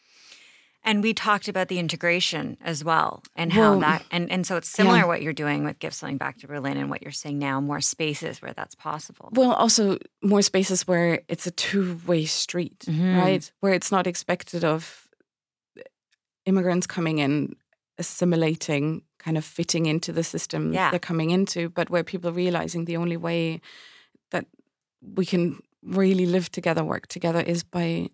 And 0.87 1.03
we 1.03 1.15
talked 1.15 1.49
about 1.49 1.69
the 1.69 1.79
integration 1.79 2.59
as 2.61 2.85
well 2.85 3.23
and 3.35 3.53
how 3.53 3.71
well, 3.71 3.81
that 3.81 4.05
and, 4.11 4.31
and 4.31 4.47
so 4.47 4.57
it's 4.57 4.69
similar 4.69 4.99
yeah. 4.99 5.07
what 5.07 5.23
you're 5.23 5.33
doing 5.33 5.65
with 5.65 5.79
Give 5.79 5.95
Something 5.95 6.19
Back 6.19 6.39
to 6.39 6.47
Berlin 6.47 6.77
and 6.77 6.91
what 6.91 7.01
you're 7.01 7.11
saying 7.11 7.39
now, 7.39 7.59
more 7.61 7.81
spaces 7.81 8.43
where 8.43 8.53
that's 8.53 8.75
possible. 8.75 9.31
Well, 9.33 9.53
also 9.53 9.99
more 10.23 10.43
spaces 10.43 10.87
where 10.87 11.23
it's 11.29 11.47
a 11.47 11.51
two-way 11.51 12.27
street, 12.27 12.81
mm-hmm. 12.81 13.17
right? 13.17 13.53
Where 13.61 13.73
it's 13.73 13.91
not 13.91 14.07
expected 14.07 14.63
of 14.63 15.09
immigrants 16.45 16.87
coming 16.87 17.19
in 17.19 17.57
assimilating, 17.99 19.03
kind 19.19 19.39
of 19.39 19.45
fitting 19.45 19.87
into 19.87 20.13
the 20.13 20.23
system 20.25 20.73
yeah. 20.73 20.91
they're 20.91 20.99
coming 20.99 21.31
into, 21.31 21.71
but 21.71 21.89
where 21.89 22.05
people 22.05 22.29
are 22.29 22.35
realizing 22.35 22.85
the 22.85 22.97
only 22.97 23.17
way 23.17 23.61
that 24.33 24.47
we 25.01 25.25
can 25.25 25.61
really 25.83 26.27
live 26.27 26.51
together, 26.51 26.85
work 26.85 27.07
together 27.07 27.41
is 27.41 27.63
by 27.63 28.09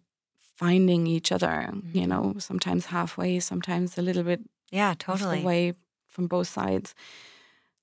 finding 0.60 1.06
each 1.06 1.32
other, 1.32 1.70
mm-hmm. 1.72 1.96
you 1.96 2.06
know, 2.06 2.34
sometimes 2.36 2.84
halfway, 2.84 3.40
sometimes 3.40 3.96
a 3.96 4.02
little 4.02 4.22
bit 4.22 4.40
yeah, 4.70 4.92
totally 4.98 5.40
away 5.40 5.72
from 6.06 6.26
both 6.26 6.48
sides. 6.48 6.94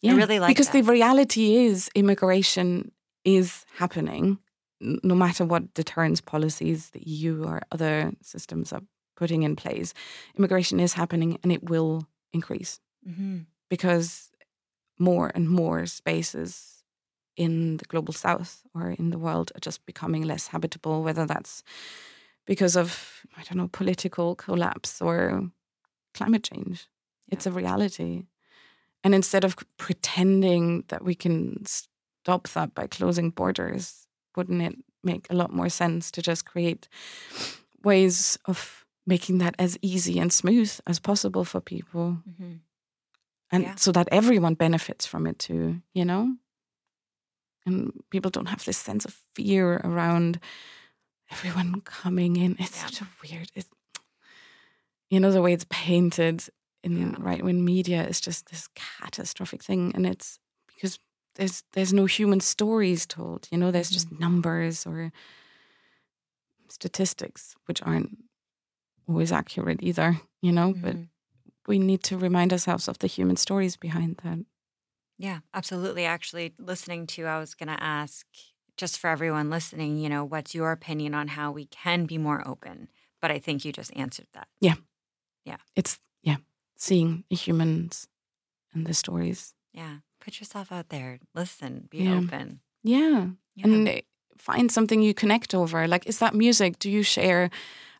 Yeah, 0.01 0.13
I 0.13 0.15
really 0.15 0.39
like 0.39 0.49
because 0.49 0.69
that. 0.69 0.83
the 0.83 0.91
reality 0.91 1.55
is 1.65 1.89
immigration 1.95 2.91
is 3.25 3.65
happening, 3.77 4.37
no 4.79 5.15
matter 5.15 5.43
what 5.43 5.73
deterrence 5.73 6.21
policies 6.21 6.91
the 6.91 7.01
EU 7.01 7.43
or 7.43 7.63
other 7.71 8.11
systems 8.21 8.71
are 8.71 8.83
putting 9.15 9.41
in 9.41 9.55
place, 9.55 9.95
immigration 10.37 10.79
is 10.79 10.93
happening 10.93 11.39
and 11.41 11.51
it 11.51 11.67
will 11.71 12.07
increase 12.31 12.79
mm-hmm. 13.09 13.39
because 13.71 14.29
more 14.99 15.31
and 15.33 15.49
more 15.49 15.87
spaces 15.87 16.83
in 17.35 17.77
the 17.77 17.85
global 17.85 18.13
south 18.13 18.61
or 18.75 18.91
in 18.91 19.09
the 19.09 19.17
world 19.17 19.51
are 19.55 19.65
just 19.65 19.83
becoming 19.87 20.21
less 20.21 20.45
habitable, 20.47 21.01
whether 21.01 21.25
that's 21.25 21.63
because 22.47 22.75
of, 22.75 23.21
I 23.37 23.43
don't 23.43 23.57
know, 23.57 23.67
political 23.67 24.35
collapse 24.35 25.01
or 25.01 25.51
climate 26.15 26.43
change. 26.43 26.87
It's 27.29 27.45
a 27.45 27.51
reality. 27.51 28.23
And 29.03 29.13
instead 29.13 29.43
of 29.43 29.55
pretending 29.77 30.85
that 30.87 31.03
we 31.03 31.13
can 31.13 31.63
stop 31.65 32.47
that 32.49 32.73
by 32.73 32.87
closing 32.87 33.29
borders, 33.29 34.07
wouldn't 34.35 34.61
it 34.61 34.75
make 35.03 35.27
a 35.29 35.35
lot 35.35 35.53
more 35.53 35.69
sense 35.69 36.09
to 36.11 36.21
just 36.21 36.45
create 36.45 36.87
ways 37.83 38.39
of 38.45 38.85
making 39.05 39.37
that 39.37 39.55
as 39.57 39.77
easy 39.81 40.19
and 40.19 40.31
smooth 40.31 40.71
as 40.85 40.99
possible 40.99 41.45
for 41.45 41.61
people. 41.61 42.17
Mm-hmm. 42.29 42.53
And 43.51 43.63
yeah. 43.63 43.75
so 43.75 43.91
that 43.93 44.09
everyone 44.11 44.55
benefits 44.55 45.05
from 45.05 45.25
it 45.25 45.39
too, 45.39 45.81
you 45.93 46.03
know? 46.03 46.35
And 47.65 47.91
people 48.09 48.29
don't 48.29 48.47
have 48.47 48.65
this 48.65 48.77
sense 48.77 49.05
of 49.05 49.15
fear 49.33 49.81
around 49.83 50.39
everyone 51.31 51.81
coming 51.81 52.35
in. 52.35 52.55
It's 52.59 52.75
yeah. 52.77 52.85
such 52.85 53.01
a 53.01 53.07
weird, 53.23 53.51
it's, 53.55 53.69
you 55.09 55.19
know, 55.19 55.31
the 55.31 55.41
way 55.41 55.53
it's 55.53 55.65
painted 55.69 56.43
in 56.83 57.11
yeah. 57.11 57.15
right 57.19 57.43
wing 57.43 57.63
media 57.63 58.05
is 58.07 58.21
just 58.21 58.49
this 58.49 58.69
catastrophic 58.75 59.63
thing. 59.63 59.91
And 59.95 60.05
it's 60.05 60.39
because 60.67 60.99
there's 61.35 61.63
there's 61.73 61.93
no 61.93 62.05
human 62.05 62.39
stories 62.39 63.05
told, 63.05 63.47
you 63.51 63.57
know, 63.57 63.71
there's 63.71 63.87
mm-hmm. 63.87 63.93
just 63.93 64.19
numbers 64.19 64.85
or 64.85 65.11
statistics 66.69 67.55
which 67.65 67.81
aren't 67.83 68.17
always 69.07 69.31
accurate 69.31 69.79
either, 69.81 70.19
you 70.41 70.51
know, 70.51 70.73
mm-hmm. 70.73 70.81
but 70.81 70.95
we 71.67 71.79
need 71.79 72.03
to 72.03 72.17
remind 72.17 72.51
ourselves 72.51 72.87
of 72.87 72.99
the 72.99 73.07
human 73.07 73.35
stories 73.37 73.75
behind 73.75 74.19
that. 74.23 74.39
Yeah, 75.17 75.39
absolutely. 75.53 76.05
Actually, 76.05 76.53
listening 76.59 77.07
to, 77.07 77.25
I 77.25 77.39
was 77.39 77.55
going 77.55 77.75
to 77.75 77.83
ask 77.83 78.25
just 78.77 78.99
for 78.99 79.09
everyone 79.09 79.49
listening, 79.49 79.97
you 79.97 80.09
know, 80.09 80.23
what's 80.23 80.55
your 80.55 80.71
opinion 80.71 81.13
on 81.13 81.29
how 81.29 81.51
we 81.51 81.65
can 81.65 82.05
be 82.05 82.17
more 82.17 82.47
open? 82.47 82.89
But 83.21 83.31
I 83.31 83.39
think 83.39 83.65
you 83.65 83.71
just 83.71 83.95
answered 83.95 84.27
that. 84.33 84.47
Yeah. 84.61 84.75
Yeah. 85.43 85.57
It's, 85.75 85.99
yeah, 86.21 86.37
seeing 86.77 87.23
the 87.29 87.35
humans 87.35 88.07
and 88.73 88.85
the 88.85 88.93
stories. 88.93 89.53
Yeah. 89.73 89.97
Put 90.19 90.39
yourself 90.39 90.71
out 90.71 90.89
there, 90.89 91.19
listen, 91.33 91.87
be 91.89 91.99
yeah. 91.99 92.17
open. 92.17 92.59
Yeah. 92.83 93.27
yeah. 93.55 93.65
And 93.65 93.87
eh, 93.87 94.01
find 94.37 94.71
something 94.71 95.01
you 95.01 95.13
connect 95.13 95.55
over. 95.55 95.87
Like, 95.87 96.05
is 96.05 96.19
that 96.19 96.35
music? 96.35 96.79
Do 96.79 96.89
you 96.89 97.03
share? 97.03 97.49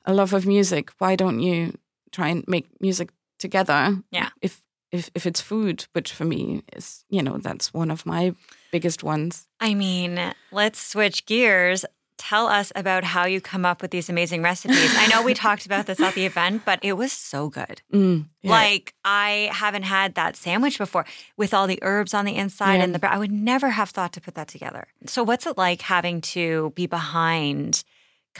a 0.08 0.14
love 0.14 0.34
of 0.34 0.48
music, 0.48 0.90
why 0.98 1.16
don't 1.16 1.42
you 1.42 1.78
try 2.12 2.30
and 2.30 2.44
make 2.48 2.66
music 2.82 3.10
together? 3.38 4.02
Yeah. 4.10 4.30
If 4.42 4.64
if 4.92 5.10
if 5.16 5.26
it's 5.26 5.42
food, 5.42 5.86
which 5.94 6.14
for 6.14 6.26
me 6.26 6.64
is, 6.74 7.04
you 7.10 7.22
know, 7.22 7.38
that's 7.38 7.74
one 7.74 7.92
of 7.92 8.06
my 8.06 8.34
biggest 8.72 9.04
ones. 9.04 9.48
I 9.60 9.74
mean, 9.74 10.34
let's 10.52 10.80
switch 10.80 11.26
gears. 11.26 11.86
Tell 12.18 12.48
us 12.48 12.72
about 12.76 13.04
how 13.04 13.26
you 13.26 13.40
come 13.40 13.64
up 13.64 13.84
with 13.84 13.92
these 13.92 14.10
amazing 14.10 14.42
recipes. 14.42 14.92
I 14.98 15.06
know 15.08 15.22
we 15.22 15.34
talked 15.36 15.68
about 15.68 15.86
this 15.86 16.00
at 16.00 16.16
the 16.16 16.26
event, 16.26 16.64
but 16.66 16.80
it 16.82 16.94
was 16.94 17.12
so 17.12 17.48
good. 17.48 17.84
Mm, 17.94 18.26
yeah. 18.42 18.50
Like 18.50 18.96
I 19.06 19.52
haven't 19.54 19.84
had 19.84 20.16
that 20.16 20.36
sandwich 20.36 20.80
before 20.80 21.06
with 21.38 21.54
all 21.54 21.68
the 21.68 21.78
herbs 21.84 22.16
on 22.16 22.26
the 22.26 22.36
inside 22.36 22.78
yeah. 22.78 22.86
and 22.86 22.96
the 22.96 23.12
I 23.12 23.20
would 23.20 23.32
never 23.32 23.70
have 23.70 23.92
thought 23.92 24.14
to 24.14 24.22
put 24.22 24.34
that 24.34 24.48
together. 24.48 24.88
So 25.06 25.24
what's 25.24 25.46
it 25.46 25.58
like 25.58 25.82
having 25.84 26.22
to 26.22 26.72
be 26.76 26.88
behind 26.88 27.84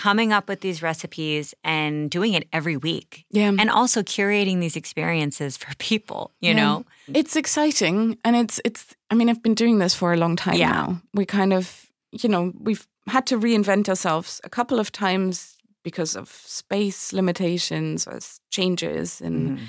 coming 0.04 0.32
up 0.34 0.48
with 0.50 0.60
these 0.62 0.84
recipes 0.84 1.54
and 1.64 2.12
doing 2.12 2.34
it 2.36 2.48
every 2.52 2.78
week. 2.78 3.26
Yeah. 3.32 3.52
And 3.60 3.70
also 3.70 4.02
curating 4.04 4.60
these 4.60 4.76
experiences 4.80 5.58
for 5.58 5.76
people, 5.80 6.32
you 6.40 6.50
Yeah. 6.52 6.56
know? 6.62 6.86
It's 7.14 7.36
exciting 7.36 8.18
and 8.24 8.36
it's 8.36 8.60
it's 8.64 8.84
I 9.12 9.16
mean 9.16 9.30
I've 9.30 9.42
been 9.42 9.56
doing 9.56 9.80
this 9.80 9.96
for 9.96 10.14
a 10.14 10.18
long 10.18 10.36
time 10.38 10.60
Yeah. 10.60 10.72
now. 10.72 11.02
We 11.14 11.26
kind 11.26 11.54
of 11.54 11.84
you 12.12 12.30
know, 12.30 12.54
we've 12.68 12.86
had 13.10 13.26
to 13.28 13.40
reinvent 13.40 13.90
ourselves 13.90 14.42
a 14.44 14.50
couple 14.50 14.80
of 14.80 14.92
times 14.92 15.58
because 15.84 16.20
of 16.20 16.30
space 16.46 17.14
limitations 17.14 18.08
or 18.08 18.20
changes 18.50 19.22
in 19.22 19.34
Mhm. 19.34 19.60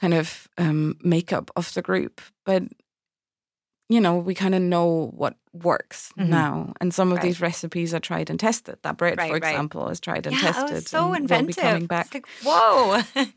kind 0.00 0.14
of 0.14 0.48
um, 0.58 0.94
makeup 1.02 1.50
of 1.56 1.72
the 1.72 1.82
group. 1.82 2.20
But 2.46 2.62
you 3.88 4.00
know, 4.00 4.16
we 4.18 4.34
kind 4.34 4.54
of 4.54 4.62
know 4.62 5.10
what 5.16 5.36
works 5.52 6.12
Mhm. 6.18 6.28
now, 6.28 6.72
and 6.80 6.92
some 6.94 7.08
of 7.10 7.16
Right. 7.16 7.22
these 7.22 7.40
recipes 7.40 7.94
are 7.94 8.00
tried 8.00 8.30
and 8.30 8.38
tested. 8.38 8.76
That 8.82 8.96
bread, 8.98 9.18
Right, 9.18 9.28
for 9.28 9.38
right. 9.38 9.52
example, 9.52 9.88
is 9.88 10.00
tried 10.00 10.26
and 10.26 10.36
yeah, 10.36 10.52
tested. 10.52 10.70
it 10.70 10.74
was 10.74 10.88
so 10.90 10.98
and 10.98 11.08
will 11.08 11.36
inventive. 11.38 11.56
be 11.56 11.62
coming 11.62 11.86
back. 11.86 12.12
Like, 12.14 12.26
whoa. 12.44 13.00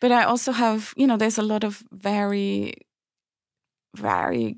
But 0.00 0.10
I 0.12 0.24
also 0.24 0.52
have, 0.52 0.92
you 0.96 1.06
know, 1.06 1.16
there's 1.16 1.38
a 1.38 1.42
lot 1.42 1.62
of 1.64 1.82
very, 1.92 2.74
very 3.96 4.56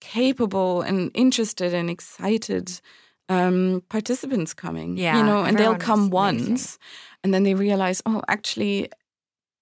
capable 0.00 0.82
and 0.82 1.10
interested 1.14 1.74
and 1.74 1.90
excited 1.90 2.80
um, 3.28 3.82
participants 3.88 4.54
coming. 4.54 4.96
Yeah, 4.96 5.18
You 5.18 5.22
know, 5.24 5.44
and 5.44 5.56
they'll 5.58 5.76
come 5.76 6.00
is 6.00 6.06
amazing. 6.08 6.48
once 6.50 6.78
and 7.22 7.32
then 7.32 7.44
they 7.44 7.54
realize, 7.54 8.02
oh, 8.06 8.22
actually, 8.28 8.88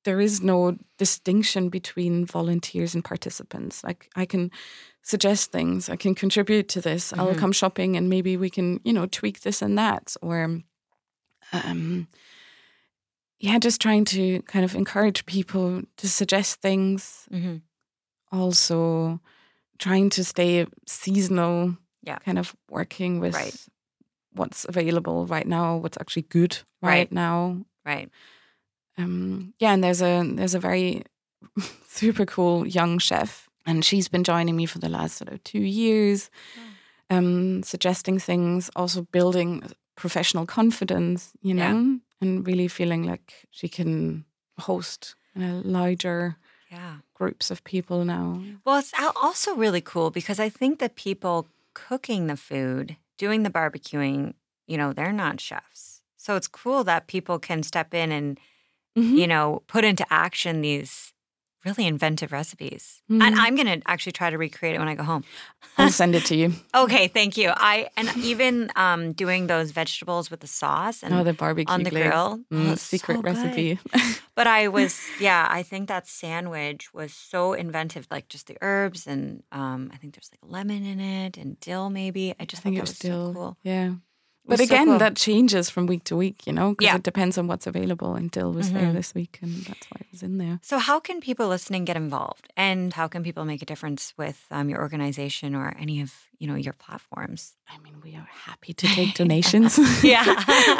there 0.05 0.21
is 0.21 0.41
no 0.41 0.77
distinction 0.99 1.69
between 1.69 2.25
volunteers 2.27 2.95
and 2.95 3.05
participants. 3.05 3.83
Like 3.85 4.09
I 4.17 4.27
can 4.27 4.51
suggest 5.03 5.53
things, 5.53 5.89
I 5.89 5.97
can 5.97 6.15
contribute 6.15 6.69
to 6.71 6.81
this. 6.81 7.13
I'll 7.13 7.35
Mhm. 7.35 7.39
come 7.39 7.53
shopping 7.53 7.97
and 7.97 8.09
maybe 8.09 8.37
we 8.37 8.51
can, 8.51 8.81
you 8.85 8.93
know, 8.93 9.07
tweak 9.07 9.41
this 9.41 9.63
and 9.63 9.77
that. 9.79 10.17
Or 10.23 10.61
um 11.53 12.09
yeah, 13.41 13.59
just 13.59 13.81
trying 13.81 14.05
to 14.07 14.43
kind 14.43 14.65
of 14.65 14.75
encourage 14.75 15.25
people 15.27 15.83
to 15.97 16.09
suggest 16.09 16.61
things. 16.61 17.27
Mhm. 17.31 17.63
Also 18.33 19.21
trying 19.79 20.11
to 20.11 20.25
stay 20.25 20.67
seasonal. 20.87 21.77
Yeah. 22.03 22.19
Kind 22.19 22.39
of 22.39 22.55
working 22.69 23.21
with 23.21 23.35
Right. 23.35 23.57
what's 24.33 24.65
available 24.69 25.27
right 25.27 25.47
now, 25.47 25.77
what's 25.77 25.97
actually 25.99 26.23
good 26.23 26.59
right, 26.83 26.91
Right. 26.91 27.13
now. 27.13 27.65
Right. 27.85 28.11
Um, 28.99 29.55
yeah, 29.61 29.73
and 29.73 29.83
there's 29.83 30.03
a 30.03 30.23
there's 30.35 30.55
a 30.55 30.61
very 30.61 31.03
super 31.89 32.27
cool 32.27 32.67
young 32.67 32.99
chef, 32.99 33.49
and 33.67 33.85
she's 33.85 34.09
been 34.09 34.25
joining 34.25 34.57
me 34.57 34.67
for 34.67 34.79
the 34.81 34.89
last 34.89 35.17
sort 35.17 35.33
of 35.33 35.43
two 35.45 35.61
years, 35.63 36.31
um, 37.11 37.63
suggesting 37.63 38.19
things, 38.19 38.71
also 38.77 39.03
building 39.13 39.63
professional 39.97 40.47
confidence, 40.47 41.33
you 41.43 41.55
Yeah. 41.55 41.73
know, 41.73 42.01
and 42.21 42.47
really 42.47 42.69
feeling 42.69 43.05
like 43.05 43.47
she 43.51 43.69
can 43.69 44.25
host 44.59 45.15
larger 45.37 46.37
Yeah. 46.71 46.99
groups 47.15 47.51
of 47.51 47.63
people 47.65 48.05
now. 48.05 48.43
Well, 48.65 48.79
it's 48.79 48.93
also 49.17 49.55
really 49.55 49.81
cool 49.81 50.11
because 50.11 50.41
I 50.41 50.51
think 50.51 50.79
that 50.79 50.95
people 50.97 51.49
cooking 51.75 52.27
the 52.27 52.37
food, 52.37 52.97
doing 53.17 53.45
the 53.45 53.51
barbecuing, 53.51 54.35
you 54.67 54.77
know, 54.77 54.93
they're 54.93 55.13
not 55.13 55.41
chefs. 55.41 56.03
So 56.17 56.35
it's 56.37 56.49
cool 56.49 56.85
that 56.85 57.07
people 57.07 57.39
can 57.39 57.63
step 57.63 57.95
in 57.95 58.13
and, 58.13 58.39
Mhm. 58.97 59.17
you 59.19 59.27
know, 59.27 59.63
put 59.67 59.85
into 59.85 60.05
action 60.11 60.61
these 60.61 61.13
really 61.65 61.87
inventive 61.87 62.31
recipes. 62.33 63.03
And 63.09 63.35
Mhm. 63.35 63.39
I'm 63.39 63.57
going 63.57 63.67
to 63.81 63.91
actually 63.91 64.13
try 64.13 64.31
to 64.31 64.39
recreate 64.39 64.75
it 64.77 64.79
when 64.79 64.89
I 64.89 64.95
go 64.95 65.03
home. 65.03 65.25
I'll 65.77 65.91
send 66.03 66.15
it 66.15 66.25
to 66.27 66.37
you. 66.37 66.53
Okay, 66.75 67.09
thank 67.09 67.37
you. 67.37 67.51
I 67.57 67.89
and 67.97 68.13
even 68.23 68.71
um 68.77 69.13
doing 69.13 69.47
those 69.49 69.71
vegetables 69.73 70.31
with 70.31 70.41
the 70.41 70.47
sauce 70.47 71.03
and 71.03 71.13
oh, 71.15 71.25
the 71.25 71.33
barbecue 71.35 71.73
on 71.73 71.83
the 71.83 71.91
glaze. 71.91 72.05
grill. 72.05 72.41
Oh, 72.51 72.55
Mm, 72.55 72.73
it's 72.73 72.83
secret 72.83 73.17
so 73.17 73.23
recipe. 73.23 73.79
But 74.35 74.47
I 74.47 74.69
was, 74.69 75.11
yeah, 75.19 75.49
I 75.51 75.65
think 75.65 75.89
that 75.89 76.07
sandwich 76.07 76.95
was 76.95 77.13
so 77.13 77.55
inventive, 77.55 78.07
like 78.09 78.29
just 78.29 78.47
the 78.47 78.57
herbs 78.63 79.07
and 79.09 79.43
um, 79.51 79.91
I 79.93 79.97
think 79.97 80.15
there's 80.15 80.31
like 80.33 80.45
lemon 80.49 80.85
in 80.87 81.01
it 81.01 81.37
and 81.37 81.59
dill 81.59 81.91
maybe. 81.91 82.35
I 82.39 82.45
just 82.45 82.63
I 82.63 82.65
think 82.65 82.77
it 82.79 82.81
was 82.83 82.91
was 82.91 82.97
still 82.99 83.33
so 83.35 83.35
cool. 83.35 83.57
yeah. 83.65 83.95
But 84.49 84.59
so 84.59 84.65
again, 84.65 84.87
cool. 84.87 84.99
that 84.99 85.15
changes 85.17 85.69
from 85.71 85.87
week 85.87 86.05
to 86.05 86.17
week, 86.17 86.47
you 86.47 86.53
know, 86.53 86.71
because 86.71 86.87
Yeah. 86.87 86.97
it 86.97 87.03
depends 87.03 87.37
on 87.39 87.47
what's 87.47 87.67
available. 87.67 88.15
And 88.15 88.31
Dill 88.31 88.53
was 88.53 88.73
there 88.73 88.87
Mhm. 88.89 88.95
this 88.95 89.15
week, 89.15 89.39
and 89.43 89.53
that's 89.67 89.87
why 89.91 89.99
it 90.01 90.07
was 90.11 90.23
in 90.23 90.39
there. 90.39 90.59
So, 90.63 90.79
how 90.79 90.99
can 91.01 91.21
people 91.21 91.47
listening 91.49 91.85
get 91.85 91.97
involved, 91.97 92.49
and 92.57 92.93
how 92.95 93.09
can 93.09 93.23
people 93.23 93.45
make 93.45 93.63
a 93.63 93.67
difference 93.67 94.15
with 94.17 94.47
um, 94.51 94.69
your 94.71 94.81
organization 94.81 95.55
or 95.55 95.77
any 95.79 96.01
of 96.01 96.13
you 96.39 96.47
know 96.49 96.55
your 96.57 96.73
platforms? 96.73 97.57
I 97.69 97.79
mean, 97.79 97.95
we 98.03 98.15
are 98.17 98.29
happy 98.47 98.73
to 98.73 98.87
take 98.87 99.15
donations. 99.15 99.79
Yeah. 100.03 100.25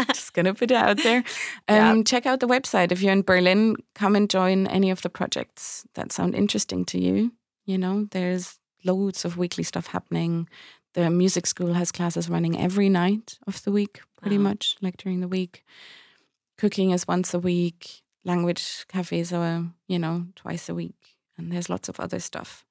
just 0.15 0.33
gonna 0.33 0.55
put 0.55 0.71
it 0.71 0.77
out 0.77 0.97
there. 1.03 1.23
Um, 1.69 2.05
Check 2.05 2.25
out 2.27 2.41
the 2.41 2.49
website 2.49 2.93
if 2.93 3.03
you're 3.03 3.13
in 3.13 3.23
Berlin. 3.23 3.77
Come 3.95 4.17
and 4.17 4.31
join 4.31 4.67
any 4.69 4.91
of 4.91 5.03
the 5.03 5.11
projects 5.11 5.85
that 5.95 6.13
sound 6.13 6.35
interesting 6.35 6.85
to 6.87 6.99
you. 6.99 7.33
You 7.67 7.77
know, 7.79 8.07
there's 8.13 8.59
loads 8.85 9.25
of 9.25 9.37
weekly 9.37 9.65
stuff 9.65 9.89
happening. 9.89 10.49
The 10.99 11.11
music 11.11 11.47
school 11.47 11.75
has 11.75 11.93
classes 11.93 12.29
running 12.29 12.59
every 12.59 12.89
night 12.89 13.39
of 13.47 13.63
the 13.63 13.71
week, 13.71 14.01
pretty 14.21 14.37
Wow. 14.37 14.43
much 14.51 14.77
like 14.81 14.97
during 14.97 15.21
the 15.21 15.29
week. 15.29 15.65
Cooking 16.57 16.91
is 16.91 17.07
once 17.07 17.33
a 17.33 17.39
week. 17.39 18.03
Language 18.25 18.85
cafes 18.89 19.33
are, 19.33 19.65
you 19.87 19.99
know, 20.01 20.27
twice 20.35 20.69
a 20.69 20.75
week. 20.75 21.17
And 21.37 21.53
there's 21.53 21.69
lots 21.71 21.89
of 21.89 22.01
other 22.01 22.19
stuff 22.19 22.65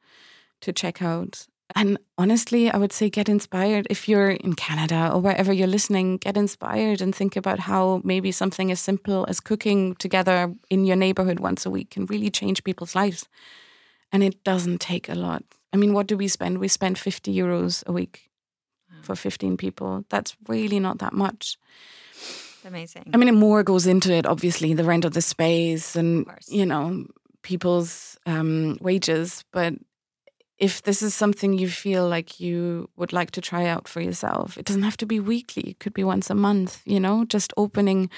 to 0.60 0.74
check 0.74 1.02
out. 1.02 1.48
And 1.74 1.98
honestly, 2.18 2.70
I 2.70 2.76
would 2.76 2.92
say 2.92 3.10
get 3.10 3.30
inspired. 3.30 3.88
If 3.90 4.10
you're 4.10 4.32
in 4.32 4.56
Canada 4.56 5.10
or 5.14 5.22
wherever 5.22 5.54
you're 5.54 5.74
listening, 5.78 6.18
get 6.18 6.36
inspired 6.36 7.02
and 7.02 7.16
think 7.16 7.38
about 7.38 7.60
how 7.60 8.02
maybe 8.04 8.34
something 8.34 8.72
as 8.72 8.82
simple 8.82 9.26
as 9.30 9.40
cooking 9.40 9.96
together 9.96 10.54
in 10.70 10.84
your 10.84 10.98
neighborhood 10.98 11.40
once 11.40 11.66
a 11.66 11.70
week 11.70 11.92
can 11.92 12.06
really 12.08 12.30
change 12.30 12.66
people's 12.66 12.94
lives. 12.94 13.30
And 14.12 14.22
it 14.22 14.44
doesn't 14.44 14.82
take 14.82 15.08
a 15.08 15.16
lot. 15.16 15.44
I 15.74 15.78
mean, 15.78 15.94
what 15.94 16.08
do 16.08 16.18
we 16.18 16.28
spend? 16.28 16.60
We 16.60 16.68
spend 16.68 16.98
50 16.98 17.36
euros 17.36 17.86
a 17.86 17.92
week 17.92 18.30
for 19.02 19.16
15 19.16 19.58
people. 19.58 20.06
That's 20.10 20.36
really 20.48 20.80
not 20.80 21.00
that 21.00 21.14
much. 21.14 21.58
Amazing. 22.66 23.12
I 23.14 23.18
mean, 23.18 23.34
more 23.36 23.64
goes 23.64 23.88
into 23.88 24.12
it, 24.14 24.26
obviously, 24.26 24.74
the 24.74 24.84
rent 24.84 25.06
of 25.06 25.14
the 25.14 25.22
space 25.22 25.96
and, 25.96 26.26
you 26.48 26.66
know, 26.66 27.06
people's 27.42 28.18
um, 28.26 28.78
wages. 28.82 29.44
But 29.54 29.76
if 30.58 30.82
this 30.84 31.02
is 31.02 31.14
something 31.14 31.54
you 31.54 31.70
feel 31.70 32.08
like 32.08 32.40
you 32.40 32.90
would 32.98 33.14
like 33.14 33.32
to 33.32 33.42
try 33.42 33.66
out 33.66 33.88
for 33.88 34.02
yourself, 34.02 34.58
it 34.58 34.66
doesn't 34.66 34.84
have 34.84 34.98
to 34.98 35.06
be 35.06 35.20
weekly. 35.20 35.64
It 35.64 35.80
could 35.80 35.94
be 35.94 36.04
once 36.04 36.30
a 36.30 36.36
month, 36.36 36.82
you 36.86 37.00
know, 37.00 37.26
just 37.26 37.54
opening 37.56 38.10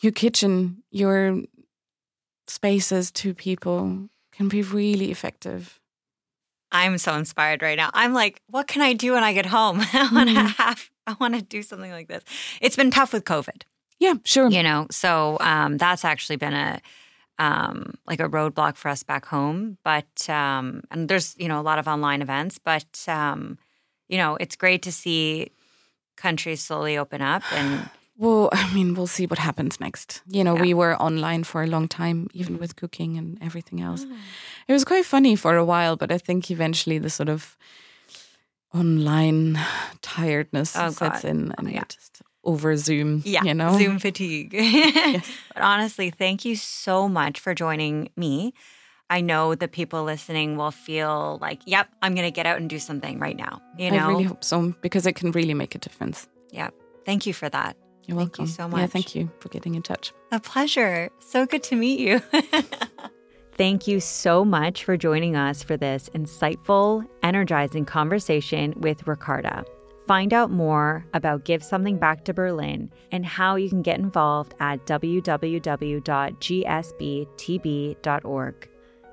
your 0.00 0.12
kitchen, 0.12 0.82
your 0.90 1.42
spaces 2.46 3.10
to 3.12 3.34
people 3.34 4.08
can 4.32 4.48
be 4.48 4.62
really 4.62 5.10
effective. 5.10 5.80
I'm 6.72 6.98
so 6.98 7.14
inspired 7.14 7.62
right 7.62 7.76
now. 7.76 7.90
I'm 7.94 8.12
like, 8.14 8.40
what 8.48 8.66
can 8.66 8.82
I 8.82 8.94
do 8.94 9.12
when 9.12 9.22
I 9.22 9.32
get 9.34 9.46
home? 9.46 9.80
I 9.92 10.08
want 10.12 10.28
to 10.30 10.34
Mhm. 10.34 10.56
have, 10.56 10.90
I 11.06 11.14
want 11.20 11.34
to 11.34 11.42
do 11.42 11.62
something 11.62 11.90
like 11.92 12.08
this. 12.08 12.24
It's 12.60 12.74
been 12.76 12.90
tough 12.90 13.12
with 13.12 13.24
COVID, 13.24 13.62
Yeah, 14.00 14.14
sure. 14.24 14.48
you 14.48 14.62
know, 14.62 14.86
so 14.90 15.36
um, 15.40 15.76
that's 15.78 16.04
actually 16.04 16.36
been 16.36 16.54
a 16.54 16.80
um, 17.38 17.94
like 18.06 18.20
a 18.20 18.28
roadblock 18.28 18.76
for 18.76 18.88
us 18.88 19.02
back 19.02 19.24
home. 19.26 19.78
But 19.84 20.28
um, 20.28 20.82
and 20.90 21.08
there's 21.08 21.34
you 21.38 21.48
know 21.48 21.60
a 21.60 21.62
lot 21.70 21.78
of 21.78 21.86
online 21.88 22.22
events, 22.22 22.58
but 22.58 23.04
um, 23.08 23.58
you 24.08 24.16
know 24.18 24.36
it's 24.40 24.56
great 24.56 24.82
to 24.82 24.92
see 24.92 25.50
countries 26.16 26.62
slowly 26.62 26.98
open 26.98 27.20
up 27.22 27.42
and 27.50 27.88
Well, 28.16 28.50
I 28.52 28.72
mean, 28.74 28.94
we'll 28.94 29.06
see 29.06 29.26
what 29.26 29.38
happens 29.38 29.80
next. 29.80 30.22
You 30.28 30.44
know, 30.44 30.54
Yeah. 30.56 30.62
we 30.62 30.74
were 30.74 30.94
online 31.02 31.44
for 31.44 31.62
a 31.62 31.66
long 31.66 31.88
time, 31.88 32.28
even 32.34 32.58
with 32.58 32.76
cooking 32.76 33.16
and 33.18 33.38
everything 33.42 33.80
else. 33.80 34.04
Mm. 34.04 34.16
It 34.68 34.72
was 34.72 34.84
quite 34.84 35.04
funny 35.06 35.34
for 35.36 35.56
a 35.56 35.64
while, 35.64 35.96
but 35.96 36.12
I 36.12 36.18
think 36.18 36.50
eventually 36.50 36.98
the 36.98 37.10
sort 37.10 37.28
of 37.28 37.56
online 38.74 39.58
tiredness 40.02 40.76
Oh, 40.76 40.90
sets 40.90 41.22
God. 41.22 41.24
in 41.24 41.50
oh, 41.52 41.54
and 41.58 41.72
yeah. 41.72 41.84
just 41.88 42.22
over 42.44 42.76
Zoom. 42.76 43.22
Yeah, 43.24 43.44
you 43.44 43.54
know, 43.54 43.76
Zoom 43.78 43.98
fatigue. 43.98 44.52
But 45.54 45.62
honestly, 45.62 46.10
thank 46.10 46.44
you 46.44 46.56
so 46.56 47.08
much 47.08 47.40
for 47.40 47.54
joining 47.54 48.10
me. 48.16 48.52
I 49.10 49.20
know 49.20 49.54
the 49.54 49.68
people 49.68 50.04
listening 50.04 50.56
will 50.56 50.70
feel 50.70 51.38
like, 51.40 51.60
yep, 51.66 51.88
I'm 52.00 52.14
going 52.14 52.26
to 52.26 52.30
get 52.34 52.46
out 52.46 52.56
and 52.58 52.68
do 52.70 52.78
something 52.78 53.18
right 53.18 53.36
now. 53.36 53.60
You 53.78 53.90
know, 53.90 53.98
I 53.98 54.08
really 54.08 54.24
hope 54.24 54.42
so 54.42 54.74
because 54.80 55.06
it 55.06 55.14
can 55.16 55.32
really 55.32 55.54
make 55.54 55.74
a 55.74 55.78
difference. 55.78 56.28
yeah. 56.50 56.70
Thank 57.04 57.26
you 57.26 57.34
for 57.34 57.48
that. 57.48 57.76
You're 58.06 58.16
welcome. 58.16 58.46
Thank 58.46 58.58
you 58.58 58.62
welcome. 58.62 58.70
so 58.72 58.76
Yeah, 58.76 58.82
much. 58.82 58.90
thank 58.90 59.14
you 59.14 59.30
for 59.40 59.48
getting 59.48 59.74
in 59.74 59.82
touch. 59.82 60.12
A 60.30 60.40
pleasure. 60.40 61.10
So 61.20 61.46
good 61.46 61.62
to 61.64 61.76
meet 61.76 62.00
you. 62.00 62.20
Thank 63.54 63.86
you 63.86 64.00
so 64.00 64.46
much 64.46 64.82
for 64.82 64.96
joining 64.96 65.36
us 65.36 65.62
for 65.62 65.76
this 65.76 66.08
insightful, 66.14 67.06
energizing 67.22 67.84
conversation 67.84 68.72
with 68.78 69.06
Ricarda. 69.06 69.64
Find 70.08 70.32
out 70.32 70.50
more 70.50 71.04
about 71.12 71.44
Give 71.44 71.62
Something 71.62 71.98
Back 71.98 72.24
to 72.24 72.32
Berlin 72.34 72.90
and 73.12 73.26
how 73.26 73.56
you 73.56 73.68
can 73.68 73.82
get 73.82 73.98
involved 73.98 74.54
at 74.58 74.84
www.gsbtb.org. 77.42 78.68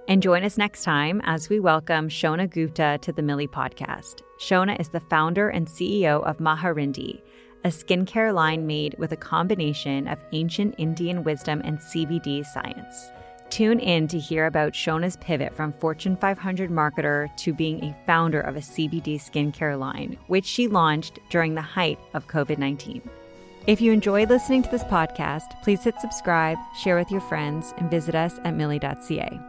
And 0.08 0.24
join 0.24 0.44
us 0.44 0.58
next 0.58 0.84
time 0.84 1.22
as 1.26 1.50
we 1.50 1.60
welcome 1.60 2.10
Shona 2.10 2.50
Gupta 2.50 2.98
to 3.02 3.12
the 3.12 3.22
Millie 3.22 3.48
podcast. 3.48 4.22
Shona 4.40 4.80
is 4.80 4.90
the 4.90 5.02
founder 5.02 5.50
and 5.50 5.68
CEO 5.68 6.24
of 6.24 6.38
Maharindi, 6.38 7.22
a 7.64 7.70
skincare 7.70 8.34
line 8.34 8.66
made 8.66 8.96
with 8.98 9.12
a 9.12 9.18
combination 9.18 10.08
of 10.08 10.20
ancient 10.32 10.76
Indian 10.78 11.24
wisdom 11.24 11.62
and 11.64 11.80
CBD 11.80 12.46
science. 12.46 13.12
Tune 13.50 13.80
in 13.80 14.08
to 14.08 14.20
hear 14.20 14.46
about 14.46 14.74
Shona's 14.74 15.18
pivot 15.18 15.56
from 15.56 15.74
Fortune 15.74 16.16
500 16.16 16.70
marketer 16.70 17.36
to 17.38 17.54
being 17.54 17.84
a 17.84 17.96
founder 18.06 18.42
of 18.42 18.56
a 18.56 18.60
CBD 18.60 19.16
skincare 19.16 19.78
line, 19.78 20.18
which 20.28 20.46
she 20.46 20.68
launched 20.68 21.20
during 21.30 21.56
the 21.56 21.62
height 21.62 22.00
of 22.14 22.28
COVID 22.28 22.60
19. 22.60 23.02
If 23.68 23.82
you 23.82 23.92
enjoyed 23.92 24.30
listening 24.30 24.64
to 24.64 24.70
this 24.70 24.84
podcast, 24.84 25.62
please 25.64 25.84
hit 25.84 26.00
subscribe, 26.00 26.58
share 26.82 26.96
with 26.96 27.12
your 27.12 27.22
friends, 27.22 27.74
and 27.78 27.90
visit 27.90 28.16
us 28.16 28.40
at 28.46 28.56
millie.ca. 28.56 29.49